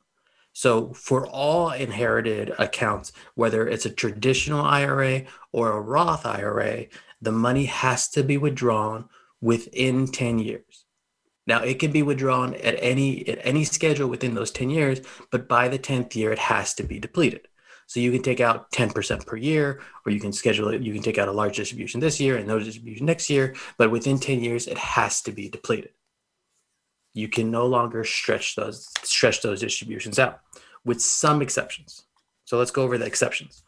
So 0.53 0.93
for 0.93 1.27
all 1.27 1.71
inherited 1.71 2.53
accounts, 2.59 3.13
whether 3.35 3.67
it's 3.67 3.87
a 3.87 3.91
traditional 3.91 4.65
IRA 4.65 5.25
or 5.53 5.73
a 5.73 5.81
Roth 5.81 6.25
IRA, 6.25 6.87
the 7.21 7.33
money 7.33 7.65
has 7.65 8.09
to 8.11 8.23
be 8.23 8.39
withdrawn 8.39 9.09
within 9.41 10.07
10 10.07 10.39
years. 10.39 10.85
Now 11.47 11.63
it 11.63 11.79
can 11.81 11.91
be 11.91 12.03
withdrawn 12.03 12.55
at 12.55 12.77
any 12.79 13.27
at 13.29 13.39
any 13.43 13.65
schedule 13.65 14.09
within 14.09 14.35
those 14.35 14.51
10 14.51 14.71
years, 14.71 15.01
but 15.31 15.49
by 15.49 15.69
the 15.69 15.79
10th 15.79 16.15
year 16.15 16.33
it 16.33 16.39
has 16.39 16.73
to 16.75 16.83
be 16.85 16.99
depleted. 16.99 17.49
So 17.87 18.01
you 18.01 18.13
can 18.13 18.23
take 18.23 18.41
out 18.41 18.71
10% 18.71 19.27
per 19.27 19.37
year, 19.37 19.81
or 20.07 20.13
you 20.13 20.21
can 20.21 20.33
schedule 20.33 20.69
it, 20.69 20.81
you 20.81 20.95
can 20.95 21.03
take 21.03 21.19
out 21.19 21.29
a 21.29 21.33
large 21.33 21.57
distribution 21.57 22.01
this 22.01 22.19
year 22.19 22.39
and 22.39 22.49
no 22.49 22.59
distribution 22.59 23.05
next 23.05 23.29
year, 23.29 23.55
but 23.77 23.91
within 23.91 24.19
10 24.19 24.43
years 24.43 24.67
it 24.67 24.79
has 24.79 25.21
to 25.23 25.33
be 25.33 25.51
depleted 25.51 25.91
you 27.15 27.29
can 27.29 27.51
no 27.51 27.67
longer 27.67 28.05
stretch 28.05 28.55
those 28.57 28.89
stretch 29.03 29.41
those 29.41 29.61
distributions 29.61 30.19
out 30.19 30.41
with 30.85 31.01
some 31.01 31.41
exceptions. 31.41 32.03
So 32.45 32.59
let's 32.59 32.71
go 32.71 32.83
over 32.83 32.99
the 32.99 33.07
exceptions. 33.07 33.63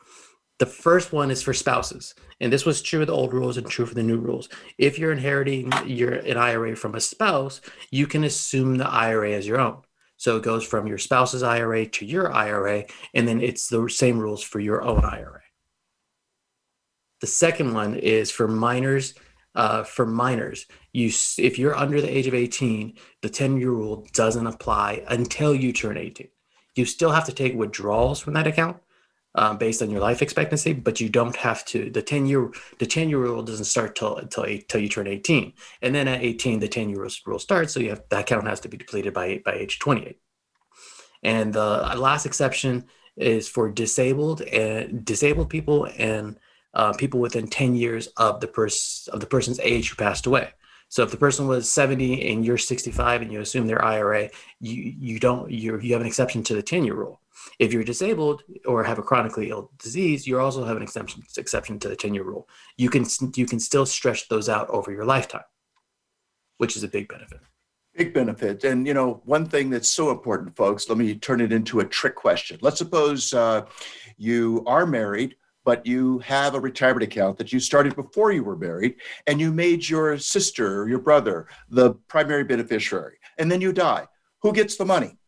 The 0.58 0.66
first 0.66 1.12
one 1.12 1.30
is 1.30 1.42
for 1.42 1.54
spouses 1.54 2.14
and 2.40 2.52
this 2.52 2.66
was 2.66 2.82
true 2.82 3.00
of 3.00 3.06
the 3.06 3.14
old 3.14 3.32
rules 3.32 3.56
and 3.56 3.66
true 3.66 3.86
for 3.86 3.94
the 3.94 4.02
new 4.02 4.18
rules. 4.18 4.48
If 4.78 4.98
you're 4.98 5.12
inheriting 5.12 5.72
your 5.86 6.12
an 6.12 6.36
ira 6.36 6.76
from 6.76 6.94
a 6.94 7.00
spouse 7.00 7.60
you 7.90 8.06
can 8.06 8.24
assume 8.24 8.76
the 8.76 8.88
ira 8.88 9.32
as 9.32 9.46
your 9.46 9.60
own. 9.60 9.82
So 10.18 10.36
it 10.36 10.42
goes 10.42 10.64
from 10.64 10.86
your 10.86 10.98
spouse's 10.98 11.42
ira 11.42 11.86
to 11.86 12.06
your 12.06 12.32
ira 12.32 12.84
and 13.14 13.28
then 13.28 13.40
it's 13.40 13.68
the 13.68 13.88
same 13.88 14.18
rules 14.18 14.42
for 14.42 14.60
your 14.60 14.82
own 14.82 15.04
ira 15.04 15.42
the 17.20 17.26
second 17.26 17.72
one 17.74 17.96
is 17.96 18.30
for 18.30 18.46
minors 18.46 19.14
uh, 19.56 19.82
for 19.82 20.06
minors, 20.06 20.66
you 20.92 21.10
if 21.38 21.58
you're 21.58 21.74
under 21.74 22.00
the 22.00 22.16
age 22.16 22.26
of 22.26 22.34
18, 22.34 22.94
the 23.22 23.28
10 23.28 23.58
year 23.58 23.70
rule 23.70 24.06
doesn't 24.12 24.46
apply 24.46 25.02
until 25.08 25.54
you 25.54 25.72
turn 25.72 25.96
18. 25.96 26.28
You 26.76 26.84
still 26.84 27.10
have 27.10 27.24
to 27.24 27.32
take 27.32 27.54
withdrawals 27.54 28.20
from 28.20 28.34
that 28.34 28.46
account 28.46 28.76
um, 29.34 29.56
based 29.56 29.80
on 29.80 29.90
your 29.90 30.00
life 30.00 30.20
expectancy, 30.20 30.74
but 30.74 31.00
you 31.00 31.08
don't 31.08 31.36
have 31.36 31.64
to. 31.66 31.90
The 31.90 32.02
10 32.02 32.26
year 32.26 32.50
the 32.78 32.86
10 32.86 33.08
year 33.08 33.18
rule 33.18 33.42
doesn't 33.42 33.64
start 33.64 33.96
till 33.96 34.16
until 34.16 34.44
till 34.68 34.80
you 34.80 34.90
turn 34.90 35.06
18, 35.06 35.54
and 35.80 35.94
then 35.94 36.06
at 36.06 36.22
18 36.22 36.60
the 36.60 36.68
10 36.68 36.90
year 36.90 37.08
rule 37.24 37.38
starts. 37.38 37.72
So 37.72 37.80
you 37.80 37.90
have 37.90 38.02
that 38.10 38.20
account 38.20 38.46
has 38.46 38.60
to 38.60 38.68
be 38.68 38.76
depleted 38.76 39.14
by 39.14 39.40
by 39.44 39.52
age 39.52 39.78
28. 39.78 40.18
And 41.22 41.54
the 41.54 41.94
last 41.96 42.26
exception 42.26 42.84
is 43.16 43.48
for 43.48 43.70
disabled 43.70 44.42
and 44.42 45.02
disabled 45.02 45.48
people 45.48 45.88
and 45.96 46.38
uh, 46.76 46.92
people 46.92 47.18
within 47.18 47.48
10 47.48 47.74
years 47.74 48.06
of 48.18 48.38
the 48.40 48.46
person 48.46 49.12
of 49.12 49.20
the 49.20 49.26
person's 49.26 49.58
age 49.60 49.88
who 49.88 49.96
passed 49.96 50.26
away. 50.26 50.50
So 50.88 51.02
if 51.02 51.10
the 51.10 51.16
person 51.16 51.48
was 51.48 51.72
70 51.72 52.30
and 52.30 52.44
you're 52.44 52.58
65 52.58 53.22
and 53.22 53.32
you 53.32 53.40
assume 53.40 53.66
their 53.66 53.84
IRA, 53.84 54.30
you 54.60 54.94
you 54.98 55.18
don't 55.18 55.50
you 55.50 55.80
you 55.80 55.94
have 55.94 56.02
an 56.02 56.06
exception 56.06 56.42
to 56.44 56.54
the 56.54 56.62
10 56.62 56.84
year 56.84 56.94
rule. 56.94 57.20
If 57.58 57.72
you're 57.72 57.82
disabled 57.82 58.42
or 58.66 58.84
have 58.84 58.98
a 58.98 59.02
chronically 59.02 59.48
ill 59.48 59.70
disease, 59.78 60.26
you 60.26 60.38
also 60.38 60.64
have 60.64 60.76
an 60.76 60.82
exception 60.82 61.22
exception 61.38 61.78
to 61.80 61.88
the 61.88 61.96
10 61.96 62.12
year 62.12 62.24
rule. 62.24 62.46
You 62.76 62.90
can 62.90 63.06
you 63.34 63.46
can 63.46 63.58
still 63.58 63.86
stretch 63.86 64.28
those 64.28 64.48
out 64.50 64.68
over 64.68 64.92
your 64.92 65.06
lifetime, 65.06 65.48
which 66.58 66.76
is 66.76 66.84
a 66.84 66.88
big 66.88 67.08
benefit. 67.08 67.40
Big 67.96 68.12
benefit. 68.12 68.62
And, 68.62 68.86
you 68.86 68.92
know, 68.92 69.22
one 69.24 69.46
thing 69.46 69.70
that's 69.70 69.88
so 69.88 70.10
important, 70.10 70.54
folks, 70.54 70.90
let 70.90 70.98
me 70.98 71.14
turn 71.14 71.40
it 71.40 71.50
into 71.50 71.80
a 71.80 71.84
trick 71.86 72.14
question. 72.14 72.58
Let's 72.60 72.76
suppose 72.76 73.32
uh, 73.32 73.64
you 74.18 74.62
are 74.66 74.84
married 74.84 75.36
but 75.66 75.84
you 75.84 76.20
have 76.20 76.54
a 76.54 76.60
retirement 76.60 77.02
account 77.02 77.36
that 77.36 77.52
you 77.52 77.58
started 77.58 77.96
before 77.96 78.30
you 78.30 78.44
were 78.44 78.56
married 78.56 78.94
and 79.26 79.40
you 79.40 79.52
made 79.52 79.86
your 79.86 80.16
sister 80.16 80.80
or 80.80 80.88
your 80.88 81.00
brother 81.00 81.48
the 81.68 81.92
primary 82.06 82.44
beneficiary 82.44 83.18
and 83.36 83.50
then 83.50 83.60
you 83.60 83.72
die. 83.72 84.06
Who 84.42 84.52
gets 84.52 84.76
the 84.76 84.84
money? 84.84 85.18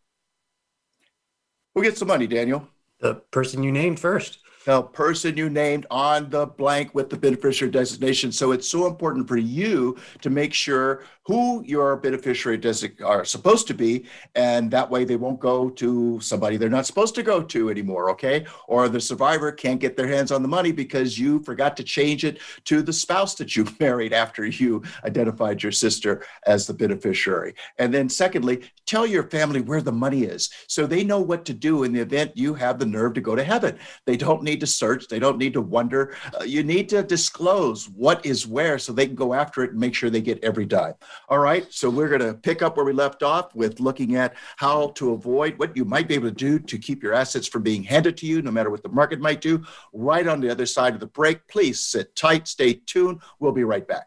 Who 1.75 1.83
gets 1.83 1.99
the 1.99 2.07
money 2.07 2.29
daniel? 2.29 2.69
The 3.01 3.17
person 3.33 3.65
you 3.65 3.73
named 3.73 3.99
first 3.99 4.39
the 4.69 4.83
person 4.83 5.35
you 5.35 5.49
named 5.49 5.87
on 5.91 6.29
the 6.29 6.45
blank 6.45 6.95
with 6.95 7.09
the 7.09 7.17
beneficiary 7.17 7.71
designation. 7.73 8.31
So 8.31 8.53
it's 8.53 8.69
so 8.69 8.87
important 8.87 9.27
for 9.27 9.39
you 9.39 9.97
to 10.21 10.29
make 10.29 10.53
sure 10.53 11.05
who 11.25 11.63
your 11.65 11.97
beneficiary 11.97 12.57
design 12.57 12.95
are 13.05 13.25
supposed 13.25 13.67
to 13.67 13.75
be, 13.75 14.07
and 14.35 14.71
that 14.71 14.91
way 14.91 15.05
they 15.05 15.17
won't 15.17 15.41
go 15.41 15.69
to 15.69 16.19
somebody 16.21 16.57
they're 16.57 16.71
not 16.71 16.87
supposed 16.87 17.15
to 17.15 17.23
go 17.23 17.43
to 17.43 17.71
anymore. 17.71 18.11
Okay, 18.11 18.47
or 18.67 18.89
the 18.89 19.01
survivor 19.01 19.53
can't 19.53 19.81
get 19.81 19.97
their 19.97 20.07
hands 20.07 20.33
on 20.33 20.43
the 20.43 20.49
money 20.49 20.73
because 20.73 21.19
you 21.19 21.43
forgot 21.45 21.77
to 21.77 21.85
change 21.85 22.25
it 22.25 22.39
to 22.65 22.81
the 22.81 22.93
spouse 22.93 23.35
that 23.37 23.57
you 23.57 23.67
married 23.81 24.15
after 24.15 24.47
you 24.47 24.83
identified 25.05 25.63
your 25.63 25.73
sister 25.73 26.25
as 26.47 26.67
the 26.67 26.75
beneficiary. 26.75 27.55
And 27.79 27.93
then 27.93 28.09
secondly, 28.09 28.63
tell 28.87 29.07
your 29.07 29.29
family 29.29 29.61
where 29.61 29.83
the 29.83 29.93
money 29.93 30.25
is 30.25 30.51
so 30.67 30.87
they 30.87 31.05
know 31.05 31.21
what 31.21 31.45
to 31.45 31.55
do 31.55 31.85
in 31.85 31.93
the 31.93 32.01
event 32.01 32.37
you 32.37 32.55
have 32.55 32.79
the 32.79 32.87
nerve 32.87 33.15
to 33.15 33.21
go 33.21 33.37
to 33.37 33.45
heaven. 33.45 33.79
They 34.07 34.17
don't 34.17 34.43
need 34.43 34.58
to 34.61 34.67
search, 34.67 35.09
they 35.09 35.19
don't 35.19 35.39
need 35.39 35.53
to 35.55 35.61
wonder. 35.61 36.15
Uh, 36.39 36.45
you 36.45 36.63
need 36.63 36.89
to 36.91 37.03
disclose 37.03 37.89
what 37.89 38.25
is 38.25 38.47
where 38.47 38.79
so 38.79 38.93
they 38.93 39.07
can 39.07 39.15
go 39.15 39.35
after 39.35 39.63
it 39.63 39.71
and 39.71 39.81
make 39.81 39.95
sure 39.95 40.11
they 40.11 40.21
get 40.21 40.43
every 40.43 40.67
dime. 40.67 40.95
All 41.29 41.39
right, 41.39 41.67
so 41.71 41.91
we're 41.91 42.09
going 42.09 42.21
to 42.21 42.35
pick 42.35 42.63
up 42.63 42.77
where 42.77 42.87
we 42.87 42.93
left 42.93 43.23
off 43.23 43.55
with 43.55 43.81
looking 43.81 44.17
at 44.17 44.35
how 44.57 44.89
to 44.97 45.13
avoid 45.13 45.59
what 45.59 45.77
you 45.77 45.85
might 45.85 46.09
be 46.09 46.15
able 46.15 46.29
to 46.29 46.35
do 46.35 46.59
to 46.59 46.79
keep 46.79 47.03
your 47.03 47.15
assets 47.15 47.47
from 47.47 47.63
being 47.63 47.83
handed 47.83 48.17
to 48.19 48.27
you, 48.27 48.43
no 48.43 48.51
matter 48.51 48.71
what 48.71 48.83
the 48.83 48.89
market 48.89 49.21
might 49.21 49.41
do. 49.41 49.63
Right 49.93 50.27
on 50.27 50.41
the 50.41 50.51
other 50.51 50.67
side 50.67 50.95
of 50.95 51.01
the 51.01 51.07
break. 51.07 51.47
Please 51.49 51.81
sit 51.81 52.15
tight, 52.17 52.49
stay 52.49 52.75
tuned. 52.75 53.21
We'll 53.39 53.53
be 53.53 53.65
right 53.65 53.87
back. 53.87 54.07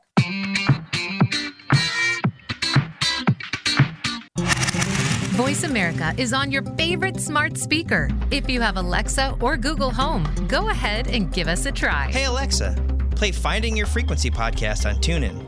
Voice 5.35 5.63
America 5.63 6.13
is 6.17 6.33
on 6.33 6.51
your 6.51 6.61
favorite 6.75 7.17
smart 7.17 7.57
speaker. 7.57 8.09
If 8.31 8.49
you 8.49 8.59
have 8.59 8.75
Alexa 8.75 9.37
or 9.39 9.55
Google 9.55 9.89
Home, 9.89 10.27
go 10.49 10.67
ahead 10.67 11.07
and 11.07 11.31
give 11.31 11.47
us 11.47 11.65
a 11.65 11.71
try. 11.71 12.11
Hey, 12.11 12.25
Alexa, 12.25 12.75
play 13.15 13.31
Finding 13.31 13.77
Your 13.77 13.85
Frequency 13.85 14.29
podcast 14.29 14.85
on 14.85 14.95
TuneIn. 14.95 15.47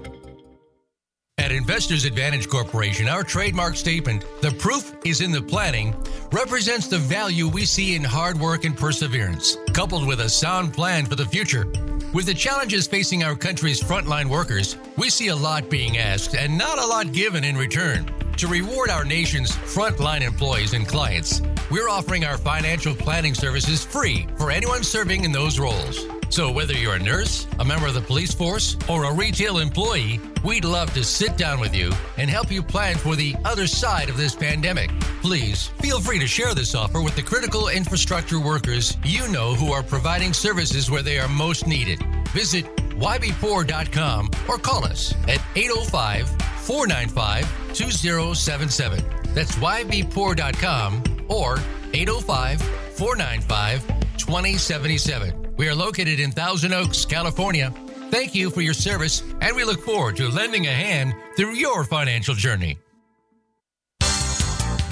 At 1.37 1.51
Investors 1.51 2.05
Advantage 2.05 2.47
Corporation, 2.47 3.09
our 3.09 3.23
trademark 3.23 3.75
statement, 3.75 4.23
the 4.41 4.51
proof 4.51 4.95
is 5.03 5.19
in 5.19 5.33
the 5.33 5.41
planning, 5.41 5.93
represents 6.31 6.87
the 6.87 6.99
value 6.99 7.49
we 7.49 7.65
see 7.65 7.93
in 7.93 8.05
hard 8.05 8.39
work 8.39 8.63
and 8.63 8.77
perseverance, 8.77 9.57
coupled 9.73 10.07
with 10.07 10.21
a 10.21 10.29
sound 10.29 10.73
plan 10.73 11.05
for 11.05 11.15
the 11.15 11.25
future. 11.25 11.65
With 12.13 12.27
the 12.27 12.33
challenges 12.33 12.87
facing 12.87 13.25
our 13.25 13.35
country's 13.35 13.83
frontline 13.83 14.29
workers, 14.29 14.77
we 14.95 15.09
see 15.09 15.27
a 15.27 15.35
lot 15.35 15.69
being 15.69 15.97
asked 15.97 16.35
and 16.35 16.57
not 16.57 16.79
a 16.79 16.85
lot 16.85 17.11
given 17.11 17.43
in 17.43 17.57
return. 17.57 18.09
To 18.37 18.47
reward 18.47 18.89
our 18.89 19.05
nation's 19.05 19.51
frontline 19.51 20.21
employees 20.21 20.73
and 20.73 20.87
clients, 20.87 21.41
we're 21.69 21.87
offering 21.87 22.25
our 22.25 22.37
financial 22.37 22.95
planning 22.95 23.33
services 23.33 23.85
free 23.85 24.27
for 24.37 24.51
anyone 24.51 24.83
serving 24.83 25.23
in 25.23 25.31
those 25.31 25.59
roles. 25.59 26.05
So, 26.29 26.51
whether 26.51 26.73
you're 26.73 26.95
a 26.95 26.99
nurse, 26.99 27.47
a 27.59 27.65
member 27.65 27.85
of 27.85 27.93
the 27.93 28.01
police 28.01 28.33
force, 28.33 28.75
or 28.89 29.03
a 29.03 29.13
retail 29.13 29.59
employee, 29.59 30.19
we'd 30.43 30.65
love 30.65 30.91
to 30.95 31.03
sit 31.03 31.37
down 31.37 31.59
with 31.59 31.75
you 31.75 31.91
and 32.17 32.27
help 32.27 32.51
you 32.51 32.63
plan 32.63 32.95
for 32.95 33.15
the 33.15 33.35
other 33.45 33.67
side 33.67 34.09
of 34.09 34.17
this 34.17 34.35
pandemic. 34.35 34.89
Please 35.21 35.67
feel 35.79 36.01
free 36.01 36.17
to 36.17 36.27
share 36.27 36.55
this 36.55 36.73
offer 36.73 37.01
with 37.03 37.15
the 37.15 37.21
critical 37.21 37.69
infrastructure 37.69 38.39
workers 38.39 38.97
you 39.05 39.27
know 39.27 39.53
who 39.53 39.71
are 39.71 39.83
providing 39.83 40.33
services 40.33 40.89
where 40.89 41.03
they 41.03 41.19
are 41.19 41.29
most 41.29 41.67
needed. 41.67 42.03
Visit 42.29 42.65
ybpoor.com 42.95 44.31
or 44.49 44.57
call 44.57 44.85
us 44.85 45.13
at 45.27 45.39
805 45.55 46.27
495 46.61 47.62
2077. 47.73 49.03
That's 49.33 49.55
ybpoor.com 49.55 51.03
or 51.27 51.57
805 51.93 52.61
495 52.61 53.87
2077. 54.17 55.55
We 55.57 55.67
are 55.67 55.75
located 55.75 56.19
in 56.19 56.31
Thousand 56.31 56.73
Oaks, 56.73 57.05
California. 57.05 57.73
Thank 58.09 58.35
you 58.35 58.49
for 58.49 58.61
your 58.61 58.73
service, 58.73 59.23
and 59.41 59.55
we 59.55 59.63
look 59.63 59.81
forward 59.81 60.17
to 60.17 60.29
lending 60.29 60.67
a 60.67 60.71
hand 60.71 61.13
through 61.35 61.55
your 61.55 61.83
financial 61.83 62.35
journey. 62.35 62.77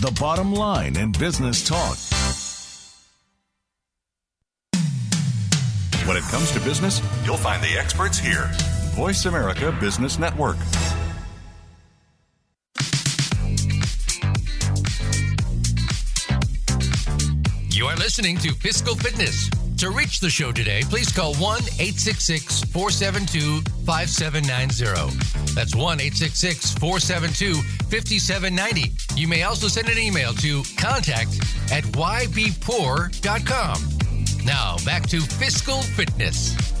the 0.00 0.16
bottom 0.20 0.54
line 0.54 0.96
in 0.96 1.10
business 1.10 1.66
talk. 1.66 1.98
When 6.06 6.16
it 6.16 6.22
comes 6.30 6.52
to 6.52 6.60
business, 6.60 7.02
you'll 7.24 7.36
find 7.36 7.60
the 7.62 7.76
experts 7.76 8.16
here. 8.18 8.48
Voice 8.94 9.26
America 9.26 9.76
Business 9.80 10.18
Network. 10.18 10.56
You 17.70 17.86
are 17.86 17.96
listening 17.96 18.38
to 18.38 18.52
Fiscal 18.54 18.94
Fitness. 18.94 19.50
To 19.78 19.90
reach 19.90 20.18
the 20.18 20.28
show 20.28 20.50
today, 20.50 20.82
please 20.82 21.12
call 21.12 21.34
1 21.36 21.60
866 21.78 22.64
472 22.64 23.60
5790. 23.86 25.54
That's 25.54 25.76
1 25.76 26.00
866 26.00 26.72
472 26.74 27.54
5790. 27.86 28.92
You 29.14 29.28
may 29.28 29.44
also 29.44 29.68
send 29.68 29.88
an 29.88 29.98
email 29.98 30.32
to 30.34 30.64
contact 30.76 31.38
at 31.70 31.84
ybpoor.com. 31.94 33.18
Now, 34.44 34.76
back 34.84 35.06
to 35.10 35.20
Fiscal 35.20 35.80
Fitness. 35.82 36.77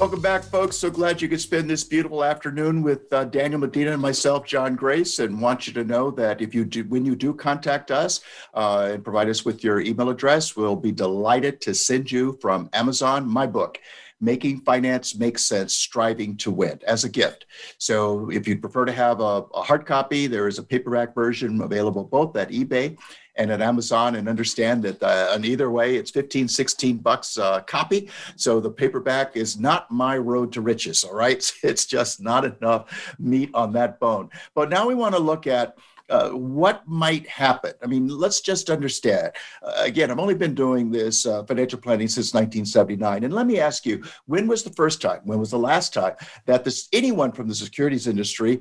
Welcome 0.00 0.22
back, 0.22 0.44
folks. 0.44 0.78
So 0.78 0.88
glad 0.88 1.20
you 1.20 1.28
could 1.28 1.42
spend 1.42 1.68
this 1.68 1.84
beautiful 1.84 2.24
afternoon 2.24 2.82
with 2.82 3.12
uh, 3.12 3.24
Daniel 3.24 3.60
Medina 3.60 3.92
and 3.92 4.00
myself, 4.00 4.46
John 4.46 4.74
Grace, 4.74 5.18
and 5.18 5.42
want 5.42 5.66
you 5.66 5.74
to 5.74 5.84
know 5.84 6.10
that 6.12 6.40
if 6.40 6.54
you 6.54 6.64
do, 6.64 6.84
when 6.84 7.04
you 7.04 7.14
do 7.14 7.34
contact 7.34 7.90
us 7.90 8.22
uh, 8.54 8.92
and 8.92 9.04
provide 9.04 9.28
us 9.28 9.44
with 9.44 9.62
your 9.62 9.82
email 9.82 10.08
address, 10.08 10.56
we'll 10.56 10.74
be 10.74 10.90
delighted 10.90 11.60
to 11.60 11.74
send 11.74 12.10
you 12.10 12.38
from 12.40 12.70
Amazon 12.72 13.28
my 13.28 13.46
book. 13.46 13.78
Making 14.22 14.60
Finance 14.60 15.16
Make 15.16 15.38
Sense, 15.38 15.74
Striving 15.74 16.36
to 16.38 16.50
Win 16.50 16.78
as 16.86 17.04
a 17.04 17.08
gift. 17.08 17.46
So, 17.78 18.30
if 18.30 18.46
you'd 18.46 18.60
prefer 18.60 18.84
to 18.84 18.92
have 18.92 19.20
a, 19.20 19.44
a 19.54 19.62
hard 19.62 19.86
copy, 19.86 20.26
there 20.26 20.46
is 20.46 20.58
a 20.58 20.62
paperback 20.62 21.14
version 21.14 21.60
available 21.62 22.04
both 22.04 22.36
at 22.36 22.50
eBay 22.50 22.98
and 23.40 23.50
at 23.50 23.62
Amazon 23.62 24.16
and 24.16 24.28
understand 24.28 24.82
that 24.82 25.02
uh, 25.02 25.32
in 25.34 25.46
either 25.46 25.70
way, 25.70 25.96
it's 25.96 26.10
15, 26.10 26.46
16 26.46 26.98
bucks 26.98 27.38
a 27.38 27.64
copy. 27.66 28.10
So 28.36 28.60
the 28.60 28.70
paperback 28.70 29.34
is 29.34 29.58
not 29.58 29.90
my 29.90 30.18
road 30.18 30.52
to 30.52 30.60
riches. 30.60 31.04
All 31.04 31.14
right. 31.14 31.40
It's 31.70 31.86
just 31.86 32.20
not 32.20 32.44
enough 32.44 33.14
meat 33.18 33.50
on 33.54 33.72
that 33.74 34.00
bone. 34.00 34.28
But 34.54 34.70
now 34.70 34.88
we 34.88 34.94
want 34.94 35.14
to 35.14 35.20
look 35.20 35.46
at 35.46 35.78
uh, 36.10 36.30
what 36.30 36.86
might 36.88 37.26
happen? 37.28 37.72
I 37.82 37.86
mean, 37.86 38.08
let's 38.08 38.40
just 38.40 38.68
understand. 38.68 39.30
Uh, 39.62 39.72
again, 39.76 40.10
I've 40.10 40.18
only 40.18 40.34
been 40.34 40.54
doing 40.54 40.90
this 40.90 41.24
uh, 41.24 41.44
financial 41.44 41.78
planning 41.78 42.08
since 42.08 42.34
1979. 42.34 43.24
And 43.24 43.32
let 43.32 43.46
me 43.46 43.60
ask 43.60 43.86
you, 43.86 44.02
when 44.26 44.48
was 44.48 44.64
the 44.64 44.72
first 44.72 45.00
time, 45.00 45.20
when 45.24 45.38
was 45.38 45.52
the 45.52 45.58
last 45.58 45.94
time 45.94 46.14
that 46.46 46.64
this 46.64 46.88
anyone 46.92 47.30
from 47.30 47.46
the 47.46 47.54
securities 47.54 48.08
industry 48.08 48.60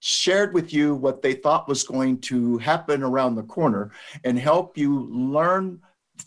shared 0.00 0.52
with 0.52 0.72
you 0.72 0.94
what 0.94 1.22
they 1.22 1.34
thought 1.34 1.68
was 1.68 1.84
going 1.84 2.18
to 2.18 2.58
happen 2.58 3.02
around 3.02 3.34
the 3.34 3.42
corner 3.42 3.92
and 4.24 4.38
help 4.38 4.76
you 4.76 5.06
learn 5.10 5.80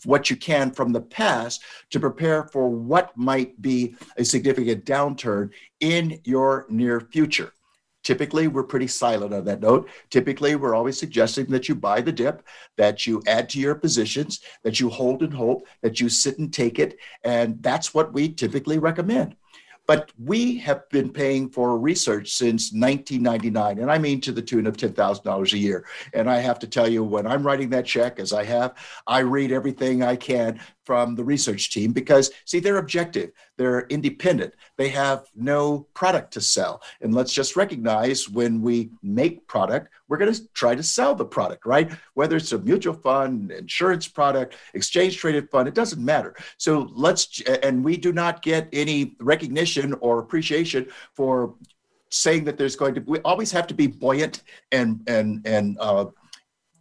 what 0.04 0.30
you 0.30 0.36
can 0.36 0.70
from 0.70 0.92
the 0.92 1.00
past 1.00 1.62
to 1.90 2.00
prepare 2.00 2.44
for 2.44 2.68
what 2.68 3.16
might 3.16 3.60
be 3.60 3.94
a 4.16 4.24
significant 4.24 4.84
downturn 4.84 5.50
in 5.80 6.20
your 6.24 6.66
near 6.68 7.00
future. 7.00 7.52
Typically, 8.02 8.48
we're 8.48 8.62
pretty 8.62 8.86
silent 8.86 9.32
on 9.32 9.44
that 9.46 9.60
note. 9.60 9.88
Typically, 10.10 10.56
we're 10.56 10.74
always 10.74 10.98
suggesting 10.98 11.46
that 11.46 11.68
you 11.68 11.74
buy 11.74 12.02
the 12.02 12.12
dip, 12.12 12.46
that 12.76 13.06
you 13.06 13.22
add 13.26 13.48
to 13.48 13.58
your 13.58 13.74
positions, 13.74 14.40
that 14.62 14.78
you 14.78 14.90
hold 14.90 15.22
and 15.22 15.32
hope, 15.32 15.66
that 15.80 15.98
you 16.00 16.10
sit 16.10 16.38
and 16.38 16.52
take 16.52 16.78
it. 16.78 16.98
And 17.24 17.62
that's 17.62 17.94
what 17.94 18.12
we 18.12 18.28
typically 18.28 18.78
recommend. 18.78 19.36
But 19.86 20.12
we 20.18 20.58
have 20.58 20.88
been 20.88 21.12
paying 21.12 21.50
for 21.50 21.78
research 21.78 22.32
since 22.32 22.72
1999, 22.72 23.78
and 23.78 23.90
I 23.90 23.98
mean 23.98 24.20
to 24.22 24.32
the 24.32 24.42
tune 24.42 24.66
of 24.66 24.76
$10,000 24.76 25.52
a 25.52 25.58
year. 25.58 25.84
And 26.12 26.30
I 26.30 26.38
have 26.38 26.58
to 26.60 26.66
tell 26.66 26.88
you, 26.88 27.04
when 27.04 27.26
I'm 27.26 27.46
writing 27.46 27.70
that 27.70 27.84
check, 27.84 28.18
as 28.18 28.32
I 28.32 28.44
have, 28.44 28.74
I 29.06 29.20
read 29.20 29.52
everything 29.52 30.02
I 30.02 30.16
can 30.16 30.60
from 30.84 31.14
the 31.14 31.24
research 31.24 31.70
team 31.72 31.92
because, 31.92 32.30
see, 32.44 32.60
they're 32.60 32.78
objective, 32.78 33.30
they're 33.56 33.86
independent, 33.88 34.54
they 34.76 34.88
have 34.88 35.26
no 35.34 35.86
product 35.94 36.32
to 36.34 36.40
sell. 36.40 36.82
And 37.00 37.14
let's 37.14 37.32
just 37.32 37.56
recognize 37.56 38.28
when 38.28 38.60
we 38.60 38.90
make 39.02 39.46
product, 39.46 39.90
we're 40.08 40.18
going 40.18 40.32
to 40.32 40.48
try 40.52 40.74
to 40.74 40.82
sell 40.82 41.14
the 41.14 41.24
product, 41.24 41.66
right? 41.66 41.90
Whether 42.14 42.36
it's 42.36 42.52
a 42.52 42.58
mutual 42.58 42.94
fund, 42.94 43.50
insurance 43.50 44.06
product, 44.06 44.56
exchange 44.74 45.16
traded 45.16 45.50
fund, 45.50 45.68
it 45.68 45.74
doesn't 45.74 46.04
matter. 46.04 46.34
So 46.58 46.90
let's, 46.92 47.40
and 47.62 47.84
we 47.84 47.96
do 47.96 48.12
not 48.12 48.42
get 48.42 48.68
any 48.72 49.16
recognition 49.20 49.94
or 50.00 50.18
appreciation 50.18 50.88
for 51.14 51.54
saying 52.14 52.44
that 52.44 52.56
there's 52.56 52.76
going 52.76 52.94
to 52.94 53.00
we 53.00 53.18
always 53.20 53.50
have 53.50 53.66
to 53.66 53.74
be 53.74 53.86
buoyant 53.86 54.42
and 54.70 55.00
and 55.08 55.44
and 55.46 55.76
uh, 55.80 56.06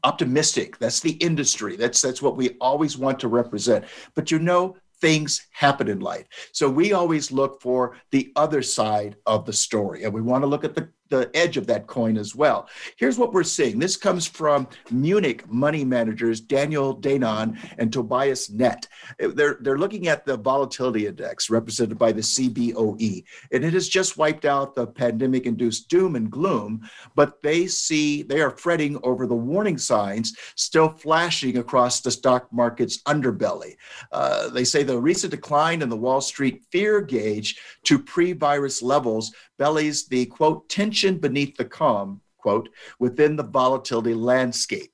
optimistic. 0.04 0.78
That's 0.78 1.00
the 1.00 1.12
industry. 1.14 1.76
That's 1.76 2.02
that's 2.02 2.22
what 2.22 2.38
we 2.38 2.52
always 2.62 2.98
want 2.98 3.20
to 3.22 3.28
represent. 3.28 3.86
But 4.16 4.32
you 4.32 4.40
know, 4.40 4.76
things 5.02 5.48
happen 5.52 5.88
in 5.88 6.00
life. 6.00 6.28
So 6.52 6.70
we 6.70 6.94
always 6.94 7.32
look 7.32 7.62
for 7.62 7.98
the 8.12 8.32
other 8.36 8.62
side 8.62 9.16
of 9.26 9.46
the 9.46 9.54
story, 9.54 10.04
and 10.04 10.14
we 10.14 10.22
want 10.22 10.44
to 10.44 10.48
look 10.48 10.64
at 10.64 10.76
the 10.76 10.90
the 11.14 11.30
edge 11.36 11.58
of 11.58 11.68
that 11.68 11.86
coin 11.86 12.18
as 12.18 12.36
well. 12.36 12.68
Here's 12.98 13.20
what 13.20 13.34
we're 13.34 13.44
seeing. 13.44 13.78
This 13.78 13.96
comes 13.96 14.26
from 14.26 14.68
Munich 14.90 15.48
money 15.48 15.86
managers 15.86 16.42
Daniel 16.42 16.98
Danon 16.98 17.58
and 17.78 17.94
Tobias 17.94 18.50
Net. 18.50 18.88
They're, 19.20 19.58
they're 19.62 19.78
looking 19.78 20.08
at 20.08 20.26
the 20.26 20.38
volatility 20.38 21.06
index 21.06 21.52
represented 21.52 22.00
by 22.00 22.14
the 22.14 22.22
CBOE, 22.22 23.24
and 23.52 23.64
it 23.64 23.74
has 23.74 23.88
just 23.88 24.18
wiped 24.18 24.46
out 24.46 24.74
the 24.74 24.88
pandemic 24.88 25.46
induced 25.46 25.88
doom 25.88 26.16
and 26.16 26.32
gloom, 26.32 26.82
but 27.16 27.42
they 27.44 27.68
see 27.68 28.24
they 28.24 28.42
are 28.42 28.50
fretting 28.50 29.00
over 29.04 29.28
the 29.28 29.36
warning 29.36 29.78
signs 29.78 30.36
still 30.56 30.90
flashing 30.90 31.58
across 31.58 32.02
the 32.02 32.10
stock 32.10 32.52
market's 32.52 33.04
underbelly. 33.04 33.76
Uh, 34.12 34.50
they 34.50 34.64
say 34.64 34.82
the 34.82 34.98
recent 34.98 35.32
decline 35.32 35.82
in 35.82 35.90
the 35.90 35.96
Wall 35.96 36.22
Street 36.22 36.64
fear 36.72 37.02
gauge 37.02 37.60
to 37.84 38.00
pre 38.00 38.34
virus 38.34 38.82
levels 38.82 39.32
bellies 39.58 40.08
the 40.08 40.26
quote 40.28 40.68
tension 40.70 41.18
beneath 41.18 41.56
the 41.58 41.66
calm 41.66 42.22
quote 42.38 42.70
within 43.00 43.36
the 43.36 43.44
volatility 43.44 44.14
landscape. 44.14 44.92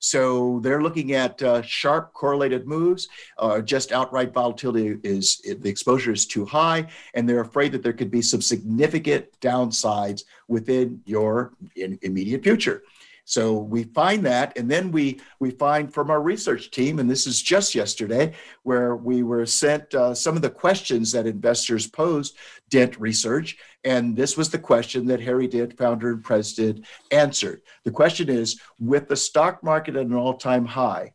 So 0.00 0.60
they're 0.62 0.82
looking 0.82 1.12
at 1.12 1.42
uh, 1.42 1.62
sharp 1.62 2.12
correlated 2.12 2.66
moves. 2.66 3.08
Uh, 3.36 3.60
just 3.60 3.90
outright 3.92 4.32
volatility 4.32 4.98
is 5.02 5.38
the 5.38 5.68
exposure 5.68 6.12
is 6.12 6.26
too 6.26 6.44
high, 6.44 6.86
and 7.14 7.28
they're 7.28 7.40
afraid 7.40 7.72
that 7.72 7.82
there 7.82 7.92
could 7.92 8.10
be 8.10 8.22
some 8.22 8.40
significant 8.40 9.26
downsides 9.40 10.22
within 10.46 11.00
your 11.04 11.52
in, 11.74 11.98
immediate 12.02 12.42
future. 12.42 12.82
So 13.28 13.58
we 13.58 13.84
find 13.84 14.24
that, 14.24 14.56
and 14.56 14.70
then 14.70 14.90
we 14.90 15.20
we 15.38 15.50
find 15.50 15.92
from 15.92 16.10
our 16.10 16.22
research 16.22 16.70
team, 16.70 16.98
and 16.98 17.10
this 17.10 17.26
is 17.26 17.42
just 17.42 17.74
yesterday, 17.74 18.32
where 18.62 18.96
we 18.96 19.22
were 19.22 19.44
sent 19.44 19.94
uh, 19.94 20.14
some 20.14 20.34
of 20.34 20.40
the 20.40 20.48
questions 20.48 21.12
that 21.12 21.26
investors 21.26 21.86
posed 21.86 22.38
Dent 22.70 22.98
Research, 22.98 23.58
and 23.84 24.16
this 24.16 24.38
was 24.38 24.48
the 24.48 24.58
question 24.58 25.04
that 25.08 25.20
Harry 25.20 25.46
Dent, 25.46 25.76
founder 25.76 26.12
and 26.12 26.24
president, 26.24 26.86
answered. 27.10 27.60
The 27.84 27.90
question 27.90 28.30
is: 28.30 28.58
With 28.80 29.08
the 29.08 29.16
stock 29.16 29.62
market 29.62 29.96
at 29.96 30.06
an 30.06 30.14
all-time 30.14 30.64
high, 30.64 31.12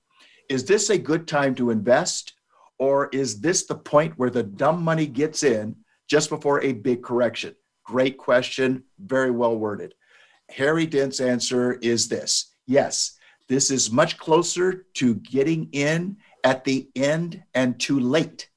is 0.50 0.66
this 0.66 0.92
a 0.92 1.00
good 1.00 1.28
time 1.28 1.56
to 1.56 1.72
invest, 1.72 2.34
or 2.78 3.10
is 3.12 3.42
this 3.42 3.66
the 3.66 3.74
point 3.74 4.14
where 4.18 4.30
the 4.30 4.44
dumb 4.44 4.84
money 4.84 5.08
gets 5.08 5.42
in 5.42 5.78
just 6.08 6.30
before 6.30 6.62
a 6.62 6.74
big 6.74 7.02
correction? 7.02 7.56
Great 7.84 8.20
question, 8.20 8.84
very 9.00 9.32
well 9.32 9.58
worded. 9.58 9.96
Harry 10.56 10.86
Dent's 10.86 11.20
answer 11.20 11.74
is 11.82 12.08
this 12.08 12.54
yes, 12.68 13.18
this 13.50 13.72
is 13.72 13.92
much 13.92 14.18
closer 14.18 14.86
to 14.94 15.16
getting 15.16 15.68
in 15.72 16.18
at 16.44 16.64
the 16.64 16.90
end 16.96 17.44
and 17.54 17.80
too 17.80 18.00
late. 18.00 18.50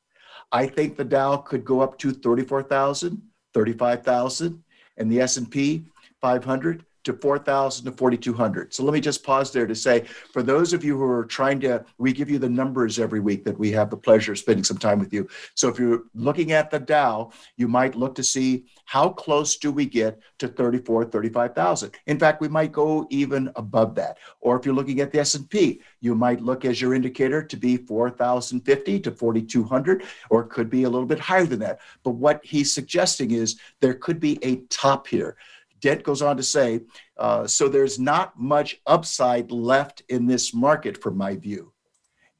I 0.53 0.67
think 0.67 0.97
the 0.97 1.05
Dow 1.05 1.39
could 1.39 1.65
go 1.65 1.81
up 1.81 1.99
to 1.99 2.13
34,000, 2.13 3.21
35,000, 3.53 4.63
and 4.97 5.11
the 5.11 5.21
S&P 5.21 5.85
500 6.21 6.85
to 7.05 7.13
4,000 7.15 7.85
to 7.85 7.93
4,200. 7.93 8.75
So 8.75 8.85
let 8.85 8.93
me 8.93 9.01
just 9.01 9.25
pause 9.25 9.53
there 9.53 9.67
to 9.67 9.75
say, 9.75 10.01
for 10.33 10.43
those 10.43 10.73
of 10.73 10.85
you 10.85 10.97
who 10.99 11.05
are 11.05 11.25
trying 11.25 11.61
to, 11.61 11.85
we 11.99 12.13
give 12.13 12.29
you 12.29 12.39
the 12.39 12.49
numbers 12.49 12.99
every 12.99 13.21
week 13.21 13.45
that 13.45 13.59
we 13.59 13.71
have 13.73 13.91
the 13.91 13.97
pleasure 13.97 14.33
of 14.33 14.39
spending 14.39 14.65
some 14.65 14.79
time 14.79 14.99
with 14.99 15.13
you. 15.13 15.29
So 15.55 15.69
if 15.69 15.79
you're 15.79 16.05
looking 16.15 16.53
at 16.53 16.71
the 16.71 16.81
Dow, 16.81 17.31
you 17.57 17.69
might 17.69 17.95
look 17.95 18.15
to 18.17 18.25
see 18.25 18.67
how 18.87 19.09
close 19.09 19.57
do 19.57 19.71
we 19.71 19.85
get 19.85 20.21
to 20.39 20.49
34, 20.49 21.07
35,000. 21.07 21.93
In 22.07 22.19
fact, 22.19 22.41
we 22.41 22.49
might 22.49 22.71
go 22.71 23.07
even 23.11 23.51
above 23.57 23.97
that. 23.97 24.19
Or 24.41 24.59
if 24.59 24.65
you're 24.65 24.77
looking 24.77 25.01
at 25.01 25.11
the 25.11 25.19
S&P, 25.19 25.83
you 26.01 26.15
might 26.15 26.41
look 26.41 26.65
as 26.65 26.81
your 26.81 26.95
indicator 26.95 27.43
to 27.43 27.57
be 27.57 27.77
4,050 27.77 29.01
to 29.01 29.11
4,200, 29.11 30.05
or 30.31 30.43
it 30.43 30.51
could 30.51 30.71
be 30.71 30.85
a 30.85 30.89
little 30.89 31.07
bit 31.07 31.19
higher 31.19 31.45
than 31.45 31.59
that. 31.61 31.81
But 32.05 32.13
what 32.13 32.41
he's 32.45 32.73
suggesting 32.73 33.33
is 33.33 33.59
there 33.81 33.95
could 33.95 34.21
be 34.21 34.39
a 34.43 34.57
top 34.71 35.09
here. 35.09 35.37
Dent 35.81 36.05
goes 36.05 36.23
on 36.23 36.37
to 36.37 36.43
say, 36.45 36.81
uh, 37.19 37.47
so 37.47 37.69
there's 37.69 37.99
not 37.99 38.39
much 38.39 38.81
upside 38.87 39.51
left 39.51 40.05
in 40.09 40.27
this 40.27 40.55
market, 40.55 41.03
from 41.03 41.17
my 41.17 41.35
view. 41.35 41.73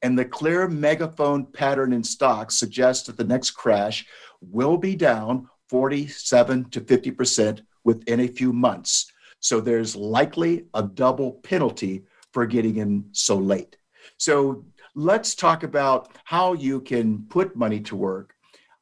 And 0.01 0.17
the 0.17 0.25
clear 0.25 0.69
megaphone 0.69 1.45
pattern 1.45 1.91
in 1.91 2.03
stocks 2.03 2.55
suggests 2.55 3.05
that 3.07 3.17
the 3.17 3.23
next 3.23 3.51
crash 3.51 4.05
will 4.39 4.77
be 4.77 4.95
down 4.95 5.49
47 5.69 6.69
to 6.69 6.81
50% 6.81 7.61
within 7.83 8.21
a 8.21 8.27
few 8.27 8.53
months. 8.53 9.11
So 9.39 9.61
there's 9.61 9.95
likely 9.95 10.65
a 10.73 10.83
double 10.83 11.33
penalty 11.43 12.03
for 12.33 12.45
getting 12.45 12.77
in 12.77 13.05
so 13.11 13.37
late. 13.37 13.77
So 14.17 14.65
let's 14.95 15.35
talk 15.35 15.63
about 15.63 16.17
how 16.23 16.53
you 16.53 16.81
can 16.81 17.25
put 17.29 17.55
money 17.55 17.79
to 17.81 17.95
work 17.95 18.33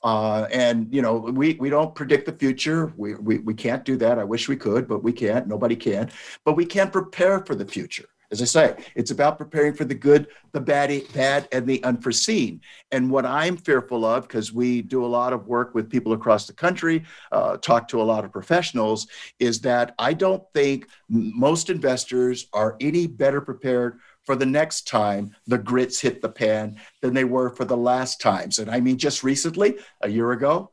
uh, 0.05 0.47
and 0.51 0.87
you 0.93 1.01
know, 1.01 1.15
we 1.15 1.55
we 1.55 1.67
don't 1.67 1.95
predict 1.95 2.27
the 2.27 2.31
future. 2.31 2.93
We, 2.95 3.15
we 3.15 3.39
we 3.39 3.55
can't 3.55 3.83
do 3.83 3.97
that. 3.97 4.19
I 4.19 4.23
wish 4.23 4.47
we 4.47 4.55
could, 4.55 4.87
but 4.87 5.03
we 5.03 5.11
can't. 5.11 5.47
Nobody 5.47 5.75
can. 5.75 6.11
But 6.45 6.55
we 6.55 6.63
can 6.63 6.91
prepare 6.91 7.39
for 7.39 7.55
the 7.55 7.65
future. 7.65 8.05
As 8.31 8.41
I 8.41 8.45
say, 8.45 8.75
it's 8.95 9.11
about 9.11 9.37
preparing 9.37 9.73
for 9.73 9.85
the 9.85 9.95
good, 9.95 10.27
the 10.51 10.61
bad, 10.61 10.91
bad, 11.13 11.47
and 11.51 11.67
the 11.67 11.83
unforeseen. 11.83 12.61
And 12.91 13.09
what 13.09 13.25
I'm 13.25 13.57
fearful 13.57 14.05
of, 14.05 14.27
because 14.27 14.51
we 14.51 14.81
do 14.81 15.05
a 15.05 15.07
lot 15.07 15.33
of 15.33 15.47
work 15.47 15.75
with 15.75 15.89
people 15.89 16.13
across 16.13 16.47
the 16.47 16.53
country, 16.53 17.03
uh, 17.31 17.57
talk 17.57 17.87
to 17.89 18.01
a 18.01 18.03
lot 18.03 18.25
of 18.25 18.31
professionals, 18.31 19.07
is 19.39 19.61
that 19.61 19.93
I 19.99 20.13
don't 20.13 20.43
think 20.53 20.87
most 21.09 21.69
investors 21.69 22.47
are 22.53 22.75
any 22.79 23.07
better 23.07 23.41
prepared 23.41 23.99
for 24.23 24.35
the 24.35 24.45
next 24.45 24.87
time 24.87 25.35
the 25.47 25.57
grits 25.57 26.01
hit 26.01 26.21
the 26.21 26.29
pan 26.29 26.77
than 27.01 27.13
they 27.13 27.23
were 27.23 27.51
for 27.51 27.63
the 27.63 27.77
last 27.77 28.19
times. 28.19 28.59
And 28.59 28.69
I 28.69 28.79
mean, 28.79 28.97
just 28.97 29.23
recently, 29.23 29.77
a 30.01 30.09
year 30.09 30.31
ago, 30.31 30.71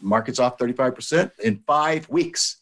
markets 0.00 0.38
off 0.38 0.58
35% 0.58 1.30
in 1.40 1.62
five 1.66 2.08
weeks, 2.08 2.59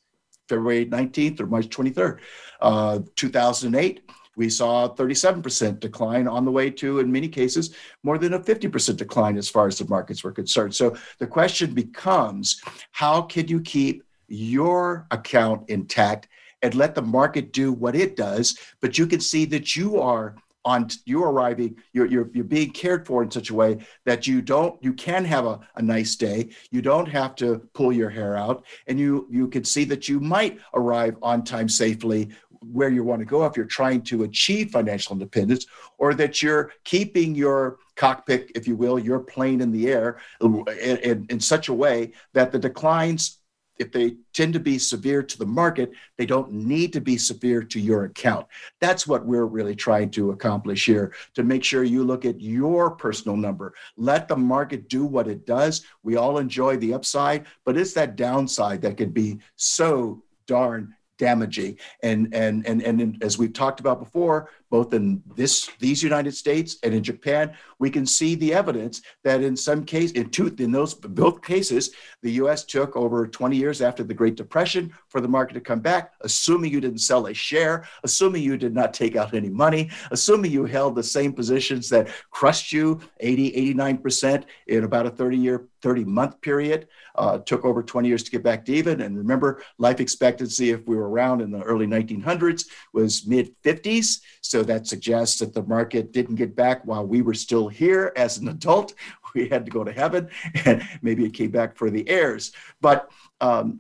February 0.49 0.87
19th 0.87 1.41
or 1.41 1.47
March 1.47 1.69
23rd. 1.69 2.19
Uh, 2.61 3.01
2008, 3.17 4.11
we 4.37 4.49
saw 4.49 4.85
a 4.85 4.91
37% 4.91 5.81
decline 5.81 6.29
on 6.29 6.45
the 6.45 6.51
way 6.51 6.71
to, 6.71 7.01
in 7.01 7.11
many 7.11 7.29
cases, 7.29 7.75
more 8.05 8.19
than 8.19 8.35
a 8.35 8.41
50% 8.41 8.97
decline 8.97 9.37
as 9.37 9.49
far 9.49 9.67
as 9.67 9.79
the 9.79 9.89
markets 9.89 10.23
were 10.23 10.33
concerned. 10.33 10.75
So 10.75 10.97
the 11.19 11.27
question 11.27 11.75
becomes 11.75 12.61
how 12.93 13.23
can 13.23 13.49
you 13.49 13.61
keep 13.61 14.05
your 14.29 15.07
account 15.11 15.69
intact 15.69 16.29
and 16.63 16.75
let 16.75 16.95
the 16.95 17.03
market 17.03 17.53
do 17.53 17.73
what 17.73 17.95
it 17.95 18.17
does. 18.17 18.59
But 18.81 18.99
you 18.99 19.07
can 19.07 19.21
see 19.21 19.45
that 19.47 19.77
you 19.77 20.01
are 20.01 20.37
on 20.69 20.87
you're 21.07 21.31
arriving 21.31 21.75
you're, 21.95 22.05
you're 22.07 22.29
you're 22.35 22.45
being 22.45 22.71
cared 22.71 23.07
for 23.07 23.23
in 23.23 23.31
such 23.31 23.49
a 23.49 23.55
way 23.55 23.79
that 24.05 24.27
you 24.27 24.43
don't 24.43 24.75
you 24.85 24.93
can 24.93 25.25
have 25.25 25.47
a, 25.47 25.59
a 25.77 25.83
nice 25.83 26.15
day. 26.15 26.51
You 26.71 26.83
don't 26.83 27.09
have 27.09 27.35
to 27.37 27.59
pull 27.73 27.93
your 27.93 28.11
hair 28.11 28.37
out. 28.37 28.67
And 28.87 29.01
you 29.01 29.27
you 29.31 29.49
can 29.49 29.65
see 29.65 29.85
that 29.85 30.09
you 30.09 30.21
might 30.21 30.61
arrive 30.75 31.17
on 31.23 31.43
time 31.43 31.69
safely 31.69 32.29
where 32.61 32.91
you 32.91 33.03
want 33.03 33.21
to 33.21 33.25
go 33.25 33.47
if 33.47 33.57
you're 33.57 33.67
trying 33.81 34.03
to 34.03 34.25
achieve 34.25 34.71
financial 34.71 35.15
independence 35.15 35.65
or 35.97 36.13
that 36.15 36.43
you're 36.43 36.73
keeping 36.85 37.35
your 37.35 37.79
cockpit 37.97 38.51
if 38.55 38.67
you 38.69 38.77
will 38.77 38.99
your 38.99 39.21
plane 39.21 39.61
in 39.61 39.73
the 39.73 39.89
air 39.89 40.19
uh, 40.43 40.49
in, 40.89 40.97
in, 40.99 41.27
in 41.31 41.41
such 41.41 41.69
a 41.69 41.75
way 41.75 42.13
that 42.35 42.51
the 42.53 42.59
declines 42.59 43.38
if 43.79 43.93
they 43.93 44.17
tend 44.33 44.53
to 44.55 44.61
be 44.61 44.79
severe 44.79 45.23
to 45.23 45.39
the 45.39 45.47
market, 45.47 45.93
they 46.17 46.27
don't 46.27 46.53
need 46.53 46.93
to 46.93 47.01
be 47.01 47.17
severe 47.17 47.63
to 47.63 47.81
your 47.81 48.05
account. 48.05 48.47
That's 48.81 49.07
what 49.07 49.25
we're 49.25 49.47
really 49.47 49.77
trying 49.77 50.11
to 50.13 50.31
accomplish 50.31 50.87
here 50.87 51.13
to 51.35 51.43
make 51.43 51.65
sure 51.65 51.85
you 51.85 52.05
look 52.05 52.25
at 52.25 52.41
your 52.41 52.91
personal 52.91 53.37
number. 53.37 53.75
Let 53.97 54.29
the 54.29 54.37
market 54.37 54.89
do 54.89 55.05
what 55.05 55.29
it 55.29 55.47
does. 55.47 55.85
We 56.03 56.17
all 56.17 56.39
enjoy 56.39 56.77
the 56.77 56.95
upside, 56.95 57.47
but 57.65 57.77
it's 57.77 57.95
that 57.95 58.17
downside 58.17 58.83
that 58.83 58.97
can 58.97 59.11
be 59.11 59.39
so 59.57 60.23
darn 60.47 60.95
damaging. 61.19 61.79
And 62.03 62.33
and 62.33 62.67
and 62.67 62.81
and 62.83 63.23
as 63.23 63.37
we've 63.37 63.53
talked 63.53 63.81
about 63.81 63.99
before, 63.99 64.51
both 64.71 64.93
in 64.93 65.23
this 65.37 65.71
these 65.79 66.03
United 66.03 66.35
States 66.35 66.77
and 66.83 66.95
in 66.95 67.03
Japan, 67.03 67.55
we 67.79 67.91
can 67.91 68.07
see 68.07 68.35
the 68.35 68.53
evidence 68.53 69.03
that 69.25 69.43
in 69.43 69.57
some 69.57 69.85
case, 69.85 70.13
in 70.13 70.31
two 70.31 70.55
in 70.59 70.73
those 70.73 70.95
both 70.95 71.43
cases, 71.43 71.91
the 72.23 72.33
U.S. 72.33 72.65
took 72.65 72.97
over 72.97 73.27
20 73.27 73.57
years 73.57 73.81
after 73.81 74.03
the 74.03 74.15
Great 74.15 74.35
Depression 74.35 74.93
for 75.09 75.21
the 75.21 75.29
market 75.29 75.55
to 75.55 75.61
come 75.61 75.81
back, 75.81 76.13
assuming 76.23 76.73
you 76.73 76.81
didn't 76.81 76.99
sell 76.99 77.27
a 77.27 77.35
share, 77.35 77.87
assuming 78.05 78.43
you 78.43 78.57
did 78.57 78.75
not 78.75 78.93
take 78.93 79.17
out 79.17 79.35
any 79.35 79.51
money, 79.51 79.91
assuming 80.11 80.51
you 80.51 80.65
held 80.65 80.95
the 80.95 81.03
same 81.03 81.33
positions 81.33 81.89
that 81.89 82.09
crushed 82.31 82.73
you 82.73 83.01
80, 83.21 83.55
89 83.55 83.99
percent 83.99 84.47
in 84.67 84.85
about 84.85 85.07
a 85.07 85.11
30 85.11 85.37
year 85.37 85.69
30 85.83 86.05
month 86.05 86.41
period. 86.41 86.89
Uh, 87.15 87.39
took 87.39 87.65
over 87.65 87.83
20 87.83 88.07
years 88.07 88.23
to 88.23 88.31
get 88.31 88.45
back 88.45 88.65
to 88.65 88.73
even. 88.73 89.01
And 89.01 89.19
remember, 89.19 89.61
life 89.79 89.99
expectancy, 89.99 90.71
if 90.71 90.87
we 90.87 90.95
were 90.95 91.09
around 91.11 91.41
in 91.41 91.51
the 91.51 91.61
early 91.63 91.87
1900s, 91.87 92.67
was 92.93 93.27
mid 93.27 93.61
50s. 93.63 94.21
So 94.41 94.58
that 94.65 94.87
suggests 94.87 95.39
that 95.41 95.55
the 95.55 95.63
market 95.63 96.13
didn't 96.13 96.37
get 96.37 96.55
back 96.57 96.85
while 96.85 97.07
we 97.07 97.23
were 97.23 97.35
still 97.35 97.69
here 97.69 98.13
as 98.17 98.39
an 98.39 98.49
adult. 98.49 98.95
We 99.35 99.47
had 99.47 99.67
to 99.67 99.71
go 99.71 99.85
to 99.85 99.93
heaven, 99.93 100.31
and 100.65 100.83
maybe 101.03 101.23
it 101.27 101.35
came 101.35 101.51
back 101.51 101.77
for 101.77 101.91
the 101.91 102.09
heirs. 102.09 102.53
But 102.81 103.11
um, 103.41 103.79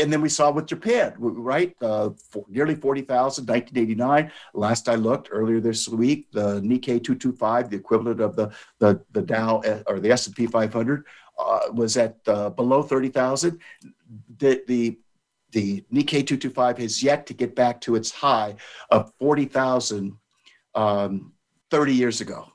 and 0.00 0.12
then 0.12 0.20
we 0.20 0.28
saw 0.28 0.50
with 0.50 0.66
Japan, 0.66 1.14
right? 1.18 1.74
Uh, 1.80 2.10
for 2.30 2.44
nearly 2.48 2.74
40,000, 2.74 3.46
1989. 3.46 4.30
Last 4.52 4.88
I 4.88 4.96
looked 4.96 5.28
earlier 5.30 5.60
this 5.60 5.88
week, 5.88 6.30
the 6.32 6.60
Nikkei 6.60 7.02
225, 7.02 7.70
the 7.70 7.76
equivalent 7.76 8.20
of 8.20 8.36
the, 8.36 8.50
the, 8.78 9.00
the 9.12 9.22
Dow 9.22 9.60
uh, 9.60 9.82
or 9.86 10.00
the 10.00 10.10
S&P 10.10 10.46
500, 10.46 11.06
uh, 11.38 11.60
was 11.72 11.96
at 11.96 12.16
uh, 12.26 12.50
below 12.50 12.82
30,000. 12.82 13.58
The, 14.38 14.62
the, 14.66 14.98
the 15.52 15.84
Nikkei 15.92 16.26
225 16.26 16.78
has 16.78 17.02
yet 17.02 17.26
to 17.26 17.34
get 17.34 17.54
back 17.54 17.80
to 17.82 17.96
its 17.96 18.10
high 18.10 18.56
of 18.90 19.12
40,000 19.18 20.16
um, 20.74 21.32
30 21.70 21.94
years 21.94 22.20
ago. 22.20 22.46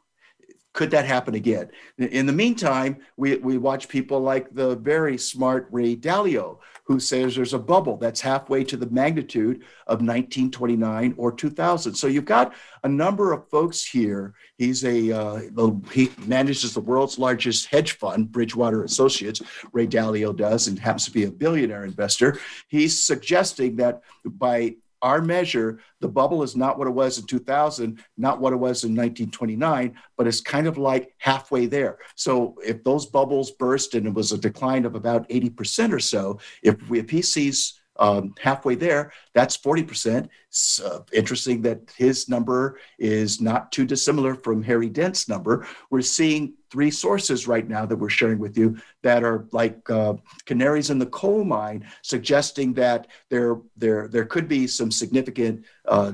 Could 0.76 0.92
that 0.92 1.06
happen 1.06 1.36
again? 1.36 1.70
In 1.98 2.26
the 2.26 2.34
meantime, 2.34 2.98
we, 3.16 3.38
we 3.38 3.58
watch 3.58 3.88
people 3.88 4.20
like 4.20 4.54
the 4.54 4.76
very 4.76 5.18
smart 5.18 5.70
Ray 5.72 5.96
Dalio, 5.96 6.60
who 6.84 7.00
says 7.00 7.34
there's 7.34 7.54
a 7.54 7.60
bubble 7.60 7.96
that's 7.96 8.20
halfway 8.20 8.66
to 8.66 8.76
the 8.76 8.90
magnitude 8.90 9.62
of 9.88 10.02
1929 10.02 11.16
or 11.18 11.32
2000. 11.32 11.96
So 11.96 12.08
you've 12.08 12.26
got 12.26 12.54
a 12.84 12.90
number 12.90 13.32
of 13.32 13.50
folks 13.50 13.86
here. 13.86 14.34
He's 14.58 14.84
a 14.84 15.14
uh, 15.14 15.80
he 15.94 16.12
manages 16.28 16.74
the 16.74 16.82
world's 16.82 17.18
largest 17.18 17.68
hedge 17.68 17.94
fund, 17.94 18.30
Bridgewater 18.30 18.84
Associates. 18.84 19.42
Ray 19.72 19.88
Dalio 19.88 20.36
does, 20.36 20.68
and 20.68 20.78
happens 20.78 21.06
to 21.06 21.12
be 21.12 21.24
a 21.24 21.32
billionaire 21.32 21.86
investor. 21.86 22.38
He's 22.68 23.02
suggesting 23.02 23.78
that 23.78 24.02
by 24.26 24.76
our 25.06 25.22
measure, 25.22 25.80
the 26.02 26.08
bubble 26.08 26.42
is 26.42 26.56
not 26.56 26.80
what 26.80 26.88
it 26.88 26.92
was 26.92 27.20
in 27.20 27.28
2000, 27.28 28.04
not 28.18 28.42
what 28.42 28.54
it 28.54 28.56
was 28.56 28.84
in 28.84 28.96
1929, 28.96 29.96
but 30.18 30.26
it's 30.26 30.42
kind 30.42 30.66
of 30.66 30.80
like 30.80 31.14
halfway 31.20 31.68
there. 31.68 32.00
So 32.16 32.56
if 32.66 32.84
those 32.84 33.06
bubbles 33.06 33.52
burst 33.52 33.94
and 33.94 34.08
it 34.08 34.14
was 34.14 34.32
a 34.32 34.38
decline 34.38 34.84
of 34.84 34.96
about 34.96 35.30
80% 35.30 35.94
or 35.94 36.00
so, 36.00 36.40
if, 36.64 36.90
we, 36.90 36.98
if 36.98 37.12
he 37.12 37.22
sees 37.22 37.80
um, 37.98 38.34
halfway 38.40 38.76
there, 38.76 39.12
that's 39.34 39.58
40%. 39.58 40.28
It's 40.50 40.82
uh, 40.82 41.02
interesting 41.14 41.62
that 41.64 41.82
his 41.98 42.30
number 42.30 42.80
is 43.00 43.42
not 43.42 43.72
too 43.72 43.86
dissimilar 43.86 44.36
from 44.36 44.62
Harry 44.64 44.90
Dent's 44.90 45.30
number. 45.30 45.68
We're 45.90 46.02
seeing 46.02 46.54
three 46.72 46.92
sources 46.92 47.48
right 47.48 47.68
now 47.68 47.86
that 47.86 47.96
we're 47.96 48.10
sharing 48.10 48.40
with 48.40 48.58
you 48.58 48.78
that 49.04 49.24
are 49.24 49.48
like 49.52 49.90
uh, 49.90 50.16
canaries 50.46 50.90
in 50.90 51.00
the 51.00 51.06
coal 51.06 51.44
mine, 51.44 51.86
suggesting 52.02 52.74
that 52.74 53.08
there, 53.30 53.58
there, 53.78 54.08
there 54.08 54.26
could 54.26 54.48
be 54.48 54.68
some 54.68 54.92
significant 54.92 55.66
uh, 55.88 56.14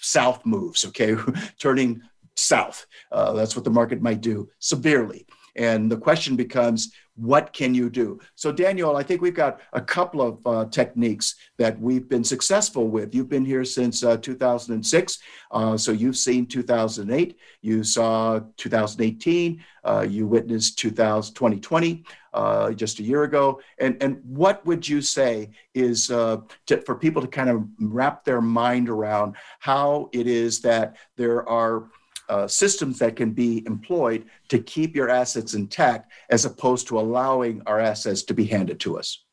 south 0.00 0.44
moves, 0.44 0.84
okay, 0.84 1.16
turning 1.58 2.02
south. 2.36 2.86
Uh, 3.12 3.32
that's 3.32 3.54
what 3.54 3.64
the 3.64 3.70
market 3.70 4.02
might 4.02 4.20
do 4.20 4.48
severely. 4.58 5.26
And 5.56 5.90
the 5.90 5.96
question 5.96 6.36
becomes, 6.36 6.92
what 7.20 7.52
can 7.52 7.74
you 7.74 7.90
do? 7.90 8.18
So, 8.34 8.50
Daniel, 8.50 8.96
I 8.96 9.02
think 9.02 9.20
we've 9.20 9.34
got 9.34 9.60
a 9.74 9.80
couple 9.80 10.22
of 10.22 10.46
uh, 10.46 10.64
techniques 10.70 11.34
that 11.58 11.78
we've 11.78 12.08
been 12.08 12.24
successful 12.24 12.88
with. 12.88 13.14
You've 13.14 13.28
been 13.28 13.44
here 13.44 13.64
since 13.64 14.02
uh, 14.02 14.16
2006, 14.16 15.18
uh, 15.50 15.76
so 15.76 15.92
you've 15.92 16.16
seen 16.16 16.46
2008, 16.46 17.38
you 17.60 17.84
saw 17.84 18.40
2018, 18.56 19.62
uh, 19.84 20.06
you 20.08 20.26
witnessed 20.26 20.78
2000, 20.78 21.34
2020. 21.34 22.04
Uh, 22.32 22.70
just 22.70 23.00
a 23.00 23.02
year 23.02 23.24
ago, 23.24 23.60
and 23.78 24.00
and 24.00 24.20
what 24.22 24.64
would 24.64 24.88
you 24.88 25.02
say 25.02 25.50
is 25.74 26.12
uh, 26.12 26.36
to, 26.64 26.80
for 26.82 26.94
people 26.94 27.20
to 27.20 27.26
kind 27.26 27.50
of 27.50 27.66
wrap 27.80 28.24
their 28.24 28.40
mind 28.40 28.88
around 28.88 29.34
how 29.58 30.08
it 30.12 30.28
is 30.28 30.60
that 30.60 30.96
there 31.16 31.48
are 31.48 31.90
uh, 32.30 32.46
systems 32.46 32.98
that 33.00 33.16
can 33.16 33.32
be 33.32 33.62
employed 33.66 34.24
to 34.48 34.58
keep 34.60 34.94
your 34.94 35.10
assets 35.10 35.54
intact 35.54 36.12
as 36.30 36.44
opposed 36.44 36.86
to 36.88 36.98
allowing 36.98 37.60
our 37.66 37.80
assets 37.80 38.22
to 38.22 38.32
be 38.32 38.44
handed 38.44 38.78
to 38.80 38.98
us? 38.98 39.24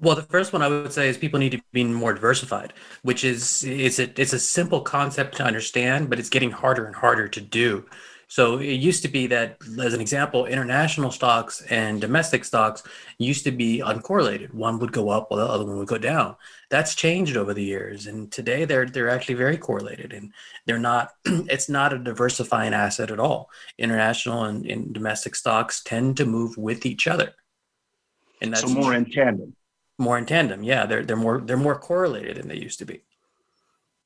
Well, 0.00 0.14
the 0.14 0.22
first 0.22 0.52
one 0.52 0.62
I 0.62 0.68
would 0.68 0.92
say 0.92 1.08
is 1.08 1.16
people 1.16 1.40
need 1.40 1.52
to 1.52 1.60
be 1.72 1.84
more 1.84 2.12
diversified, 2.12 2.72
which 3.02 3.24
is 3.24 3.64
it's 3.64 3.98
a 3.98 4.20
it's 4.20 4.32
a 4.32 4.38
simple 4.38 4.80
concept 4.80 5.36
to 5.36 5.44
understand, 5.44 6.08
but 6.10 6.18
it's 6.18 6.28
getting 6.28 6.50
harder 6.50 6.86
and 6.86 6.94
harder 6.94 7.26
to 7.28 7.40
do. 7.40 7.84
So 8.30 8.58
it 8.58 8.74
used 8.74 9.00
to 9.02 9.08
be 9.08 9.26
that, 9.28 9.56
as 9.80 9.94
an 9.94 10.02
example, 10.02 10.44
international 10.44 11.10
stocks 11.10 11.62
and 11.70 11.98
domestic 11.98 12.44
stocks 12.44 12.82
used 13.16 13.42
to 13.44 13.50
be 13.50 13.82
uncorrelated. 13.82 14.52
One 14.52 14.78
would 14.80 14.92
go 14.92 15.08
up 15.08 15.30
while 15.30 15.40
the 15.40 15.50
other 15.50 15.64
one 15.64 15.78
would 15.78 15.88
go 15.88 15.96
down. 15.96 16.36
That's 16.68 16.94
changed 16.94 17.38
over 17.38 17.54
the 17.54 17.64
years, 17.64 18.06
and 18.06 18.30
today 18.30 18.66
they're 18.66 18.84
they're 18.84 19.08
actually 19.08 19.36
very 19.36 19.56
correlated, 19.56 20.12
and 20.12 20.34
they're 20.66 20.78
not. 20.78 21.12
it's 21.24 21.70
not 21.70 21.94
a 21.94 21.98
diversifying 21.98 22.74
asset 22.74 23.10
at 23.10 23.18
all. 23.18 23.48
International 23.78 24.44
and, 24.44 24.66
and 24.66 24.92
domestic 24.92 25.34
stocks 25.34 25.82
tend 25.82 26.18
to 26.18 26.26
move 26.26 26.58
with 26.58 26.84
each 26.84 27.06
other, 27.06 27.32
and 28.42 28.52
that's 28.52 28.60
so 28.60 28.68
more 28.68 28.92
in 28.92 29.10
tandem. 29.10 29.56
More 29.96 30.18
in 30.18 30.26
tandem, 30.26 30.62
yeah. 30.62 30.84
They're 30.84 31.02
they're 31.02 31.16
more 31.16 31.40
they're 31.40 31.56
more 31.56 31.78
correlated 31.78 32.36
than 32.36 32.48
they 32.48 32.58
used 32.58 32.78
to 32.80 32.84
be. 32.84 33.04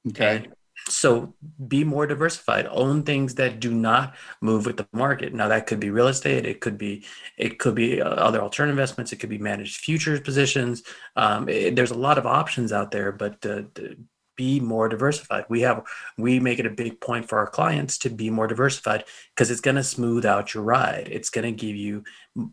Okay. 0.08 0.36
And 0.36 0.54
so 0.88 1.34
be 1.68 1.84
more 1.84 2.06
diversified. 2.06 2.66
Own 2.70 3.02
things 3.02 3.34
that 3.36 3.60
do 3.60 3.72
not 3.72 4.14
move 4.40 4.66
with 4.66 4.76
the 4.76 4.88
market. 4.92 5.34
Now 5.34 5.48
that 5.48 5.66
could 5.66 5.80
be 5.80 5.90
real 5.90 6.08
estate. 6.08 6.46
It 6.46 6.60
could 6.60 6.78
be 6.78 7.04
it 7.38 7.58
could 7.58 7.74
be 7.74 8.00
uh, 8.00 8.08
other 8.08 8.40
alternative 8.40 8.78
investments. 8.78 9.12
It 9.12 9.16
could 9.16 9.30
be 9.30 9.38
managed 9.38 9.76
futures 9.76 10.20
positions. 10.20 10.82
Um, 11.16 11.48
it, 11.48 11.76
there's 11.76 11.90
a 11.90 11.98
lot 11.98 12.18
of 12.18 12.26
options 12.26 12.72
out 12.72 12.90
there 12.90 13.12
but 13.12 13.44
uh, 13.46 13.62
be 14.36 14.60
more 14.60 14.88
diversified. 14.88 15.44
We 15.48 15.60
have 15.60 15.84
we 16.16 16.40
make 16.40 16.58
it 16.58 16.66
a 16.66 16.70
big 16.70 17.00
point 17.00 17.28
for 17.28 17.38
our 17.38 17.46
clients 17.46 17.98
to 17.98 18.10
be 18.10 18.30
more 18.30 18.46
diversified 18.46 19.04
because 19.34 19.50
it's 19.50 19.60
going 19.60 19.76
to 19.76 19.84
smooth 19.84 20.24
out 20.24 20.54
your 20.54 20.62
ride. 20.62 21.08
It's 21.10 21.30
going 21.30 21.44
to 21.44 21.52
give 21.52 21.76
you 21.76 22.04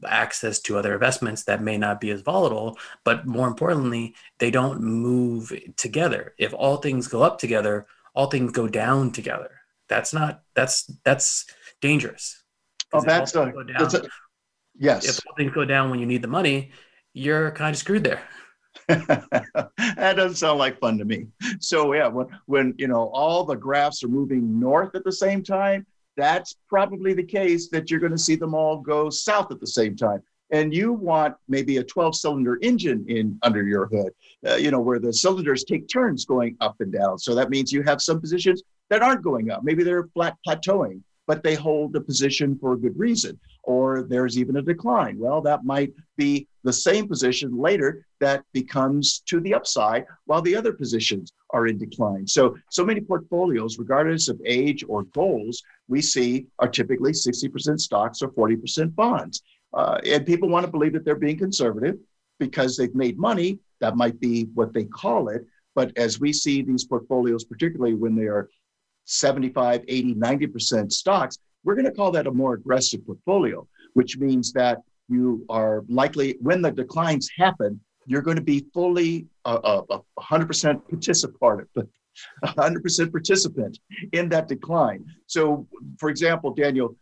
access 0.06 0.60
to 0.60 0.78
other 0.78 0.94
investments 0.94 1.46
that 1.46 1.64
may 1.64 1.78
not 1.78 2.02
be 2.02 2.10
as 2.12 2.20
volatile 2.20 2.78
but 3.06 3.26
more 3.26 3.48
importantly 3.48 4.14
they 4.38 4.52
don't 4.52 4.82
move 4.82 5.54
together. 5.78 6.34
If 6.38 6.54
all 6.54 6.78
things 6.78 7.08
go 7.08 7.22
up 7.22 7.40
together 7.40 7.88
all 8.14 8.28
things 8.28 8.51
go 8.51 8.68
down 8.68 9.12
together. 9.12 9.51
That's 9.88 10.14
not 10.14 10.41
that's 10.55 10.91
that's 11.03 11.45
dangerous. 11.82 12.43
Oh, 12.93 13.01
that's 13.01 13.36
a, 13.36 13.45
down, 13.45 13.68
that's 13.78 13.93
a, 13.93 14.07
yes. 14.78 15.07
If 15.07 15.20
all 15.28 15.36
things 15.36 15.51
go 15.53 15.66
down 15.66 15.89
when 15.89 15.99
you 15.99 16.05
need 16.05 16.22
the 16.22 16.28
money, 16.28 16.72
you're 17.14 17.51
kind 17.51 17.74
of 17.74 17.80
screwed 17.80 18.03
there. 18.03 18.22
that 18.88 20.14
doesn't 20.16 20.36
sound 20.36 20.60
like 20.60 20.80
fun 20.80 20.97
to 20.97 21.05
me. 21.05 21.28
So 21.60 21.93
yeah, 21.93 22.07
when 22.07 22.28
when 22.45 22.74
you 22.78 22.88
know 22.88 23.10
all 23.14 23.43
the 23.43 23.55
graphs 23.55 24.03
are 24.03 24.07
moving 24.07 24.60
north 24.60 24.95
at 24.95 25.03
the 25.03 25.12
same 25.12 25.43
time, 25.43 25.86
that's 26.18 26.55
probably 26.68 27.14
the 27.14 27.24
case 27.24 27.70
that 27.70 27.89
you're 27.89 27.99
going 27.99 28.12
to 28.12 28.18
see 28.18 28.36
them 28.36 28.53
all 28.53 28.78
go 28.78 29.10
south 29.10 29.51
at 29.51 29.60
the 29.60 29.68
same 29.68 29.95
time 29.95 30.22
and 30.52 30.74
you 30.74 30.93
want 30.93 31.36
maybe 31.47 31.78
a 31.78 31.84
12 31.84 32.16
cylinder 32.16 32.58
engine 32.62 33.06
in 33.08 33.38
under 33.43 33.64
your 33.64 33.88
hood 33.88 34.12
uh, 34.47 34.56
you 34.56 34.72
know 34.72 34.80
where 34.80 35.00
the 35.00 35.12
cylinders 35.12 35.64
take 35.64 35.88
turns 35.88 36.26
going 36.26 36.56
up 36.62 36.76
and 36.80 36.93
down. 36.93 37.20
So 37.20 37.36
that 37.36 37.50
means 37.50 37.72
you 37.72 37.84
have 37.84 38.02
some 38.02 38.22
positions 38.22 38.64
that 38.89 39.02
aren't 39.02 39.22
going 39.22 39.52
up. 39.52 39.64
Maybe 39.64 39.84
they're 39.84 40.08
flat 40.14 40.38
plateauing 40.47 41.02
but 41.28 41.43
they 41.43 41.54
hold 41.54 41.93
the 41.93 42.02
position 42.02 42.58
for 42.58 42.74
a 42.74 42.78
good 42.78 42.97
reason. 42.97 43.39
Or 43.62 44.02
there's 44.02 44.39
even 44.39 44.56
a 44.56 44.64
decline. 44.64 45.20
Well 45.20 45.41
that 45.41 45.64
might 45.64 45.93
be 46.18 46.47
the 46.64 46.74
same 46.74 47.08
position 47.08 47.56
later 47.56 48.06
that 48.20 48.43
becomes 48.52 49.20
to 49.28 49.39
the 49.39 49.54
upside 49.54 50.06
while 50.26 50.41
the 50.41 50.56
other 50.56 50.74
positions 50.74 51.34
are 51.52 51.68
in 51.68 51.78
decline. 51.78 52.26
So 52.26 52.58
so 52.72 52.86
many 52.86 53.02
portfolios 53.02 53.78
regardless 53.78 54.28
of 54.28 54.41
age 54.45 54.84
or 54.88 55.04
goals 55.04 55.62
we 55.88 56.02
see 56.02 56.47
are 56.60 56.68
typically 56.68 57.12
60% 57.12 57.80
stocks 57.80 58.22
or 58.22 58.30
40% 58.30 58.95
bonds 58.95 59.43
uh, 59.74 59.99
and 60.05 60.26
people 60.26 60.49
want 60.49 60.65
to 60.65 60.72
believe 60.72 60.93
that 60.93 61.05
they're 61.05 61.15
being 61.15 61.38
conservative 61.38 61.95
because 62.39 62.76
they've 62.76 62.95
made 62.95 63.17
money. 63.17 63.59
That 63.82 63.95
might 63.95 64.20
be 64.20 64.45
what 64.53 64.74
they 64.74 64.86
call 64.86 65.30
it. 65.30 65.45
But 65.76 65.97
as 65.97 66.20
we 66.20 66.34
see 66.34 66.61
these 66.61 66.86
portfolios, 66.86 67.43
particularly 67.45 67.93
when 67.93 68.15
they 68.15 68.26
are 68.26 68.49
75, 69.05 69.84
80, 69.88 70.15
90% 70.15 70.91
stocks, 70.91 71.38
we're 71.63 71.76
going 71.76 71.86
to 71.86 71.91
call 71.91 72.11
that 72.11 72.28
a 72.28 72.32
more 72.32 72.53
aggressive 72.53 73.05
portfolio, 73.05 73.67
which 73.93 74.17
means 74.17 74.51
that 74.53 74.80
you 75.07 75.45
are 75.49 75.84
likely, 75.88 76.38
when 76.41 76.61
the 76.61 76.72
declines 76.72 77.30
happen, 77.36 77.80
you're 78.05 78.22
going 78.22 78.38
to 78.38 78.43
be 78.43 78.65
fully 78.74 79.28
uh, 79.45 79.84
uh, 79.89 79.99
100% 80.20 80.89
participant, 80.89 81.70
100% 82.43 83.11
participant 83.11 83.80
in 84.13 84.30
that 84.30 84.47
decline. 84.47 85.05
So, 85.28 85.67
for 85.97 86.09
example, 86.09 86.53
Daniel, 86.53 86.95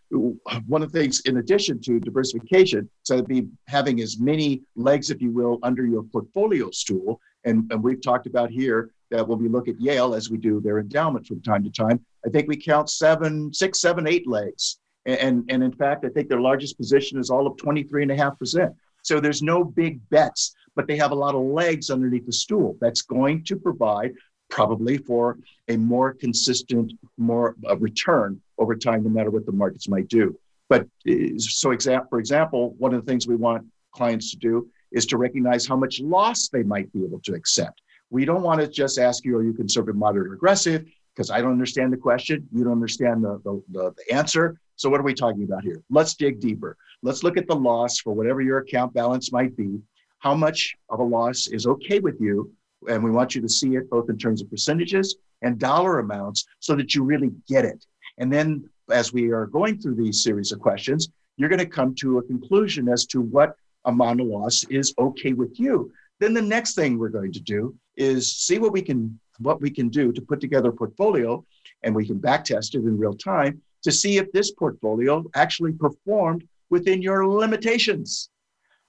one 0.67 0.83
of 0.83 0.91
the 0.91 0.99
things 0.99 1.21
in 1.21 1.37
addition 1.37 1.81
to 1.81 1.99
diversification, 1.99 2.89
so 3.03 3.17
to 3.17 3.23
be 3.23 3.47
having 3.67 4.01
as 4.01 4.19
many 4.19 4.61
legs, 4.75 5.09
if 5.09 5.21
you 5.21 5.31
will, 5.31 5.59
under 5.63 5.85
your 5.85 6.03
portfolio 6.03 6.71
stool. 6.71 7.19
And, 7.45 7.71
and 7.71 7.83
we've 7.83 8.01
talked 8.01 8.27
about 8.27 8.49
here 8.49 8.91
that 9.11 9.27
when 9.27 9.39
we 9.39 9.47
look 9.47 9.67
at 9.67 9.79
Yale, 9.79 10.13
as 10.13 10.29
we 10.29 10.37
do 10.37 10.59
their 10.59 10.79
endowment 10.79 11.25
from 11.25 11.41
time 11.41 11.63
to 11.63 11.69
time, 11.69 12.03
I 12.25 12.29
think 12.29 12.47
we 12.47 12.57
count 12.57 12.89
seven, 12.89 13.53
six, 13.53 13.79
seven, 13.79 14.07
eight 14.07 14.27
legs. 14.27 14.79
And, 15.05 15.45
and 15.49 15.63
in 15.63 15.71
fact, 15.71 16.03
I 16.03 16.09
think 16.09 16.27
their 16.27 16.41
largest 16.41 16.77
position 16.77 17.17
is 17.17 17.29
all 17.29 17.47
of 17.47 17.55
23.5%. 17.55 18.75
So 19.03 19.21
there's 19.21 19.41
no 19.41 19.63
big 19.63 20.01
bets, 20.09 20.53
but 20.75 20.85
they 20.85 20.97
have 20.97 21.11
a 21.11 21.15
lot 21.15 21.33
of 21.33 21.41
legs 21.41 21.89
underneath 21.89 22.25
the 22.25 22.33
stool. 22.33 22.75
That's 22.81 23.01
going 23.01 23.45
to 23.45 23.55
provide 23.55 24.13
probably 24.49 24.97
for 24.97 25.37
a 25.67 25.77
more 25.77 26.13
consistent, 26.13 26.93
more 27.17 27.55
uh, 27.69 27.77
return 27.77 28.41
over 28.57 28.75
time, 28.75 29.03
no 29.03 29.09
matter 29.09 29.29
what 29.29 29.45
the 29.45 29.51
markets 29.51 29.87
might 29.87 30.07
do. 30.07 30.37
But 30.69 30.83
uh, 31.07 31.37
so, 31.37 31.69
exa- 31.69 32.09
for 32.09 32.19
example, 32.19 32.75
one 32.77 32.93
of 32.93 33.03
the 33.03 33.09
things 33.09 33.27
we 33.27 33.35
want 33.35 33.65
clients 33.91 34.31
to 34.31 34.37
do 34.37 34.69
is 34.91 35.05
to 35.07 35.17
recognize 35.17 35.67
how 35.67 35.75
much 35.75 35.99
loss 35.99 36.49
they 36.49 36.63
might 36.63 36.91
be 36.93 37.03
able 37.03 37.19
to 37.21 37.33
accept. 37.33 37.81
We 38.09 38.25
don't 38.25 38.41
want 38.41 38.61
to 38.61 38.67
just 38.67 38.99
ask 38.99 39.25
you, 39.25 39.37
are 39.37 39.43
you 39.43 39.53
conservative, 39.53 39.95
moderate, 39.95 40.31
or 40.31 40.33
aggressive? 40.33 40.85
Because 41.13 41.29
I 41.29 41.41
don't 41.41 41.51
understand 41.51 41.91
the 41.91 41.97
question. 41.97 42.47
You 42.53 42.63
don't 42.63 42.73
understand 42.73 43.23
the, 43.23 43.41
the, 43.43 43.61
the, 43.69 43.93
the 43.97 44.15
answer. 44.15 44.59
So, 44.75 44.89
what 44.89 44.99
are 44.99 45.03
we 45.03 45.13
talking 45.13 45.43
about 45.43 45.63
here? 45.63 45.81
Let's 45.89 46.13
dig 46.15 46.39
deeper. 46.39 46.77
Let's 47.01 47.23
look 47.23 47.37
at 47.37 47.47
the 47.47 47.55
loss 47.55 47.99
for 47.99 48.13
whatever 48.13 48.41
your 48.41 48.59
account 48.59 48.93
balance 48.93 49.31
might 49.31 49.55
be. 49.57 49.79
How 50.19 50.33
much 50.33 50.75
of 50.89 50.99
a 50.99 51.03
loss 51.03 51.47
is 51.47 51.67
okay 51.67 51.99
with 51.99 52.19
you 52.19 52.51
and 52.89 53.03
we 53.03 53.11
want 53.11 53.35
you 53.35 53.41
to 53.41 53.49
see 53.49 53.75
it 53.75 53.89
both 53.89 54.09
in 54.09 54.17
terms 54.17 54.41
of 54.41 54.49
percentages 54.49 55.17
and 55.41 55.59
dollar 55.59 55.99
amounts 55.99 56.45
so 56.59 56.75
that 56.75 56.95
you 56.95 57.03
really 57.03 57.31
get 57.47 57.65
it. 57.65 57.85
And 58.17 58.31
then 58.31 58.69
as 58.91 59.13
we 59.13 59.31
are 59.31 59.45
going 59.45 59.79
through 59.79 59.95
these 59.95 60.23
series 60.23 60.51
of 60.51 60.59
questions, 60.59 61.09
you're 61.37 61.49
going 61.49 61.59
to 61.59 61.65
come 61.65 61.93
to 61.95 62.17
a 62.17 62.23
conclusion 62.23 62.89
as 62.89 63.05
to 63.07 63.21
what 63.21 63.55
amount 63.85 64.21
of 64.21 64.27
loss 64.27 64.63
is 64.69 64.93
okay 64.99 65.33
with 65.33 65.59
you. 65.59 65.91
Then 66.19 66.33
the 66.33 66.41
next 66.41 66.73
thing 66.75 66.97
we're 66.97 67.09
going 67.09 67.31
to 67.33 67.39
do 67.39 67.75
is 67.95 68.35
see 68.35 68.59
what 68.59 68.71
we 68.71 68.81
can 68.81 69.19
what 69.39 69.61
we 69.61 69.69
can 69.69 69.89
do 69.89 70.11
to 70.11 70.21
put 70.21 70.41
together 70.41 70.69
a 70.69 70.73
portfolio 70.73 71.45
and 71.83 71.95
we 71.95 72.07
can 72.07 72.17
back 72.17 72.43
test 72.43 72.73
it 72.73 72.79
in 72.79 72.97
real 72.97 73.13
time 73.13 73.61
to 73.83 73.91
see 73.91 74.17
if 74.17 74.31
this 74.31 74.51
portfolio 74.51 75.23
actually 75.35 75.71
performed 75.73 76.43
within 76.71 77.03
your 77.03 77.27
limitations. 77.27 78.29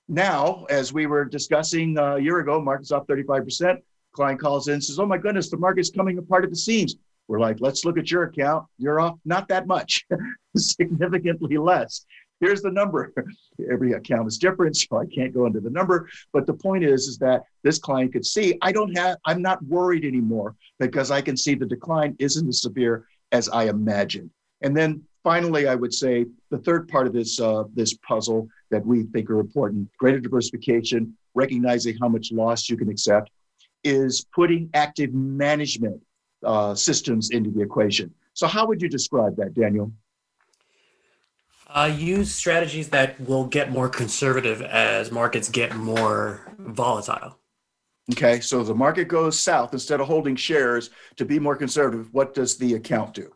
Now, 0.08 0.64
as 0.70 0.92
we 0.92 1.06
were 1.06 1.24
discussing 1.24 1.98
uh, 1.98 2.16
a 2.16 2.20
year 2.20 2.40
ago, 2.40 2.60
market's 2.60 2.92
off 2.92 3.06
35%. 3.06 3.78
Client 4.12 4.40
calls 4.40 4.68
in 4.68 4.74
and 4.74 4.84
says, 4.84 4.98
Oh 4.98 5.06
my 5.06 5.18
goodness, 5.18 5.50
the 5.50 5.58
market's 5.58 5.90
coming 5.90 6.18
apart 6.18 6.44
at 6.44 6.50
the 6.50 6.56
seams. 6.56 6.96
We're 7.28 7.40
like, 7.40 7.58
let's 7.60 7.84
look 7.84 7.98
at 7.98 8.10
your 8.10 8.22
account. 8.24 8.66
You're 8.78 9.00
off 9.00 9.18
not 9.26 9.48
that 9.48 9.66
much, 9.66 10.06
significantly 10.56 11.58
less. 11.58 12.06
Here's 12.40 12.62
the 12.62 12.70
number. 12.70 13.12
Every 13.70 13.92
account 13.92 14.28
is 14.28 14.38
different, 14.38 14.76
so 14.76 14.96
I 14.96 15.06
can't 15.06 15.34
go 15.34 15.44
into 15.44 15.60
the 15.60 15.70
number. 15.70 16.08
But 16.32 16.46
the 16.46 16.54
point 16.54 16.84
is, 16.84 17.06
is 17.06 17.18
that 17.18 17.42
this 17.62 17.78
client 17.78 18.14
could 18.14 18.24
see 18.24 18.56
I 18.62 18.72
don't 18.72 18.96
have, 18.96 19.18
I'm 19.26 19.42
not 19.42 19.62
worried 19.64 20.04
anymore 20.06 20.56
because 20.78 21.10
I 21.10 21.20
can 21.20 21.36
see 21.36 21.54
the 21.54 21.66
decline 21.66 22.16
isn't 22.18 22.48
as 22.48 22.62
severe 22.62 23.06
as 23.32 23.48
I 23.50 23.64
imagined. 23.64 24.30
And 24.62 24.74
then 24.74 25.02
finally, 25.28 25.68
I 25.68 25.74
would 25.74 25.92
say 25.92 26.24
the 26.48 26.56
third 26.56 26.88
part 26.88 27.06
of 27.06 27.12
this 27.12 27.38
uh, 27.38 27.64
this 27.74 27.92
puzzle 28.10 28.48
that 28.70 28.84
we 28.86 29.02
think 29.12 29.28
are 29.28 29.40
important: 29.40 29.90
greater 29.98 30.20
diversification, 30.20 31.14
recognizing 31.34 31.98
how 32.00 32.08
much 32.08 32.32
loss 32.32 32.70
you 32.70 32.78
can 32.78 32.88
accept, 32.88 33.30
is 33.84 34.24
putting 34.34 34.70
active 34.72 35.12
management 35.12 36.00
uh, 36.42 36.74
systems 36.74 37.28
into 37.28 37.50
the 37.50 37.60
equation. 37.60 38.10
So, 38.32 38.46
how 38.46 38.66
would 38.68 38.80
you 38.80 38.88
describe 38.88 39.36
that, 39.36 39.52
Daniel? 39.52 39.92
Uh, 41.66 41.94
use 41.94 42.34
strategies 42.34 42.88
that 42.88 43.20
will 43.20 43.44
get 43.44 43.70
more 43.70 43.90
conservative 43.90 44.62
as 44.62 45.12
markets 45.12 45.50
get 45.50 45.76
more 45.76 46.40
volatile. 46.58 47.36
Okay, 48.12 48.40
so 48.40 48.64
the 48.64 48.74
market 48.74 49.08
goes 49.08 49.38
south 49.38 49.74
instead 49.74 50.00
of 50.00 50.06
holding 50.06 50.36
shares 50.36 50.88
to 51.16 51.26
be 51.26 51.38
more 51.38 51.54
conservative. 51.54 52.14
What 52.14 52.32
does 52.32 52.56
the 52.56 52.72
account 52.72 53.12
do? 53.12 53.34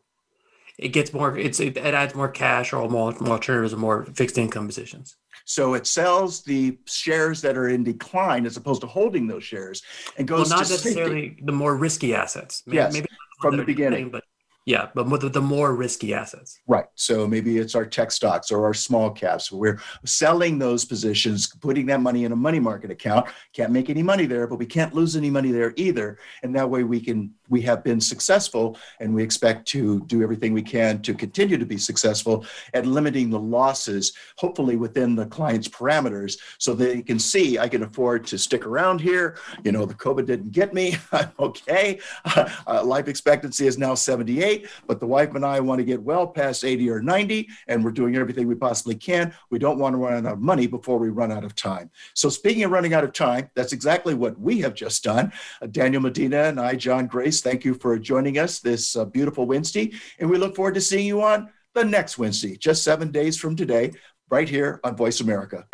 It 0.79 0.89
gets 0.89 1.13
more. 1.13 1.37
It's 1.39 1.61
it 1.61 1.77
adds 1.77 2.15
more 2.15 2.29
cash 2.29 2.73
or 2.73 2.89
more, 2.89 3.13
more 3.21 3.31
alternatives 3.35 3.73
or 3.75 3.77
more 3.79 4.05
fixed 4.15 4.39
income 4.39 4.67
positions. 4.67 5.17
So 5.45 5.75
it 5.75 5.87
sells 5.87 6.43
the 6.45 6.79
shares 6.87 7.41
that 7.43 7.57
are 7.57 7.69
in 7.69 7.83
decline 7.85 8.47
as 8.47 8.57
opposed 8.57 8.81
to 8.83 8.87
holding 8.87 9.27
those 9.27 9.43
shares 9.45 9.83
and 10.17 10.27
goes 10.29 10.49
well, 10.51 10.61
not 10.61 10.69
necessarily 10.71 11.29
safety. 11.31 11.43
the 11.45 11.53
more 11.53 11.77
risky 11.77 12.15
assets. 12.15 12.63
Maybe, 12.67 12.77
Yes, 12.77 12.93
maybe 12.93 13.09
from 13.41 13.57
the 13.57 13.65
beginning. 13.65 14.09
but 14.11 14.23
yeah, 14.65 14.91
but 14.95 15.09
with 15.11 15.33
the 15.33 15.41
more 15.41 15.75
risky 15.75 16.15
assets. 16.15 16.61
Right. 16.69 16.85
So 16.95 17.27
maybe 17.27 17.59
it's 17.59 17.75
our 17.75 17.85
tech 17.85 18.13
stocks 18.13 18.53
or 18.53 18.65
our 18.65 18.73
small 18.75 19.11
caps. 19.11 19.51
We're 19.51 19.81
selling 20.05 20.61
those 20.61 20.85
positions, 20.85 21.49
putting 21.61 21.87
that 21.87 22.01
money 22.01 22.25
in 22.25 22.31
a 22.31 22.37
money 22.37 22.61
market 22.61 22.93
account. 22.93 23.27
Can't 23.53 23.73
make 23.73 23.91
any 23.91 24.05
money 24.05 24.27
there, 24.27 24.47
but 24.47 24.61
we 24.61 24.67
can't 24.67 24.95
lose 24.95 25.17
any 25.17 25.31
money 25.31 25.51
there 25.51 25.73
either. 25.77 26.19
And 26.45 26.55
that 26.55 26.71
way 26.71 26.85
we 26.85 27.01
can 27.01 27.35
we 27.53 27.61
have 27.61 27.85
been 27.85 28.01
successful 28.01 28.79
and 28.99 29.15
we 29.15 29.23
expect 29.23 29.69
to 29.69 30.01
do 30.07 30.23
everything 30.23 30.55
we 30.55 30.63
can 30.63 31.03
to 31.03 31.13
continue 31.13 31.59
to 31.59 31.67
be 31.67 31.77
successful 31.77 32.47
at 32.73 32.87
limiting 32.87 33.29
the 33.29 33.39
losses, 33.39 34.15
hopefully 34.39 34.77
within 34.77 35.15
the 35.15 35.27
client's 35.27 35.69
parameters, 35.69 36.39
so 36.59 36.73
they 36.73 37.03
can 37.03 37.19
see 37.19 37.59
I 37.59 37.69
can 37.69 37.83
afford 37.83 38.27
to 38.29 38.39
stick 38.39 38.65
around 38.67 39.03
here. 39.03 39.37
You 39.65 39.73
know, 39.73 39.85
the 39.85 39.95
COVID 39.95 40.25
didn't 40.25 40.53
get 40.53 40.73
me. 40.73 40.97
I'm 41.13 41.31
okay. 41.39 42.01
Uh, 42.25 42.83
life 42.83 43.07
expectancy 43.07 43.67
is 43.67 43.77
now 43.77 43.95
78, 43.95 44.67
but 44.87 44.99
the 44.99 45.07
wife 45.07 45.35
and 45.35 45.45
I 45.45 45.61
want 45.61 45.79
to 45.81 45.85
get 45.85 46.03
well 46.03 46.27
past 46.27 46.65
80 46.65 46.89
or 46.89 47.03
90, 47.03 47.49
and 47.69 47.85
we're 47.85 47.91
doing 47.91 48.17
everything 48.17 48.47
we 48.49 48.55
possibly 48.55 48.95
can. 48.95 49.35
We 49.51 49.59
don't 49.59 49.79
want 49.79 49.93
to 49.93 49.99
run 49.99 50.27
out 50.27 50.33
of 50.33 50.41
money 50.41 50.67
before 50.67 50.99
we 50.99 51.11
run 51.11 51.31
out 51.31 51.45
of 51.45 51.55
time. 51.55 51.91
So, 52.15 52.31
speaking 52.31 52.65
of 52.65 52.71
running 52.71 52.95
out 52.95 53.05
of 53.05 53.13
time, 53.13 53.51
that's 53.55 53.75
exactly 53.75 54.15
what 54.15 54.41
we 54.41 54.61
have 54.61 54.75
just 54.75 55.05
done. 55.05 55.33
Uh, 55.61 55.67
Daniel 55.67 56.01
Medina 56.01 56.45
and 56.45 56.59
I, 56.59 56.77
John 56.77 57.07
Grace, 57.07 57.42
thank 57.43 57.65
you 57.65 57.75
for 57.75 57.99
joining 57.99 58.39
us 58.39 58.61
this 58.61 58.97
uh, 58.97 59.05
beautiful 59.05 59.47
Wednesday, 59.47 59.93
and 60.19 60.31
we 60.31 60.39
look 60.39 60.57
forward 60.57 60.75
to 60.75 60.81
seeing 60.81 61.07
you 61.07 61.23
on 61.23 61.51
the 61.75 61.85
next 61.85 62.19
Wednesday, 62.19 62.57
just 62.57 62.83
seven 62.83 63.11
days 63.11 63.39
from 63.39 63.57
today, 63.57 63.93
right 64.31 64.49
here 64.49 64.81
on 64.85 64.97
Voice 64.97 65.21
America. 65.21 65.67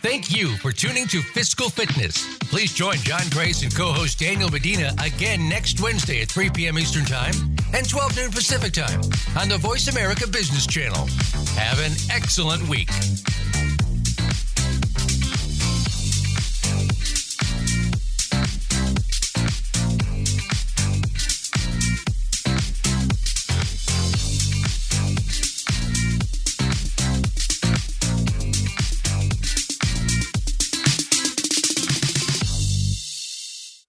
Thank 0.00 0.34
you 0.34 0.56
for 0.58 0.72
tuning 0.72 1.06
to 1.08 1.20
Fiscal 1.20 1.68
Fitness. 1.68 2.38
Please 2.38 2.72
join 2.72 2.96
John 2.98 3.28
Grace 3.30 3.62
and 3.62 3.74
co 3.74 3.92
host 3.92 4.18
Daniel 4.18 4.48
Medina 4.48 4.94
again 5.04 5.48
next 5.48 5.80
Wednesday 5.80 6.22
at 6.22 6.28
3 6.28 6.50
p.m. 6.50 6.78
Eastern 6.78 7.04
Time 7.04 7.34
and 7.74 7.88
12 7.88 8.16
noon 8.16 8.30
Pacific 8.30 8.72
Time 8.72 9.00
on 9.36 9.48
the 9.48 9.58
Voice 9.58 9.88
America 9.88 10.26
Business 10.28 10.66
Channel. 10.66 11.06
Have 11.56 11.80
an 11.80 11.92
excellent 12.10 12.66
week. 12.68 12.88